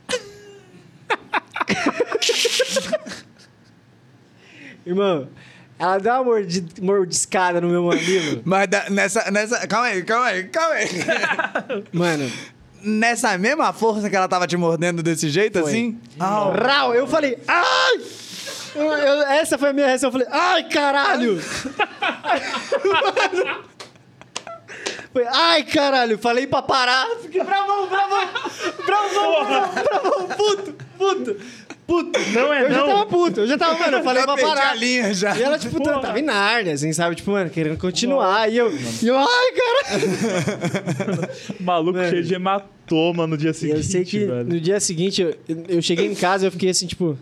[4.85, 5.28] Irmão,
[5.78, 8.43] ela deu uma mordi- mordiscada no meu mamilo.
[8.44, 9.66] Mas da- nessa, nessa.
[9.66, 10.89] Calma aí, calma aí, calma aí.
[11.93, 12.31] Mano,
[12.81, 15.69] Nessa mesma força que ela tava te mordendo desse jeito, Foi.
[15.69, 15.98] assim?
[16.19, 18.01] Ah, rau, eu falei, ai!
[18.74, 20.08] Eu- eu- essa foi a minha reação.
[20.08, 21.40] Eu falei, ai, caralho!
[25.12, 26.18] Foi, ai, caralho!
[26.18, 27.06] Falei pra parar.
[27.22, 28.28] Fiquei bravão, bravão!
[28.86, 30.28] Bravão, bravão, bravão!
[30.36, 31.36] Puto, puto,
[31.86, 32.20] puto!
[32.34, 32.86] Não é eu já não.
[32.86, 34.70] tava puto, eu já tava, mano, eu falei já pra parar.
[34.70, 35.36] a linha já.
[35.36, 37.16] E ela, tipo, tava em Nárnia, assim, sabe?
[37.16, 38.52] Tipo, mano, querendo continuar.
[38.52, 38.70] E eu,
[39.02, 41.28] e eu, ai, caralho!
[41.60, 42.10] Maluco Mano.
[42.10, 44.44] cheio de hematoma no dia E seguinte, eu sei que velho.
[44.44, 45.34] no dia seguinte, eu,
[45.68, 47.18] eu cheguei em casa eu fiquei assim, tipo...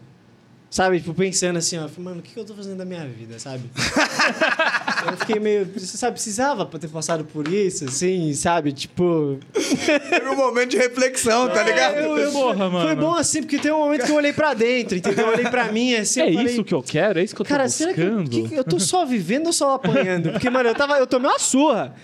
[0.76, 1.88] Sabe, tipo, pensando assim, ó.
[1.96, 3.62] Mano, o que que eu tô fazendo da minha vida, sabe?
[5.10, 5.64] eu fiquei meio...
[5.74, 8.72] Você sabe, precisava pra ter passado por isso, assim, sabe?
[8.74, 9.38] Tipo...
[9.54, 11.94] Teve um momento de reflexão, tá ligado?
[11.94, 12.86] É, eu- eu- Porra, mano.
[12.88, 15.28] Foi bom assim, porque tem um momento que eu olhei pra dentro, entendeu?
[15.28, 17.20] Eu olhei pra mim, assim, É eu falei, isso que eu quero?
[17.20, 18.48] É isso que eu tô Cara, será que, eu- buscando?
[18.50, 20.32] que- eu tô só vivendo ou só apanhando?
[20.32, 20.98] Porque, mano, eu tava.
[20.98, 21.94] Eu tomei uma surra.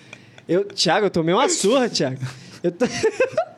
[0.49, 2.17] Eu, Thiago, eu tomei uma surra, Thiago.
[2.63, 2.85] Eu tô...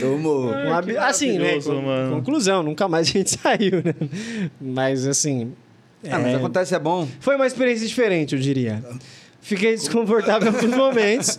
[0.00, 0.46] Tomou.
[0.50, 1.58] Um ab- que assim, né?
[1.84, 2.16] mano.
[2.16, 3.94] Conclusão, nunca mais a gente saiu, né?
[4.60, 5.52] Mas assim.
[6.08, 7.06] Ah, mas é, acontece, é bom.
[7.20, 8.82] Foi uma experiência diferente, eu diria.
[9.40, 11.38] Fiquei desconfortável em alguns momentos.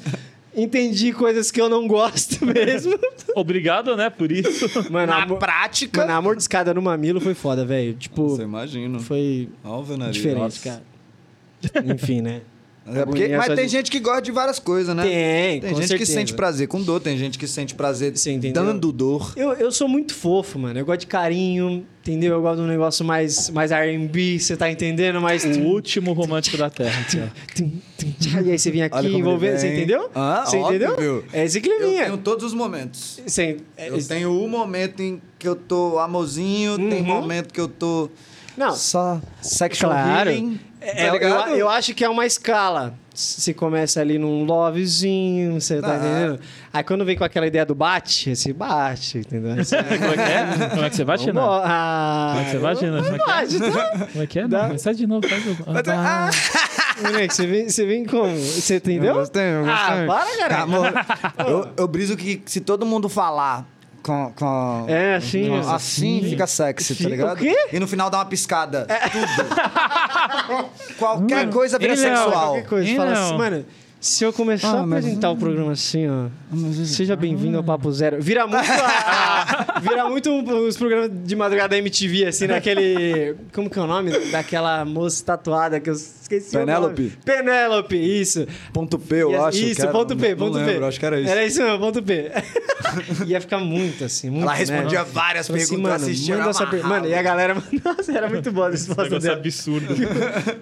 [0.56, 2.98] Entendi coisas que eu não gosto mesmo.
[3.36, 4.68] Obrigado, né, por isso.
[4.92, 6.02] Mano, Na mo- prática.
[6.02, 7.94] mano, a mordiscada no mamilo foi foda, velho.
[7.94, 8.98] Tipo, Você imagina.
[9.00, 10.16] foi Óbvio, nariz.
[10.16, 10.64] diferente, Nossa.
[10.64, 10.84] cara.
[11.94, 12.42] Enfim, né?
[12.94, 15.04] É porque- mas tem de- gente que gosta de várias coisas, né?
[15.04, 16.14] Tem, Tem com gente que certeza.
[16.14, 18.64] sente prazer com dor, tem gente que sente prazer entendeu?
[18.64, 19.34] dando dor.
[19.36, 20.80] Eu, eu sou muito fofo, mano.
[20.80, 22.34] Eu gosto de carinho, entendeu?
[22.36, 25.20] Eu gosto de um negócio mais, mais R&B, você tá entendendo?
[25.20, 25.44] Mais...
[25.44, 27.06] O último romântico da Terra.
[28.46, 30.10] E aí você vem aqui envolvendo, você entendeu?
[30.14, 30.92] Ah, você entendeu?
[30.92, 31.26] óbvio.
[31.34, 32.06] É esse Eu climinha.
[32.06, 33.20] tenho todos os momentos.
[33.78, 37.06] Eu tenho o momento em que eu tô amorzinho, tem Uhum.
[37.08, 38.10] momento que eu tô
[38.58, 40.30] Não, Só sexual Claro.
[40.32, 40.60] healing.
[40.82, 42.94] É, tá eu, eu acho que é uma escala.
[43.14, 45.96] Se começa ali num lovezinho, você tá Ah.
[45.98, 46.40] entendendo?
[46.72, 49.60] Aí quando vem com aquela ideia do bate, esse bate, entendeu?
[49.60, 50.22] Esse- Como é que
[50.64, 50.70] é?
[50.70, 51.44] Como é que você bate, não?
[51.52, 53.04] Ah, Como é que você bate, não?
[53.04, 53.70] Como é que é?
[53.72, 54.08] tá?
[54.12, 54.48] Como é que é?
[54.48, 54.62] Dá.
[54.64, 55.64] Não, mas sai de novo, faz de novo.
[55.88, 56.30] Ah,
[57.02, 58.36] Moleque, você vem, você vem como?
[58.36, 59.10] Você entendeu?
[59.14, 60.08] Eu gostei, eu Ah, gostei.
[60.08, 60.62] para, cara.
[60.62, 60.94] Amor,
[61.48, 63.66] eu, eu briso que se todo mundo falar
[64.08, 64.32] com.
[64.36, 66.20] com É, assim, com- assim.
[66.20, 67.38] assim fica sexy, Sim, tá ligado?
[67.38, 67.56] o quê?
[67.74, 68.88] E no final dá uma piscada.
[69.12, 70.70] Tudo.
[70.98, 72.46] Qualquer coisa vira Ele não, sexual.
[72.54, 72.96] Qualquer coisa.
[72.96, 73.26] Fala não.
[73.26, 73.66] assim, mano,
[74.08, 76.28] se eu começar Ah, a mas- apresentar o programa assim, ó.
[76.86, 78.22] Seja bem-vindo ao Papo Zero.
[78.22, 78.64] Vira muito.
[78.66, 83.36] a- vira muito um- os programas de madrugada da MTV, assim, naquele.
[83.54, 84.12] Como que é o nome?
[84.32, 86.56] Daquela moça tatuada que eu esqueci.
[86.56, 86.66] o nome.
[86.72, 87.18] Penélope?
[87.26, 88.48] Penélope, isso.
[88.74, 89.58] Ponto P, eu acho.
[89.58, 89.92] Isso, que era.
[89.92, 90.66] ponto P, Não ponto P.
[90.66, 91.30] lembro, acho que era isso.
[91.30, 92.32] Era isso mesmo, ponto P.
[93.28, 95.06] Ia ficar muito assim, muito Ela respondia né?
[95.12, 96.84] várias Falei perguntas, assim, mano, assistia, manda essa per...
[96.84, 97.56] Mano, e a galera...
[97.84, 99.38] Nossa, era muito boa a resposta negócio dela.
[99.38, 99.88] absurdo.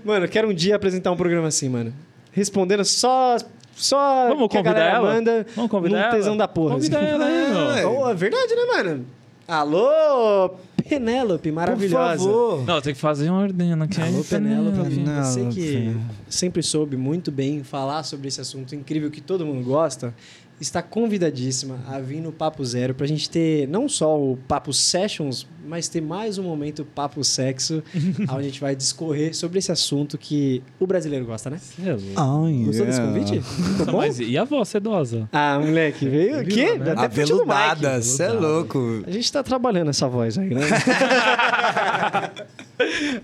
[0.03, 1.93] Mano, eu quero um dia apresentar um programa assim, mano.
[2.35, 3.37] Respondendo só...
[3.77, 5.13] Só Vamos que a convidar galera ela?
[5.13, 6.11] manda Vamos convidar num ela?
[6.15, 6.75] tesão da porra.
[6.75, 7.07] Convida assim.
[7.07, 7.71] ela aí, meu.
[7.71, 7.85] É.
[7.85, 9.05] Oh, é verdade, né, mano?
[9.47, 10.51] Alô,
[10.87, 12.17] Penélope, maravilhosa.
[12.23, 12.65] Por favor.
[12.65, 14.01] Não, tem que fazer uma ordem aqui.
[14.01, 14.95] Alô, Penélope.
[14.95, 15.23] Penélope.
[15.23, 15.95] Você que
[16.29, 20.13] sempre soube muito bem falar sobre esse assunto incrível que todo mundo gosta,
[20.59, 25.45] está convidadíssima a vir no Papo Zero pra gente ter não só o Papo Sessions,
[25.67, 27.83] mas ter mais um momento Papo Sexo,
[28.29, 31.59] onde a gente vai discorrer sobre esse assunto que o brasileiro gosta, né?
[31.85, 32.45] É louco.
[32.47, 33.41] Ai, Gostou desse convite?
[33.41, 33.97] Ficou bom?
[33.97, 35.27] Mas e a voz sedosa?
[35.31, 36.77] Ah, moleque, veio o quê?
[36.77, 36.91] né?
[36.91, 37.05] Até.
[37.05, 39.03] Aveludada, você é louco.
[39.05, 40.61] A gente tá trabalhando essa voz aí, né?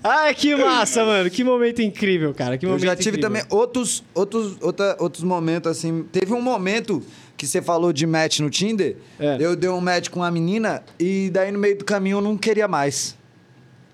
[0.04, 1.30] Ai, que massa, mano.
[1.30, 2.58] Que momento incrível, cara.
[2.58, 3.30] Que Eu momento já tive incrível.
[3.30, 6.04] também outros, outros, outra, outros momentos, assim.
[6.12, 7.04] Teve um momento
[7.42, 8.98] que você falou de match no Tinder.
[9.20, 9.38] É.
[9.40, 12.38] Eu dei um match com uma menina e daí no meio do caminho eu não
[12.38, 13.18] queria mais.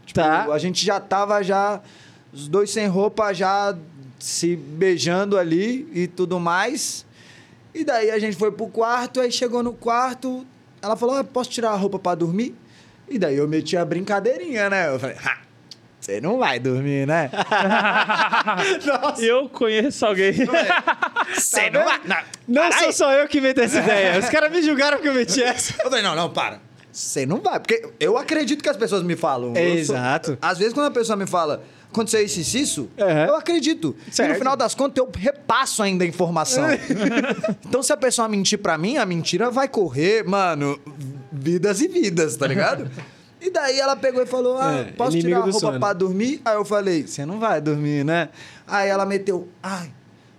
[0.06, 0.52] Tipo, Tá.
[0.52, 1.82] A gente já tava já,
[2.34, 3.74] os dois sem roupa, já
[4.20, 7.06] se beijando ali e tudo mais.
[7.74, 10.46] E daí a gente foi pro quarto, aí chegou no quarto,
[10.82, 12.54] ela falou, ah, posso tirar a roupa pra dormir?
[13.08, 14.94] E daí eu meti a brincadeirinha, né?
[14.94, 15.38] Eu falei, ha,
[16.00, 17.30] você não vai dormir, né?
[19.20, 20.34] Eu conheço alguém.
[21.36, 22.00] Você não vai.
[22.06, 22.18] Não,
[22.48, 24.20] Não sou só eu que inventei essa ideia.
[24.20, 25.74] Os caras me julgaram porque eu meti essa.
[25.84, 26.60] Eu falei, não, não, para.
[26.92, 27.60] Você não vai.
[27.60, 29.54] Porque eu acredito que as pessoas me falam.
[29.56, 30.38] É, sou- exato.
[30.42, 31.62] Às vezes, quando a pessoa me fala,
[31.92, 33.08] aconteceu isso e isso, Uhum.
[33.28, 33.96] eu acredito.
[34.08, 34.30] E Certo.
[34.32, 36.64] no final das contas, eu repasso ainda a informação.
[37.66, 40.80] então, se a pessoa mentir pra mim, a mentira vai correr, mano,
[41.32, 42.90] vidas e vidas, tá ligado?
[43.48, 45.80] E daí ela pegou e falou: Ah, É, posso tirar a roupa sono.
[45.80, 46.42] pra dormir?
[46.44, 48.28] Aí eu falei: Você não vai dormir, né?
[48.68, 49.90] Aí ela meteu: Ai,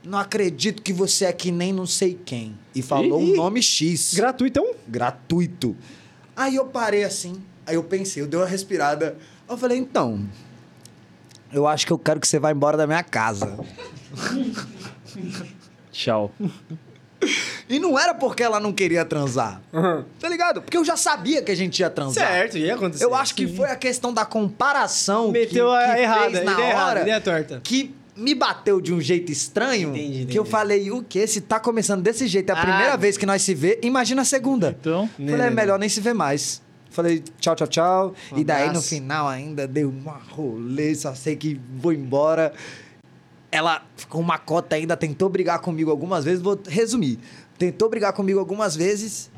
[0.05, 2.55] não acredito que você é que nem não sei quem.
[2.75, 3.33] E falou Ih.
[3.33, 4.75] um nome X Gratuitão?
[4.87, 5.75] gratuito.
[6.37, 9.17] Aí eu parei assim, aí eu pensei, eu dei uma respirada.
[9.49, 10.21] Eu falei, então,
[11.53, 13.59] eu acho que eu quero que você vá embora da minha casa.
[15.91, 16.31] Tchau.
[17.69, 19.61] E não era porque ela não queria transar,
[20.19, 20.63] tá ligado?
[20.63, 22.27] Porque eu já sabia que a gente ia transar.
[22.27, 23.05] Certo, ia acontecer.
[23.05, 26.53] Eu acho que foi a questão da comparação Meteu que, a que errada, fez na
[26.53, 27.61] ideia errada, hora ideia torta.
[27.63, 30.27] que me bateu de um jeito estranho Entendi, entendi.
[30.33, 31.27] que eu falei, o quê?
[31.27, 32.63] Se tá começando desse jeito, é a Ah.
[32.67, 34.77] primeira vez que nós se vê, imagina a segunda.
[34.81, 36.61] Então, Né, Falei, é né, melhor nem se ver mais.
[36.91, 38.15] Falei, tchau, tchau, tchau.
[38.33, 38.89] Um e daí no abraço.
[38.89, 42.53] final ainda deu uma rolê, só sei que vou embora.
[43.53, 47.19] Ela ficou uma cota ainda, tentou brigar comigo algumas vezes, vou resumir.
[47.59, 49.31] Tentou brigar comigo algumas vezes.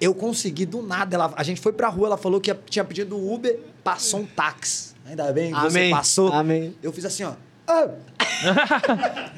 [0.00, 1.14] Eu consegui do nada.
[1.14, 4.90] Ela, a gente foi pra rua, ela falou que tinha pedido Uber, passou um táxi.
[5.06, 6.32] Ainda bem, você Amém, passou.
[6.32, 6.74] amém.
[6.82, 7.32] Eu fiz assim, ó.
[7.66, 7.88] Ah!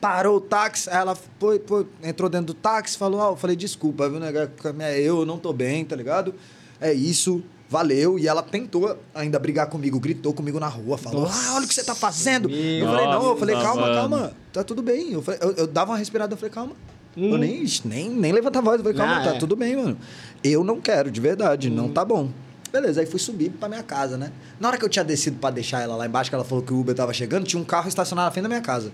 [0.00, 3.56] Parou o táxi, aí ela foi, foi, entrou dentro do táxi, falou, ah, eu falei,
[3.56, 4.50] desculpa, viu, negócio?
[4.96, 6.34] Eu não tô bem, tá ligado?
[6.80, 8.18] É isso, valeu.
[8.18, 11.68] E ela tentou ainda brigar comigo, gritou comigo na rua, falou, Nossa, ah, olha o
[11.68, 12.48] que você tá fazendo.
[12.50, 15.12] eu falei, não, eu falei, Nossa, calma, calma, tá tudo bem.
[15.12, 16.74] Eu, falei, eu, eu dava uma respirada, eu falei, calma.
[17.16, 19.38] Eu nem, nem, nem levanta a voz, eu falei, calma, Ah, tá é.
[19.38, 19.96] tudo bem, mano.
[20.44, 22.28] Eu não quero, de verdade, não tá bom.
[22.70, 24.30] Beleza, aí fui subir pra minha casa, né?
[24.60, 26.74] Na hora que eu tinha descido pra deixar ela lá embaixo, que ela falou que
[26.74, 28.92] o Uber tava chegando, tinha um carro estacionado na frente da minha casa.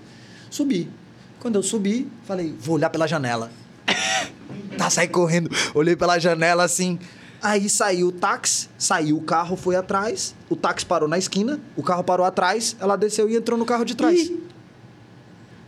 [0.50, 0.88] Subi.
[1.40, 3.50] Quando eu subi, falei, vou olhar pela janela.
[4.78, 6.98] tá, saí correndo, olhei pela janela assim.
[7.42, 11.82] Aí saiu o táxi, saiu o carro, foi atrás, o táxi parou na esquina, o
[11.82, 14.30] carro parou atrás, ela desceu e entrou no carro de trás.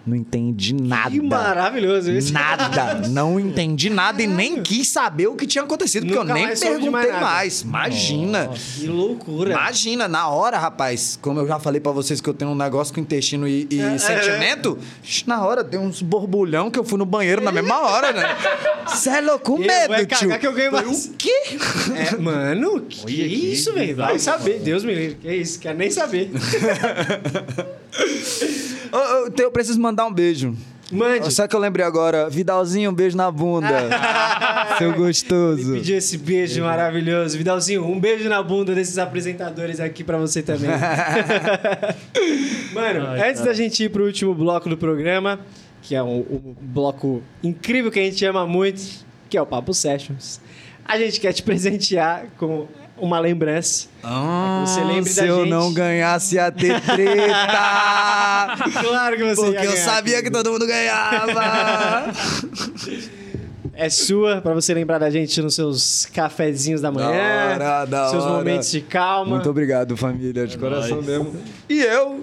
[0.07, 1.11] Não entendi nada.
[1.11, 2.33] Que maravilhoso isso.
[2.33, 2.95] Nada.
[3.09, 6.47] Não entendi nada e nem quis saber o que tinha acontecido, porque Nunca eu nem
[6.47, 7.61] mais perguntei mais mais.
[7.63, 8.51] Imagina.
[8.77, 9.53] Que loucura.
[9.53, 12.93] Imagina, na hora, rapaz, como eu já falei pra vocês que eu tenho um negócio
[12.93, 14.79] com intestino e, e É, sentimento,
[15.27, 18.37] na hora deu uns borbulhão que eu fui no banheiro na mesma hora, né?
[18.87, 20.19] Você é louco, com Eu medo, vou tio.
[20.29, 21.07] cagar que eu ganho Falei, mais.
[21.07, 21.59] O quê?
[21.97, 23.97] É, mano, que, Olha que isso, velho?
[23.97, 24.61] Vai saber.
[24.61, 25.17] Deus me livre.
[25.17, 26.31] Que isso, quero nem saber.
[28.93, 30.57] Eu, eu, eu preciso mandar um beijo.
[30.93, 31.33] Mande.
[31.33, 33.89] Só que eu lembrei agora, Vidalzinho, um beijo na bunda.
[34.79, 35.73] Seu Ele gostoso.
[35.73, 37.37] pediu esse beijo maravilhoso.
[37.39, 40.71] Vidalzinho, um beijo na bunda desses apresentadores aqui pra você também.
[42.73, 43.51] Mano, Ai, antes cara.
[43.51, 45.41] da gente ir pro último bloco do programa,
[45.83, 48.83] que é um, um bloco incrível que a gente ama muito,
[49.29, 50.41] que é o Papo Sessions,
[50.85, 52.67] a gente quer te presentear com
[52.97, 53.89] uma lembrança.
[54.03, 55.51] Ah, Você lembre se da eu gente.
[55.51, 57.35] não ganhasse ia ter treta.
[58.83, 62.13] Claro que você ia Porque eu sabia que todo mundo ganhava.
[63.77, 68.09] É sua, pra você lembrar da gente nos seus cafezinhos da manhã, Da hora, da
[68.09, 68.35] seus hora.
[68.35, 69.33] momentos de calma.
[69.33, 71.07] Muito obrigado, família, de coração nóis.
[71.09, 71.35] mesmo.
[71.69, 72.21] E eu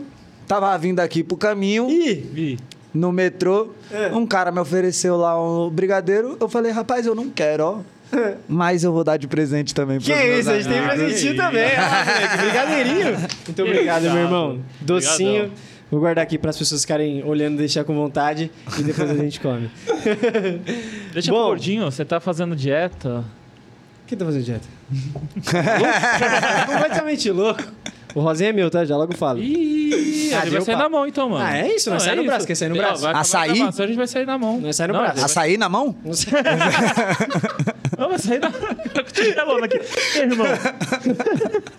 [0.48, 2.60] tava vindo aqui pro caminho, Ih, Ih,
[2.94, 4.08] no metrô, É.
[4.16, 6.38] um cara me ofereceu lá um brigadeiro.
[6.40, 7.80] Eu falei, rapaz, eu não quero, ó.
[8.48, 11.32] Mas eu vou dar de presente também que pros meus isso, a gente tem presentinho
[11.32, 11.72] que também.
[11.76, 13.18] Ah, moleque, brigadeirinho.
[13.48, 14.60] Muito obrigado, meu irmão.
[14.82, 15.30] Docinho.
[15.46, 15.72] Obrigadão.
[15.92, 19.40] Vou guardar aqui para as pessoas ficarem olhando, deixar com vontade e depois a gente
[19.42, 19.70] come.
[21.12, 21.44] deixa Bom.
[21.48, 23.26] gordinho, você tá fazendo dieta.
[24.08, 24.68] Quem tá fazendo dieta?
[26.66, 27.62] Completamente louco.
[28.14, 28.84] O rosinha é meu, tá?
[28.86, 29.40] Já logo falo.
[29.42, 31.46] Ih, Ah, a gente vai sair na mão então, mano.
[31.46, 31.90] Ah, é isso?
[31.90, 32.46] Nós sai no braço.
[32.48, 33.02] Quer sair no Não, braço?
[33.02, 33.50] vai acabar Açaí?
[33.52, 34.60] a gravação, a gente vai sair na mão.
[34.62, 35.14] Nós sai no Não, braço.
[35.14, 35.96] a gente Açaí na mão?
[36.04, 36.34] Não sei.
[38.10, 38.52] Vai sair na
[39.14, 39.80] Chinelona aqui.
[40.16, 40.48] Ei, irmão.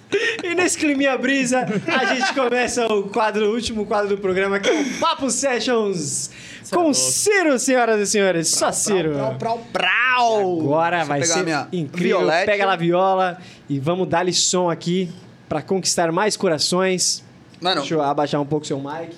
[0.44, 4.69] E nesse climinha brisa, a gente começa o quadro, o último quadro do programa, que
[4.69, 6.31] é o Papo Sessions.
[6.70, 6.94] é Com louco.
[6.94, 8.49] Ciro, senhoras e senhores.
[8.49, 9.12] Só Ciro.
[9.15, 10.61] Prau, prau, prau.
[10.61, 12.19] Agora Deixa vai ser incrível.
[12.20, 12.47] violete.
[12.47, 13.39] Pega lá a viola
[13.69, 15.09] e vamos dar-lhe som aqui
[15.49, 17.24] pra conquistar mais corações.
[17.61, 19.15] Mano, Deixa eu abaixar um pouco seu mic.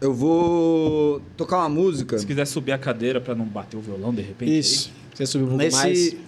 [0.00, 2.18] eu vou tocar uma música.
[2.18, 4.58] Se quiser subir a cadeira pra não bater o violão de repente.
[4.58, 4.90] Isso.
[5.14, 5.84] Você subiu um pouco mais.
[5.84, 6.18] Nesse,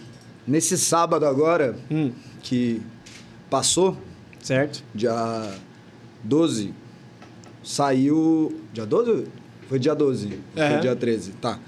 [0.47, 2.13] nesse sábado agora, Hum,
[2.43, 2.81] que
[3.49, 3.97] passou,
[4.43, 4.83] certo?
[4.95, 5.51] dia
[6.23, 6.73] 12,
[7.63, 8.61] saiu.
[8.73, 9.27] Dia 12?
[9.69, 10.39] Foi dia 12.
[10.57, 10.71] Aham.
[10.73, 11.59] Foi dia 13, tá.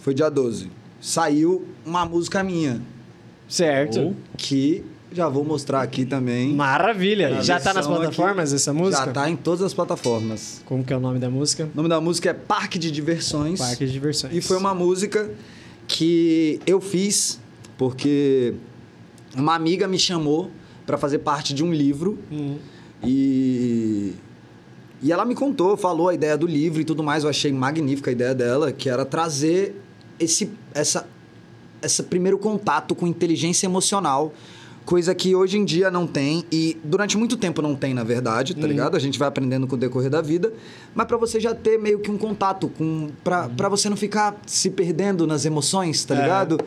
[0.00, 0.70] Foi dia 12.
[1.00, 2.80] Saiu uma música minha,
[3.48, 4.00] Certo.
[4.00, 6.52] Ou- que já vou mostrar aqui também.
[6.54, 7.40] Maravilha.
[7.42, 9.06] Já tá nas plataformas essa música?
[9.06, 10.60] Já tá em todas as plataformas.
[10.66, 11.64] Como que é o nome da música?
[11.72, 13.58] O nome da música é Parque de Diversões.
[13.58, 14.34] Parque de Diversões.
[14.36, 15.30] E foi uma música
[15.88, 17.40] que eu fiz
[17.76, 18.54] porque
[19.34, 20.50] uma amiga me chamou
[20.86, 22.56] para fazer parte de um livro Hum.
[23.02, 24.14] e
[25.00, 27.22] e ela me contou, falou a ideia do livro e tudo mais.
[27.22, 29.80] Eu achei magnífica a ideia dela, que era trazer
[30.18, 31.08] esse essa
[31.80, 34.34] esse primeiro contato com inteligência emocional,
[34.88, 38.54] coisa que hoje em dia não tem e durante muito tempo não tem, na verdade,
[38.54, 38.96] tá ligado?
[38.96, 40.50] A gente vai aprendendo com o decorrer da vida,
[40.94, 44.34] mas para você já ter meio que um contato com para para você não ficar
[44.46, 46.22] se perdendo nas emoções, tá É.
[46.22, 46.58] ligado?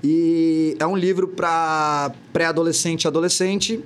[0.00, 3.80] E é um livro para pré-adolescente e adolescente.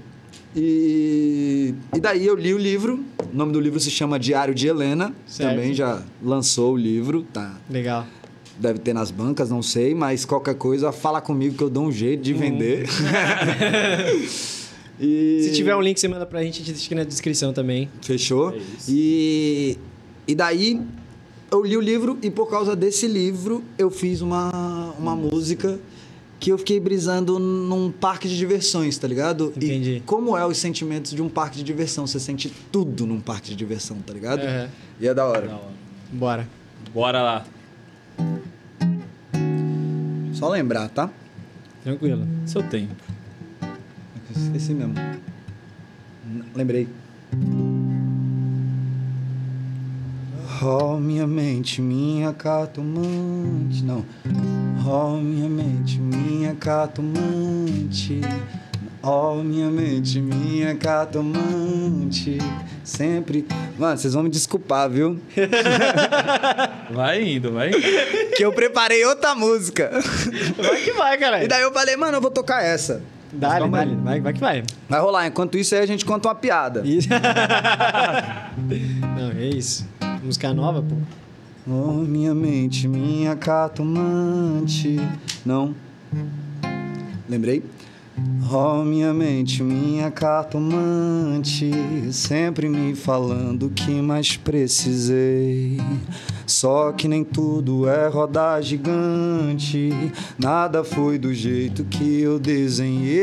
[0.55, 3.03] E, e daí eu li o livro.
[3.33, 5.11] O nome do livro se chama Diário de Helena.
[5.27, 5.49] Certo.
[5.51, 7.57] Também já lançou o livro, tá?
[7.71, 8.07] Legal.
[8.59, 11.93] Deve ter nas bancas, não sei, mas qualquer coisa, fala comigo que eu dou um
[11.93, 12.87] jeito de vender.
[15.01, 15.41] e...
[15.43, 17.89] Se tiver um link, você manda pra gente, a gente deixa aqui na descrição também.
[18.01, 18.51] Fechou?
[18.51, 18.61] É.
[18.89, 19.79] E,
[20.29, 20.81] e daí
[21.51, 25.79] eu li o livro e por causa desse livro eu fiz uma, uma música
[26.41, 29.53] que eu fiquei brisando num parque de diversões, tá ligado?
[29.57, 29.97] Entendi.
[29.97, 32.07] E como é os sentimentos de um parque de diversão?
[32.07, 34.43] Você sente tudo num parque de diversão, tá ligado?
[34.43, 34.69] Aham.
[35.01, 35.47] E é da hora.
[35.47, 35.75] Da hora.
[36.13, 36.49] Bora.
[36.93, 37.47] Bora lá.
[40.33, 41.11] Só lembrar, tá?
[41.83, 42.27] Tranquilo.
[42.47, 42.95] Seu tempo.
[44.35, 44.95] Esqueci mesmo.
[46.55, 46.89] Lembrei.
[50.63, 53.85] Oh, minha mente, minha cartomante.
[53.85, 54.05] Não.
[54.87, 56.55] Oh, minha mente, minha
[59.05, 59.39] cartomante.
[59.39, 62.39] Oh, minha mente, minha cartomante.
[62.83, 63.47] Sempre.
[63.79, 65.19] Mano, vocês vão me desculpar, viu?
[66.91, 67.79] Vai indo, vai indo.
[68.37, 69.91] Que eu preparei outra música.
[70.57, 71.49] Vai que vai, E caralho.
[71.49, 73.03] daí eu falei, mano, eu vou tocar essa.
[73.33, 73.39] Aí.
[73.41, 73.69] dá-lhe.
[73.97, 74.63] Vai, vai que vai.
[74.89, 75.27] Vai rolar.
[75.27, 76.83] Enquanto isso aí a gente conta uma piada.
[76.85, 77.09] Isso.
[79.17, 79.87] Não, é isso.
[80.23, 80.95] Música nova, pô.
[81.67, 85.01] Oh, minha mente, minha cartomante.
[85.45, 85.75] Não.
[87.29, 87.63] Lembrei?
[88.53, 91.73] Oh, minha mente, minha cartomante,
[92.13, 95.81] sempre me falando o que mais precisei.
[96.47, 99.91] Só que nem tudo é roda gigante,
[100.39, 103.15] nada foi do jeito que eu desenhei.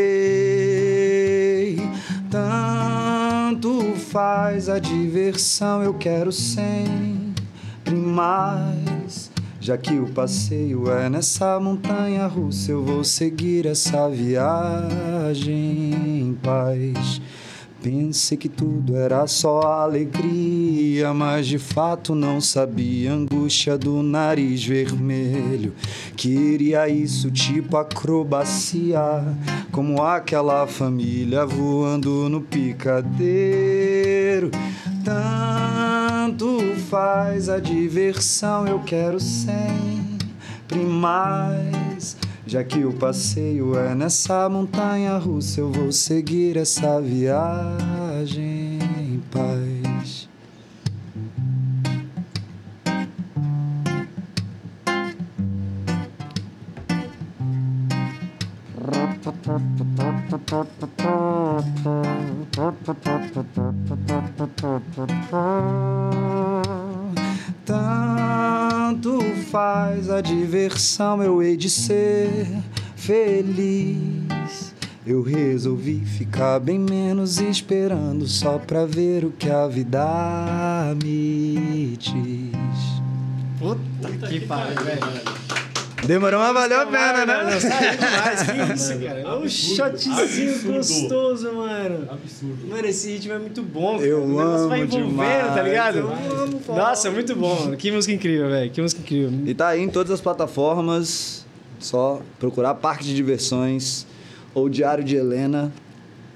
[2.29, 9.30] Tanto faz a diversão, eu quero sempre mais.
[9.61, 17.21] Já que o passeio é nessa montanha russa, eu vou seguir essa viagem em paz.
[17.79, 25.75] Pensei que tudo era só alegria, mas de fato não sabia angústia do nariz vermelho.
[26.17, 29.23] Queria isso tipo acrobacia,
[29.71, 33.21] como aquela família voando no picadeiro.
[36.23, 42.15] Tanto faz a diversão, eu quero sempre mais.
[42.45, 50.29] Já que o passeio é nessa montanha russa, eu vou seguir essa viagem em paz.
[64.45, 65.90] Tanto
[69.51, 72.47] faz a diversão, eu hei de ser
[72.95, 74.73] feliz.
[75.05, 83.01] Eu resolvi ficar bem menos esperando só pra ver o que a vida me diz.
[83.59, 85.40] Puta que pariu, velho.
[86.05, 87.59] Demorou, mas valeu a pena, né?
[87.59, 89.37] Saiu demais, que isso, cara.
[89.39, 90.73] Um shotzinho Absurdo.
[90.73, 92.07] gostoso, mano.
[92.11, 92.67] Absurdo.
[92.67, 93.97] Mano, esse ritmo é muito bom.
[93.97, 94.05] cara.
[94.07, 95.53] Eu o negócio vai amo envolvendo, demais.
[95.55, 95.97] tá ligado?
[95.99, 97.77] Eu amo, Nossa, muito bom, mano.
[97.77, 98.71] Que música incrível, velho.
[98.71, 99.31] Que música incrível.
[99.45, 101.45] E tá aí em todas as plataformas.
[101.79, 104.05] Só procurar Parque de Diversões
[104.53, 105.71] ou Diário de Helena.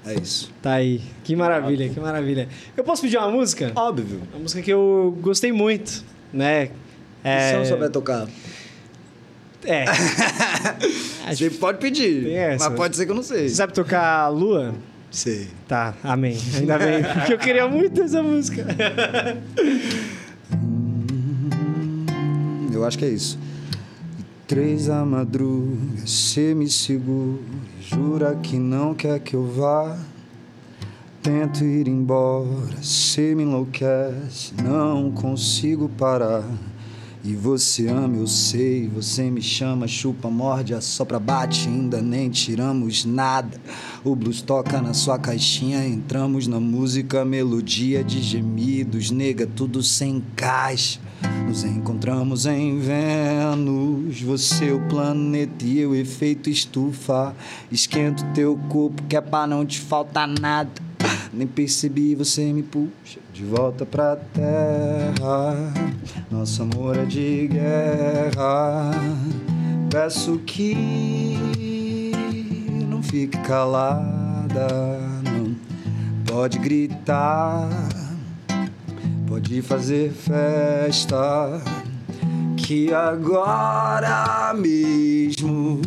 [0.04, 0.50] É isso.
[0.62, 1.00] Tá aí.
[1.24, 2.48] Que maravilha, que maravilha.
[2.76, 3.72] Eu posso pedir uma música?
[3.74, 4.22] Óbvio.
[4.32, 6.66] Uma música que eu gostei muito, né?
[6.66, 8.26] Se você não souber tocar.
[9.66, 9.84] É.
[9.84, 12.26] Acho- Você pode pedir.
[12.58, 13.48] Mas pode ser que eu não sei.
[13.48, 14.74] Você sabe tocar Lua?
[15.10, 15.48] Sei.
[15.66, 16.36] Tá, amém.
[16.56, 18.64] Ainda bem, porque eu queria muito essa música.
[22.72, 23.38] Eu acho que é isso.
[24.46, 25.76] Três da madruga,
[26.06, 27.40] cê me segura,
[27.80, 29.98] jura que não quer que eu vá.
[31.22, 36.44] Tento ir embora, cê me enlouquece, não consigo parar.
[37.26, 43.04] E você ama, eu sei, você me chama, chupa, morde, assopra, bate, ainda nem tiramos
[43.04, 43.60] nada.
[44.04, 50.22] O blues toca na sua caixinha, entramos na música, melodia de gemidos, nega, tudo sem
[50.36, 51.00] caixa.
[51.48, 57.34] Nos encontramos em Vênus, você o planeta e eu efeito estufa.
[57.72, 60.70] Esquento teu corpo que é pra não te faltar nada.
[61.34, 65.54] Nem percebi, você me puxa de volta pra terra.
[66.30, 68.92] Nosso amor é de guerra.
[69.90, 70.74] Peço que
[72.88, 74.68] não fique calada,
[75.22, 75.54] não.
[76.24, 77.68] Pode gritar,
[79.28, 81.60] pode fazer festa.
[82.56, 85.82] Que agora mesmo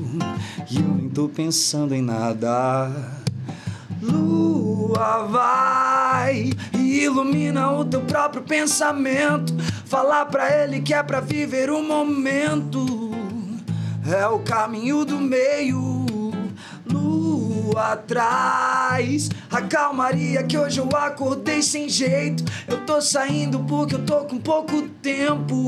[0.71, 3.18] eu nem tô pensando em nada.
[4.01, 9.53] Lua vai e ilumina o teu próprio pensamento.
[9.85, 13.11] Falar pra ele que é pra viver o momento.
[14.09, 16.05] É o caminho do meio.
[16.85, 22.43] Lua atrás, a calmaria que hoje eu acordei sem jeito.
[22.67, 25.67] Eu tô saindo porque eu tô com pouco tempo.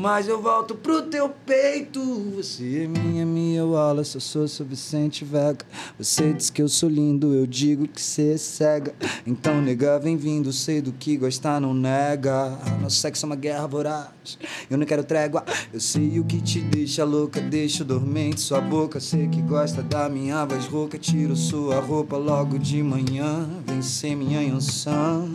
[0.00, 2.00] Mas eu volto pro teu peito.
[2.34, 5.62] Você é minha, minha Wallace, eu sou seu Vicente Vega.
[5.98, 8.94] Você diz que eu sou lindo, eu digo que você é cega.
[9.26, 12.58] Então, nega, vem vindo, sei do que gostar, não nega.
[12.80, 14.38] Nosso sexo é uma guerra voraz,
[14.70, 15.44] eu não quero trégua.
[15.70, 19.00] Eu sei o que te deixa louca, deixo dormente sua boca.
[19.00, 23.46] Sei que gosta da minha voz rouca, tiro sua roupa logo de manhã.
[23.66, 25.28] Vem ser minha Yansan.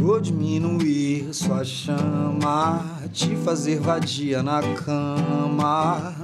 [0.00, 6.14] Vou diminuir sua chama, te fazer vadia na cama.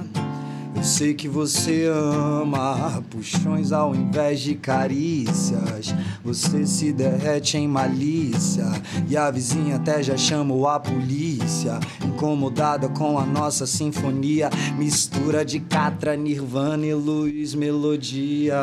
[0.73, 5.93] Eu sei que você ama puxões ao invés de carícias.
[6.23, 8.65] Você se derrete em malícia
[9.09, 11.77] e a vizinha até já chamou a polícia.
[12.01, 18.57] Incomodada com a nossa sinfonia, mistura de catra, nirvana e luz, melodia.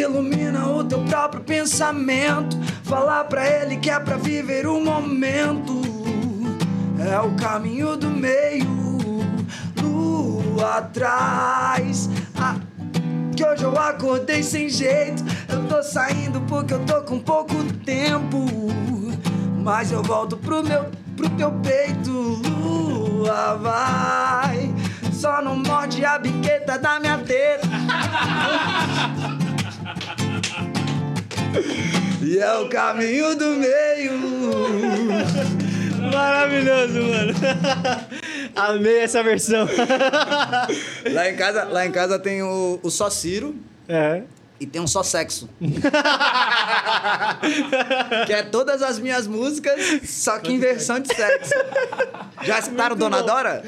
[0.00, 2.56] Ilumina o teu próprio pensamento.
[2.84, 5.82] Falar pra ele que é pra viver o momento.
[6.98, 8.80] É o caminho do meio.
[10.80, 12.08] atrás.
[12.36, 12.56] Ah,
[13.36, 15.22] que hoje eu acordei sem jeito.
[15.48, 17.54] Eu tô saindo porque eu tô com pouco
[17.84, 18.46] tempo.
[19.62, 20.86] Mas eu volto pro meu,
[21.16, 22.10] pro teu peito.
[22.10, 24.74] Lua vai.
[25.12, 27.68] Só não morde a biqueta da minha teta.
[32.22, 34.12] E é o caminho do meio.
[36.12, 37.34] Maravilhoso, mano.
[38.54, 39.66] Amei essa versão.
[41.12, 43.54] Lá em casa, lá em casa tem o, o só Ciro
[43.88, 44.22] É.
[44.60, 45.48] e tem um só sexo.
[48.26, 51.54] que é todas as minhas músicas, só que em versão de sexo.
[52.42, 53.26] Já escutaram Dona bom.
[53.26, 53.62] Dora?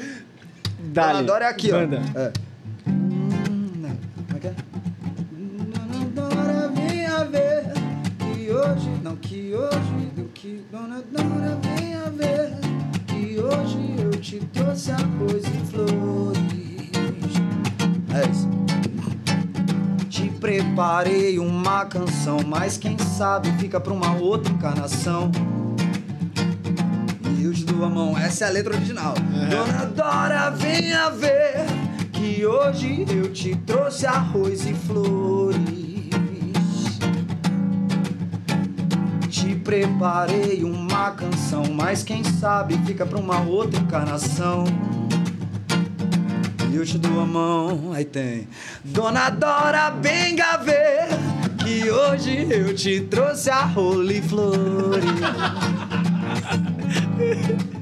[0.79, 2.01] Dona Dora é aqui, Manda.
[2.15, 2.19] ó.
[2.19, 2.31] É.
[8.73, 8.89] hoje...
[9.03, 10.11] Não, que hoje...
[10.33, 12.53] Que Dona Dora, venha ver
[13.07, 16.39] que hoje eu te trouxe arroz e flores.
[18.13, 18.49] É isso.
[20.09, 25.31] Te preparei uma canção, mas quem sabe fica pra uma outra encarnação.
[27.39, 29.13] E dou a mão, essa é a letra original.
[29.49, 31.65] Dona Dora, venha ver
[32.11, 35.82] que hoje eu te trouxe arroz e flores.
[39.73, 44.65] Preparei uma canção, mas quem sabe fica pra uma outra encarnação.
[46.71, 48.47] E eu te dou a mão, aí tem
[48.83, 51.07] Dona Dora, venha ver
[51.63, 55.03] Que hoje eu te trouxe a role flores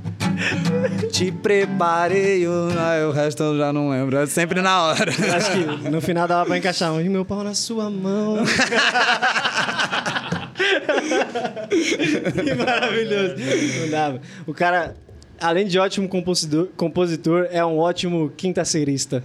[1.09, 2.69] Te preparei, o...
[2.77, 6.27] Ah, o resto eu já não lembro, é sempre na hora Acho que no final
[6.27, 8.37] dava pra encaixar um meu pau na sua mão.
[12.43, 13.35] que maravilhoso.
[13.81, 14.21] Não dava.
[14.45, 14.95] O cara,
[15.39, 19.23] além de ótimo compositor, compositor é um ótimo quinta-seirista.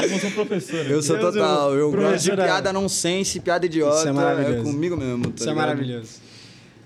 [0.00, 0.86] Temos um professor.
[0.90, 4.62] Eu sou total, eu gosto de é- piada nonsense, piada idiota Isso é maravilhoso.
[4.64, 5.66] comigo mesmo tá Isso é ligado?
[5.66, 6.20] maravilhoso.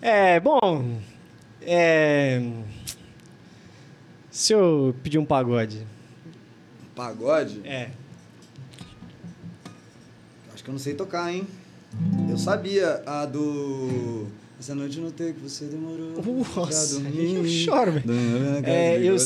[0.01, 0.85] É, bom.
[1.62, 2.40] É.
[4.39, 5.85] Se eu pedir um pagode.
[6.94, 7.60] Pagode?
[7.65, 7.90] É.
[10.55, 11.44] Acho que eu não sei tocar, hein?
[12.31, 14.28] Eu sabia a do.
[14.60, 16.23] Essa noite eu notei que você demorou.
[16.55, 18.05] Nossa, eu choro, velho.
[18.65, 19.16] É, eu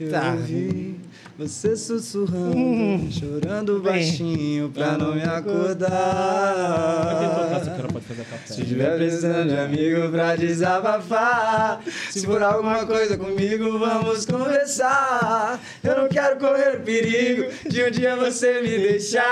[0.00, 0.32] eu Tá.
[0.32, 0.98] ouvi
[1.38, 3.10] você sussurrando, Hum.
[3.10, 3.92] chorando Bem.
[3.92, 5.96] baixinho pra não me acordar.
[8.46, 15.60] se o tiver precisando de amigo pra desabafar, se for alguma coisa comigo, vamos conversar.
[15.84, 19.22] Eu não quero correr perigo de um dia você me deixar.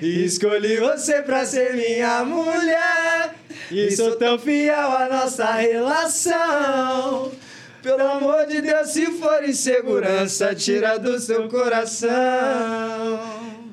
[0.00, 3.34] E escolhi você pra ser minha mulher.
[3.70, 7.32] E sou tão fiel à nossa relação.
[7.82, 12.10] Pelo amor de Deus, se for insegurança, tira do seu coração.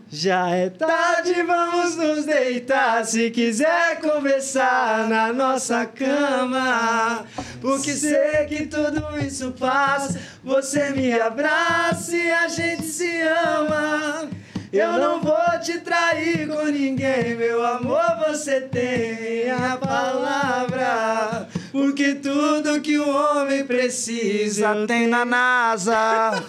[0.09, 3.05] Já é tarde, vamos nos deitar.
[3.05, 7.25] Se quiser conversar na nossa cama.
[7.59, 10.17] Porque sei que tudo isso passa.
[10.41, 14.29] Você me abraça e a gente se ama.
[14.71, 18.17] Eu não vou te trair com ninguém, meu amor.
[18.27, 21.47] Você tem a palavra.
[21.78, 26.44] Porque tudo que o homem precisa tem na NASA.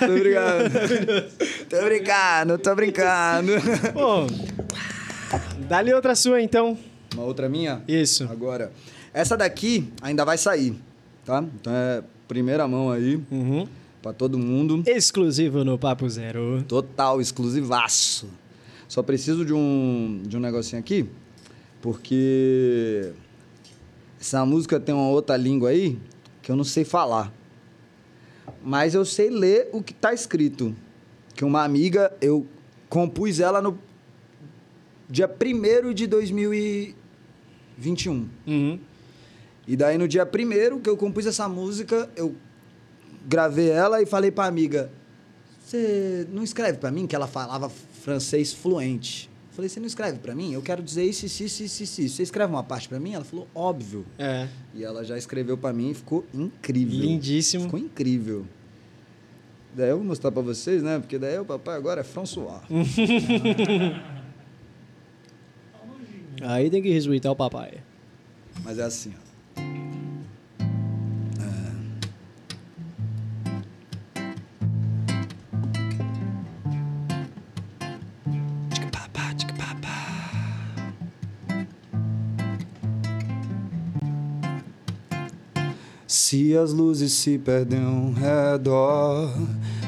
[0.00, 1.30] tô brincando.
[1.68, 3.52] Tô brincando, tô brincando.
[3.92, 4.26] Bom,
[5.68, 6.78] dá-lhe outra sua então.
[7.12, 7.82] Uma outra minha?
[7.86, 8.26] Isso.
[8.32, 8.72] Agora.
[9.12, 10.74] Essa daqui ainda vai sair,
[11.22, 11.44] tá?
[11.60, 13.68] Então é primeira mão aí Uhum.
[14.00, 14.82] pra todo mundo.
[14.86, 16.64] Exclusivo no Papo Zero.
[16.66, 18.26] Total, exclusivaço.
[18.88, 21.06] Só preciso de um, de um negocinho aqui,
[21.82, 23.12] porque
[24.18, 25.98] essa música tem uma outra língua aí
[26.40, 27.32] que eu não sei falar.
[28.64, 30.72] Mas eu sei ler o que tá escrito.
[31.34, 32.46] Que uma amiga, eu
[32.88, 33.76] compus ela no
[35.10, 38.28] dia 1 de 2021.
[38.46, 38.78] Uhum.
[39.66, 42.36] E daí no dia primeiro que eu compus essa música, eu
[43.26, 44.88] gravei ela e falei pra amiga:
[45.64, 47.08] Você não escreve pra mim?
[47.08, 49.31] Que ela falava francês fluente.
[49.52, 50.52] Falei: Você não escreve pra mim?
[50.52, 52.16] Eu quero dizer isso, isso, isso, isso, isso.
[52.16, 53.14] Você escreve uma parte pra mim?
[53.14, 54.04] Ela falou: Óbvio.
[54.18, 54.48] É.
[54.74, 56.98] E ela já escreveu pra mim e ficou incrível.
[56.98, 57.64] Lindíssimo.
[57.64, 58.46] Ficou incrível.
[59.74, 60.98] Daí eu vou mostrar pra vocês, né?
[60.98, 62.60] Porque daí o papai agora é François.
[66.44, 67.74] Aí tem que respeitar o papai.
[68.64, 69.22] Mas é assim, ó.
[86.32, 89.30] Se as luzes se perdem ao redor,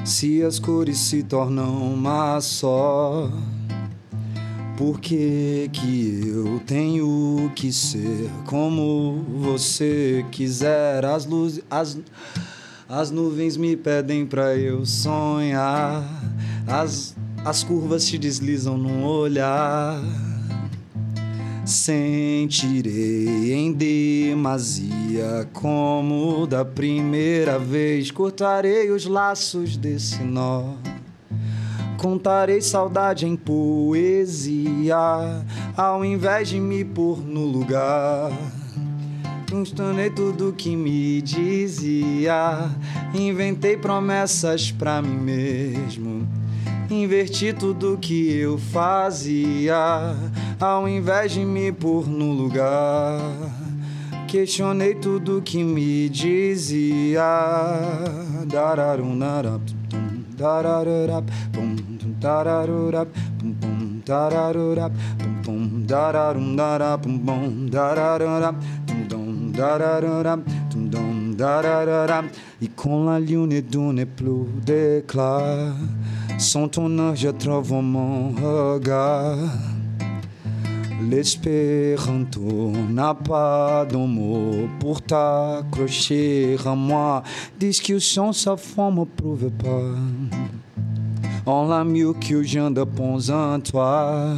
[0.05, 3.31] se as cores se tornam uma só.
[4.77, 11.03] Por que, que eu tenho que ser como você quiser?
[11.07, 11.65] As luzes.
[11.71, 11.97] As,
[12.87, 16.05] as nuvens me pedem pra eu sonhar.
[16.67, 19.99] As, as curvas te deslizam num olhar.
[21.67, 28.11] Sentirei em demasia como da primeira vez.
[28.11, 30.75] Cortarei os laços desse nó.
[31.97, 34.97] Contarei saudade em poesia,
[35.75, 38.31] ao invés de me pôr no lugar.
[39.47, 42.71] Questionei tudo que me dizia,
[43.15, 46.44] inventei promessas pra mim mesmo.
[46.91, 50.15] Inverti tudo que eu fazia,
[50.61, 53.21] ao invés de me pôr no lugar.
[54.29, 57.23] Questionei tudo que me dizia.
[58.47, 63.09] Dararum, narap, tum, darararap, pum, pum, dararurap,
[63.41, 64.93] pum, dararurap,
[65.43, 66.95] tum, dararurap, tum,
[73.07, 73.63] la lune
[73.93, 75.75] n'est plus d'éclat,
[76.39, 79.39] sans ton âge, je trouve mon regard.
[81.11, 87.23] L'espéranto n'a pas de mots pour t'accrocher à moi.
[87.59, 89.95] Discussion, sa forme ne prouve pas.
[91.47, 94.35] On l'a mieux que je de ponts en toi.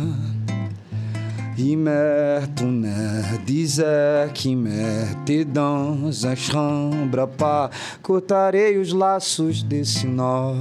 [1.59, 7.71] Himer, tu ne disait que mete dans a chambre pá.
[8.03, 10.53] Cortarei os laços desse nó.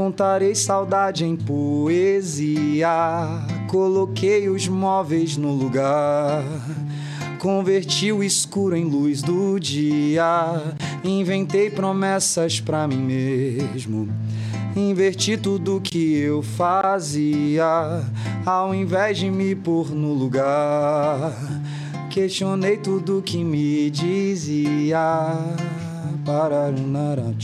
[0.00, 2.88] Contarei saudade em poesia.
[3.68, 6.42] Coloquei os móveis no lugar.
[7.38, 10.72] Converti o escuro em luz do dia.
[11.04, 14.08] Inventei promessas pra mim mesmo.
[14.74, 18.02] Inverti tudo que eu fazia,
[18.46, 21.30] ao invés de me pôr no lugar.
[22.08, 25.36] Questionei tudo que me dizia.
[26.24, 27.34] Pararunará,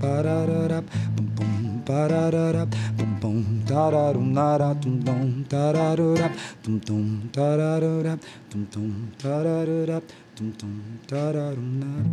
[0.00, 0.82] tica, pum, pararará,
[1.16, 2.66] pum, tica, pararará, pum, pum, pararará,
[2.96, 6.30] pum, pum, tararunará, tum, tum, tararurá,
[6.62, 8.18] tum, tum, tararurá,
[8.48, 10.02] tum, tum, tararurá,
[10.34, 12.04] tum, tum, tararunará.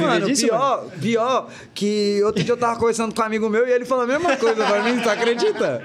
[0.00, 3.84] Mano, pior, pior que outro dia eu tava conversando com um amigo meu e ele
[3.84, 5.82] falou a mesma coisa pra mim, tu acredita?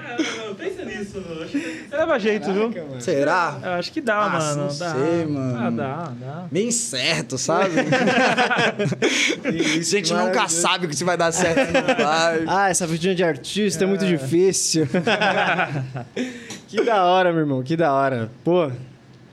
[0.58, 1.50] Pensa nisso, mano.
[1.90, 2.72] Leva jeito, viu?
[3.00, 3.58] Será?
[3.62, 4.56] Eu acho que dá, Ah, mano.
[4.68, 4.92] não dá.
[4.94, 5.58] sei, mano.
[5.58, 6.44] Ah, dá, dá.
[6.50, 7.72] Meio incerto, sabe?
[9.44, 9.50] a
[9.82, 10.60] gente nunca maravilhoso.
[10.60, 12.44] sabe que se vai dar certo não vai.
[12.48, 14.86] Ah, essa vidinha de artista é, muito difícil.
[16.68, 18.30] que da hora, meu irmão, que da hora.
[18.44, 18.70] Pô,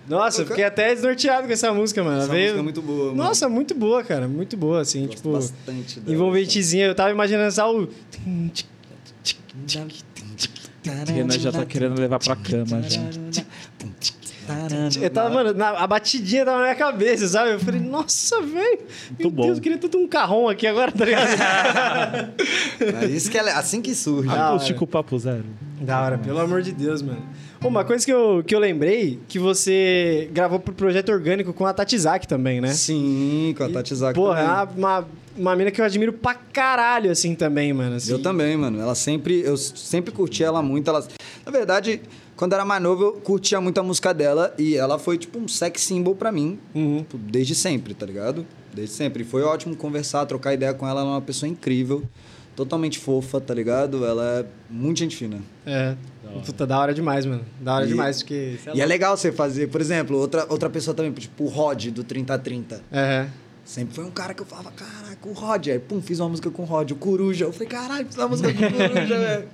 [0.09, 2.19] nossa, eu fiquei até desnorteado com essa música, mano.
[2.23, 2.43] Essa veio...
[2.43, 3.15] música é muito boa, mano.
[3.15, 5.31] Nossa, muito boa, cara, muito boa, assim, Gosto tipo...
[5.31, 6.15] bastante dela.
[6.15, 7.87] Envolventezinha, eu tava imaginando só o...
[11.07, 13.45] Renan já tá querendo levar pra cama, gente.
[14.99, 17.51] Eu tava, mano, na- a batidinha tava na minha cabeça, sabe?
[17.51, 18.79] Eu falei, nossa, velho.
[19.19, 19.43] Meu bom.
[19.43, 21.29] Deus, eu queria tanto um carrão aqui agora, tá ligado?
[23.01, 24.29] É isso que é assim que surge.
[24.29, 25.43] Ah, Acústico Papo Zero.
[25.81, 27.21] da hora, pelo amor de Deus, mano.
[27.61, 31.73] Uma coisa que eu, que eu lembrei, que você gravou pro Projeto Orgânico com a
[31.73, 32.69] Tatizak também, né?
[32.73, 34.75] Sim, com a Tati Zak Porra, é também.
[34.77, 35.07] uma, uma,
[35.37, 37.97] uma mina que eu admiro pra caralho, assim, também, mano.
[37.97, 38.11] assim.
[38.11, 38.79] Eu também, mano.
[38.79, 39.41] Ela sempre.
[39.41, 40.89] Eu sempre curti ela muito.
[40.89, 41.05] Ela,
[41.45, 42.01] na verdade,
[42.37, 44.53] quando era mais novo, eu curtia muito a música dela.
[44.57, 46.57] E ela foi, tipo, um sex symbol pra mim.
[46.73, 46.99] Uhum.
[46.99, 48.45] tipo, Desde sempre, tá ligado?
[48.73, 49.25] Desde sempre.
[49.25, 51.01] Foi ótimo conversar, trocar ideia com ela.
[51.01, 52.03] Ela é uma pessoa incrível.
[52.55, 54.05] Totalmente fofa, tá ligado?
[54.05, 55.39] Ela é muito gente fina.
[55.65, 55.95] É.
[56.45, 57.43] Puta, da hora demais, mano.
[57.59, 58.57] Da hora E- demais, porque...
[58.63, 61.87] sei E é legal você fazer, por exemplo, outra, outra pessoa também, tipo o Rod
[61.87, 62.81] do 3030.
[62.91, 63.27] É.
[63.65, 65.67] Sempre foi um cara que eu falava, caraca, o Rod.
[65.67, 67.45] Aí, pum, fiz uma música com o Rod, o Coruja.
[67.45, 69.47] Eu falei, caralho, fiz uma música com o Coruja, velho.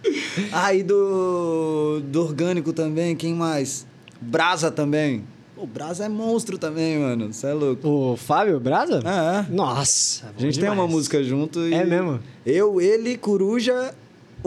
[0.54, 3.86] Aí do, do Orgânico também, quem mais?
[4.22, 5.24] Brasa também.
[5.58, 7.32] O Brasa é monstro também, mano.
[7.34, 7.88] Você é louco.
[7.88, 9.02] O Fábio Braza?
[9.04, 9.54] É, é.
[9.54, 11.74] Nossa, A gente tem uma música junto e...
[11.74, 12.20] É mesmo?
[12.46, 13.94] Eu, ele, Coruja,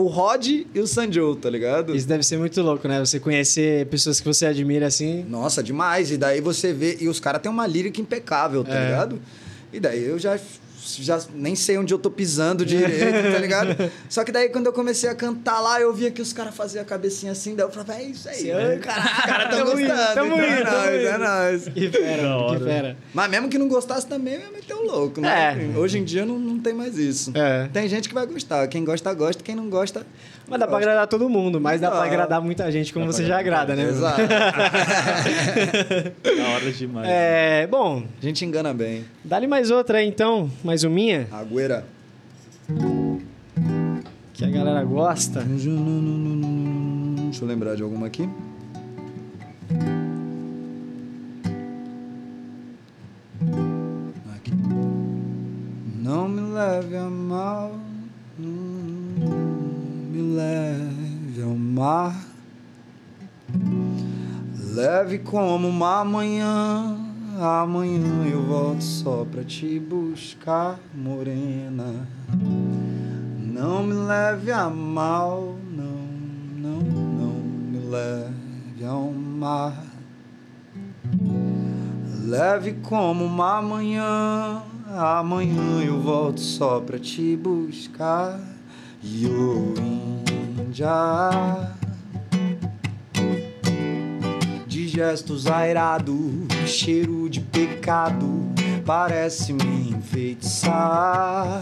[0.01, 1.93] o Rod e o Sanjo, tá ligado?
[1.95, 2.99] Isso deve ser muito louco, né?
[3.01, 5.25] Você conhecer pessoas que você admira assim.
[5.27, 6.09] Nossa, demais.
[6.09, 6.97] E daí você vê.
[7.01, 8.85] E os caras têm uma lírica impecável, tá É.
[8.85, 9.19] ligado?
[9.73, 10.39] E daí eu já
[10.85, 13.91] já nem sei onde eu tô pisando direito, tá ligado?
[14.09, 16.81] Só que daí quando eu comecei a cantar lá, eu via que os caras faziam
[16.81, 18.77] a cabecinha assim, daí eu falava, é isso aí, é.
[18.77, 21.67] caralho, os caras tão gostando, tamo então é indo, tamo nóis, é nóis.
[21.69, 22.97] Que fera, que fera.
[23.13, 25.69] Mas mesmo que não gostasse também, eu ia meter o louco, né?
[25.73, 25.77] É.
[25.77, 27.31] Hoje em dia não, não tem mais isso.
[27.35, 27.67] É.
[27.71, 28.67] Tem gente que vai gostar.
[28.67, 29.43] Quem gosta, gosta.
[29.43, 30.05] Quem não gosta.
[30.49, 32.05] Mas dá pra agradar todo mundo, mas dá pra Dá.
[32.05, 33.83] agradar muita gente, como você já agrada, né?
[33.83, 34.19] Exato.
[36.23, 37.07] Da hora demais.
[37.09, 39.05] É, bom, A gente engana bem.
[39.23, 41.85] dá-lhe mais outra aí então, mais uma minha, Agüera.
[44.33, 45.41] que a galera gosta.
[45.41, 45.69] Deixa
[47.43, 48.07] eu lembrar de alguma.
[48.07, 48.27] Aqui.
[65.29, 66.97] Como uma manhã,
[67.39, 72.07] amanhã eu volto só pra te buscar, morena.
[73.37, 76.01] Não me leve a mal, não,
[76.57, 79.83] não, não me leve ao mar.
[82.25, 84.63] Leve como uma manhã,
[84.97, 88.39] amanhã eu volto só pra te buscar.
[89.03, 91.78] Yo, Índia.
[94.99, 96.19] Gestos airados,
[96.65, 98.51] cheiro de pecado,
[98.85, 101.61] parece me enfeitiçar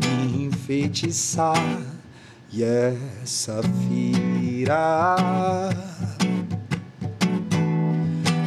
[0.00, 1.62] me enfeitiçar
[2.50, 5.18] e essa fira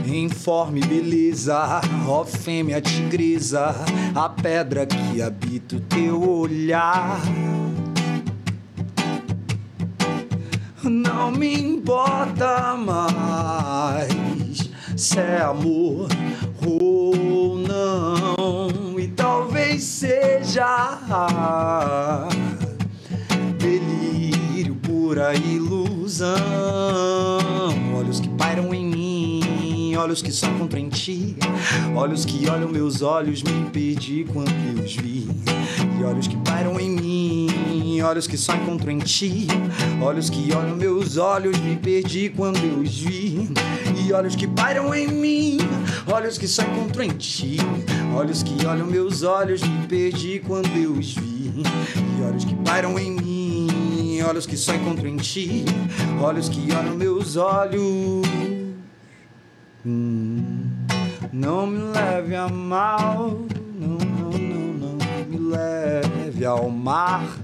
[0.07, 3.75] informe beleza, ó fêmea tigresa,
[4.15, 7.21] a pedra que habita o teu olhar.
[11.25, 16.07] Não me importa mais se é amor
[16.63, 20.99] ou não, e talvez seja
[23.57, 26.35] delírio pura ilusão.
[30.05, 30.45] Olhos que só
[30.77, 31.35] em ti,
[31.95, 35.27] olhos que olham meus olhos, me perdi quando eu os vi.
[35.99, 39.47] E olhos que pairam em mim, olhos que só encontro em ti,
[39.99, 43.49] olhos que olham meus olhos, me perdi quando eu os vi.
[43.97, 45.57] E olhos que pairam em mim,
[46.05, 47.57] olhos que só encontro em ti,
[48.15, 51.51] olhos que olham meus olhos, me perdi quando eu os vi.
[52.19, 55.65] E olhos que pairam em mim, olhos que só encontro em ti,
[56.21, 58.44] olhos que olham meus olhos.
[59.85, 63.39] Não me leve a mal,
[63.79, 64.97] não, não, não, não
[65.27, 67.37] me leve ao mar.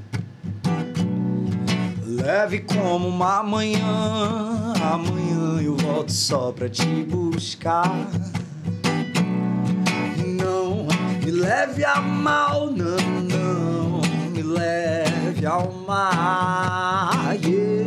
[2.04, 7.92] Leve como uma manhã, amanhã eu volto só pra te buscar.
[10.26, 10.88] Não
[11.24, 14.02] me leve a mal, não, não
[14.32, 16.62] me leve ao mar.
[17.42, 17.81] yeah.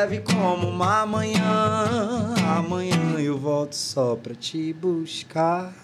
[0.00, 5.74] Leve como uma manhã, amanhã eu volto só pra te buscar.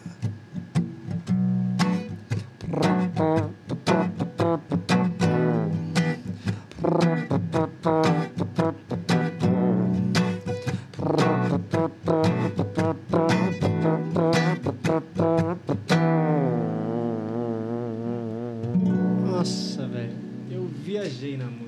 [19.26, 20.16] Nossa, velho,
[20.50, 21.65] eu viajei na música.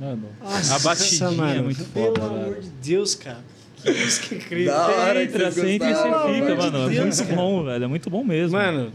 [0.00, 2.62] Mano, Nossa, a batidinha mano, é muito Pelo foda, amor velho.
[2.62, 3.38] de Deus, cara.
[3.82, 4.72] Que música incrível.
[4.72, 6.86] Da hora que entra, você entra e você Pelo fica, amor de mano.
[6.86, 7.36] É Deus, muito cara.
[7.36, 7.84] bom, velho.
[7.84, 8.56] É muito bom mesmo.
[8.58, 8.92] Mano,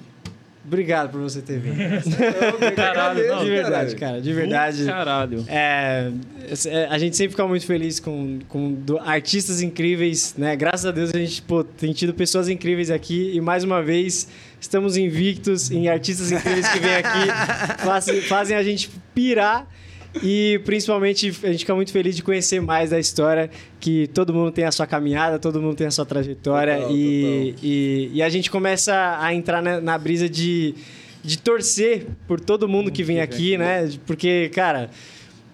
[0.65, 1.75] obrigado por você ter vindo.
[2.75, 4.85] Caralho, não, de verdade, cara, de verdade.
[4.85, 5.43] Caralho.
[5.47, 6.09] É,
[6.67, 10.55] é, a gente sempre fica muito feliz com, com do- artistas incríveis, né?
[10.55, 14.27] Graças a Deus a gente pô, tem tido pessoas incríveis aqui e mais uma vez
[14.59, 17.27] estamos invictos em artistas incríveis que vêm aqui,
[17.83, 19.67] fazem, fazem a gente pirar
[20.21, 23.49] e principalmente a gente fica muito feliz de conhecer mais da história,
[23.79, 27.55] que todo mundo tem a sua caminhada, todo mundo tem a sua trajetória Total, e,
[27.63, 30.75] e, e a gente começa a entrar na, na brisa de,
[31.23, 33.89] de torcer por todo mundo que vem aqui, né?
[34.05, 34.89] Porque, cara,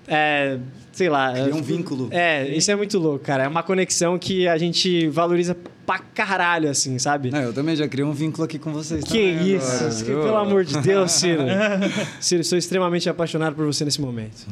[0.10, 0.58] é,
[0.92, 1.32] sei lá.
[1.34, 2.08] Cria um vínculo.
[2.12, 3.44] É, isso é muito louco, cara.
[3.44, 5.56] É uma conexão que a gente valoriza
[5.86, 7.32] pra caralho, assim, sabe?
[7.32, 9.04] Não, eu também já criei um vínculo aqui com vocês.
[9.04, 11.44] Que também isso, agora, que- pelo amor de Deus, Ciro.
[12.20, 14.46] Ciro, sou extremamente apaixonado por você nesse momento.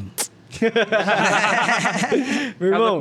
[2.59, 2.99] Meu irmão,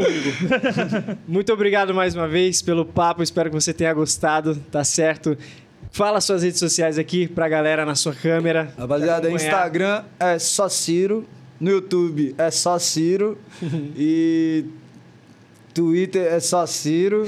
[1.27, 3.23] muito obrigado mais uma vez pelo papo.
[3.23, 5.37] Espero que você tenha gostado, tá certo?
[5.91, 8.73] Fala suas redes sociais aqui pra galera na sua câmera.
[8.77, 9.31] Rapaziada.
[9.31, 11.27] Instagram é só Ciro.
[11.59, 13.39] No YouTube é só Ciro.
[13.97, 14.67] e
[15.77, 17.25] Twitter é só Ciro.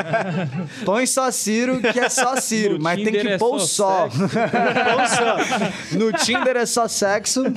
[0.86, 2.78] Põe só Ciro, que é só Ciro.
[2.78, 4.18] No mas tem Tinder que é pôr só só.
[5.92, 7.42] no Tinder é só sexo.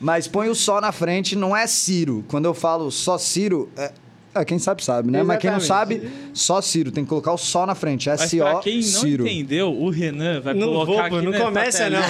[0.00, 2.24] mas põe o só na frente, não é Ciro.
[2.26, 3.92] Quando eu falo só Ciro, é,
[4.34, 5.22] é, quem sabe sabe, né?
[5.22, 6.00] Mas quem não Exatamente.
[6.02, 6.90] sabe, só Ciro.
[6.90, 8.08] Tem que colocar o só na frente.
[8.08, 9.26] Mas pra quem não Ciro.
[9.26, 12.00] entendeu, o Renan vai Não colocar vou, aqui não nessa começa, não.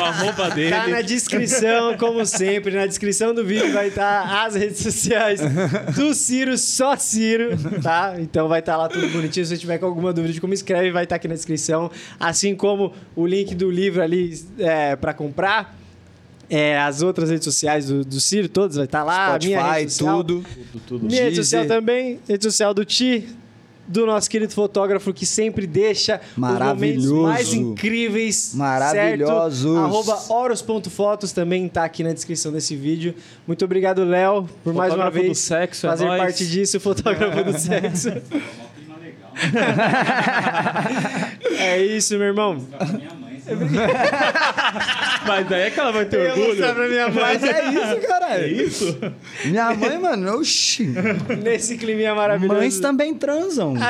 [0.00, 0.70] o arroba dele.
[0.70, 2.74] Tá na descrição, como sempre.
[2.74, 5.40] Na descrição do vídeo vai estar as redes sociais
[5.94, 8.14] do Ciro, só Ciro, tá?
[8.18, 9.44] Então vai estar lá tudo bonitinho.
[9.44, 11.90] Se você tiver com alguma dúvida de como escreve, vai estar aqui na descrição.
[12.20, 15.76] Assim como o link do livro ali é, para comprar.
[16.48, 19.34] É, as outras redes sociais do, do Ciro, todas vai estar lá.
[19.34, 20.44] a minha rede Spotify, social, tudo.
[20.72, 21.06] Tudo, tudo.
[21.06, 23.28] Minha rede social também, rede social do Ti,
[23.88, 27.22] do nosso querido fotógrafo que sempre deixa os momentos Maravilhoso.
[27.22, 28.52] mais incríveis.
[28.54, 29.62] Maravilhosos.
[29.62, 29.78] Certo?
[29.78, 33.14] Arroba oros.fotos também tá aqui na descrição desse vídeo.
[33.46, 36.22] Muito obrigado, Léo, por mais uma Fotógrafo vez sexo, é fazer nóis.
[36.22, 38.08] parte disso, fotógrafo do sexo.
[41.58, 42.64] é isso, meu irmão.
[45.26, 46.74] Mas daí é que ela vai ter Eu orgulho.
[46.74, 48.38] pra minha mãe Mas é isso, cara.
[48.38, 48.98] É isso?
[49.44, 50.92] Minha mãe, mano, oxi.
[51.42, 52.58] nesse climinha maravilhoso.
[52.60, 53.74] Mães também transam.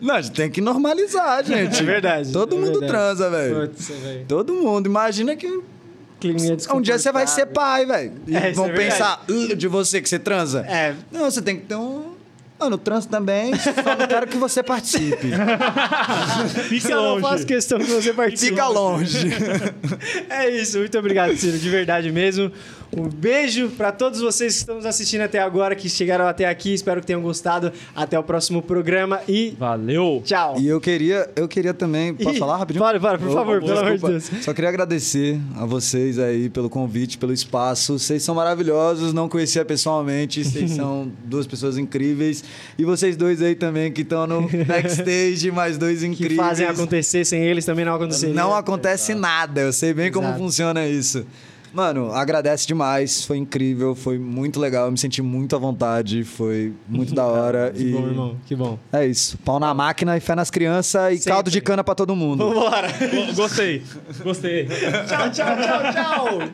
[0.00, 1.80] Não, a gente tem que normalizar, gente.
[1.80, 2.92] É verdade, Todo é mundo verdade.
[2.92, 3.54] transa, velho.
[3.54, 4.24] Velho.
[4.26, 4.86] Todo mundo.
[4.86, 8.12] Imagina que um dia você vai ser pai, velho.
[8.26, 10.60] E É, isso vão é pensar "Uh, de você que você transa.
[10.68, 10.94] É.
[11.12, 12.17] Não, você tem que ter um.
[12.58, 15.28] Mano, transo também, só não quero que você participe.
[16.68, 17.46] Fica Eu não faço longe.
[17.46, 18.50] questão que você participe.
[18.50, 19.28] Fica longe.
[20.28, 22.50] É isso, muito obrigado, Ciro, de verdade mesmo.
[22.96, 26.72] Um beijo pra todos vocês que estão nos assistindo até agora, que chegaram até aqui.
[26.72, 27.70] Espero que tenham gostado.
[27.94, 30.22] Até o próximo programa e Valeu.
[30.24, 30.56] tchau.
[30.58, 32.14] E eu queria, eu queria também.
[32.14, 32.82] Posso Ih, falar rapidinho?
[32.82, 34.06] Para, para, por Ô, favor, pelo amor de.
[34.06, 34.30] Deus.
[34.40, 37.98] Só queria agradecer a vocês aí pelo convite, pelo espaço.
[37.98, 42.42] Vocês são maravilhosos, não conhecia pessoalmente, vocês são duas pessoas incríveis.
[42.78, 46.36] E vocês dois aí também que estão no backstage, mais dois Que incríveis.
[46.40, 48.34] fazem acontecer sem eles também não aconteceria.
[48.34, 50.38] Não acontece nada, eu sei bem como Exato.
[50.40, 51.26] funciona isso.
[51.72, 56.72] Mano, agradece demais, foi incrível, foi muito legal, eu me senti muito à vontade, foi
[56.88, 57.72] muito da hora.
[57.76, 58.78] Que e bom, irmão, que bom.
[58.92, 61.30] É isso, pau na máquina e fé nas crianças e Sempre.
[61.32, 62.48] caldo de cana pra todo mundo.
[62.48, 62.88] Vambora.
[62.88, 63.82] Go- Gostei.
[64.24, 64.66] Gostei.
[64.66, 66.48] tchau, tchau, tchau, tchau.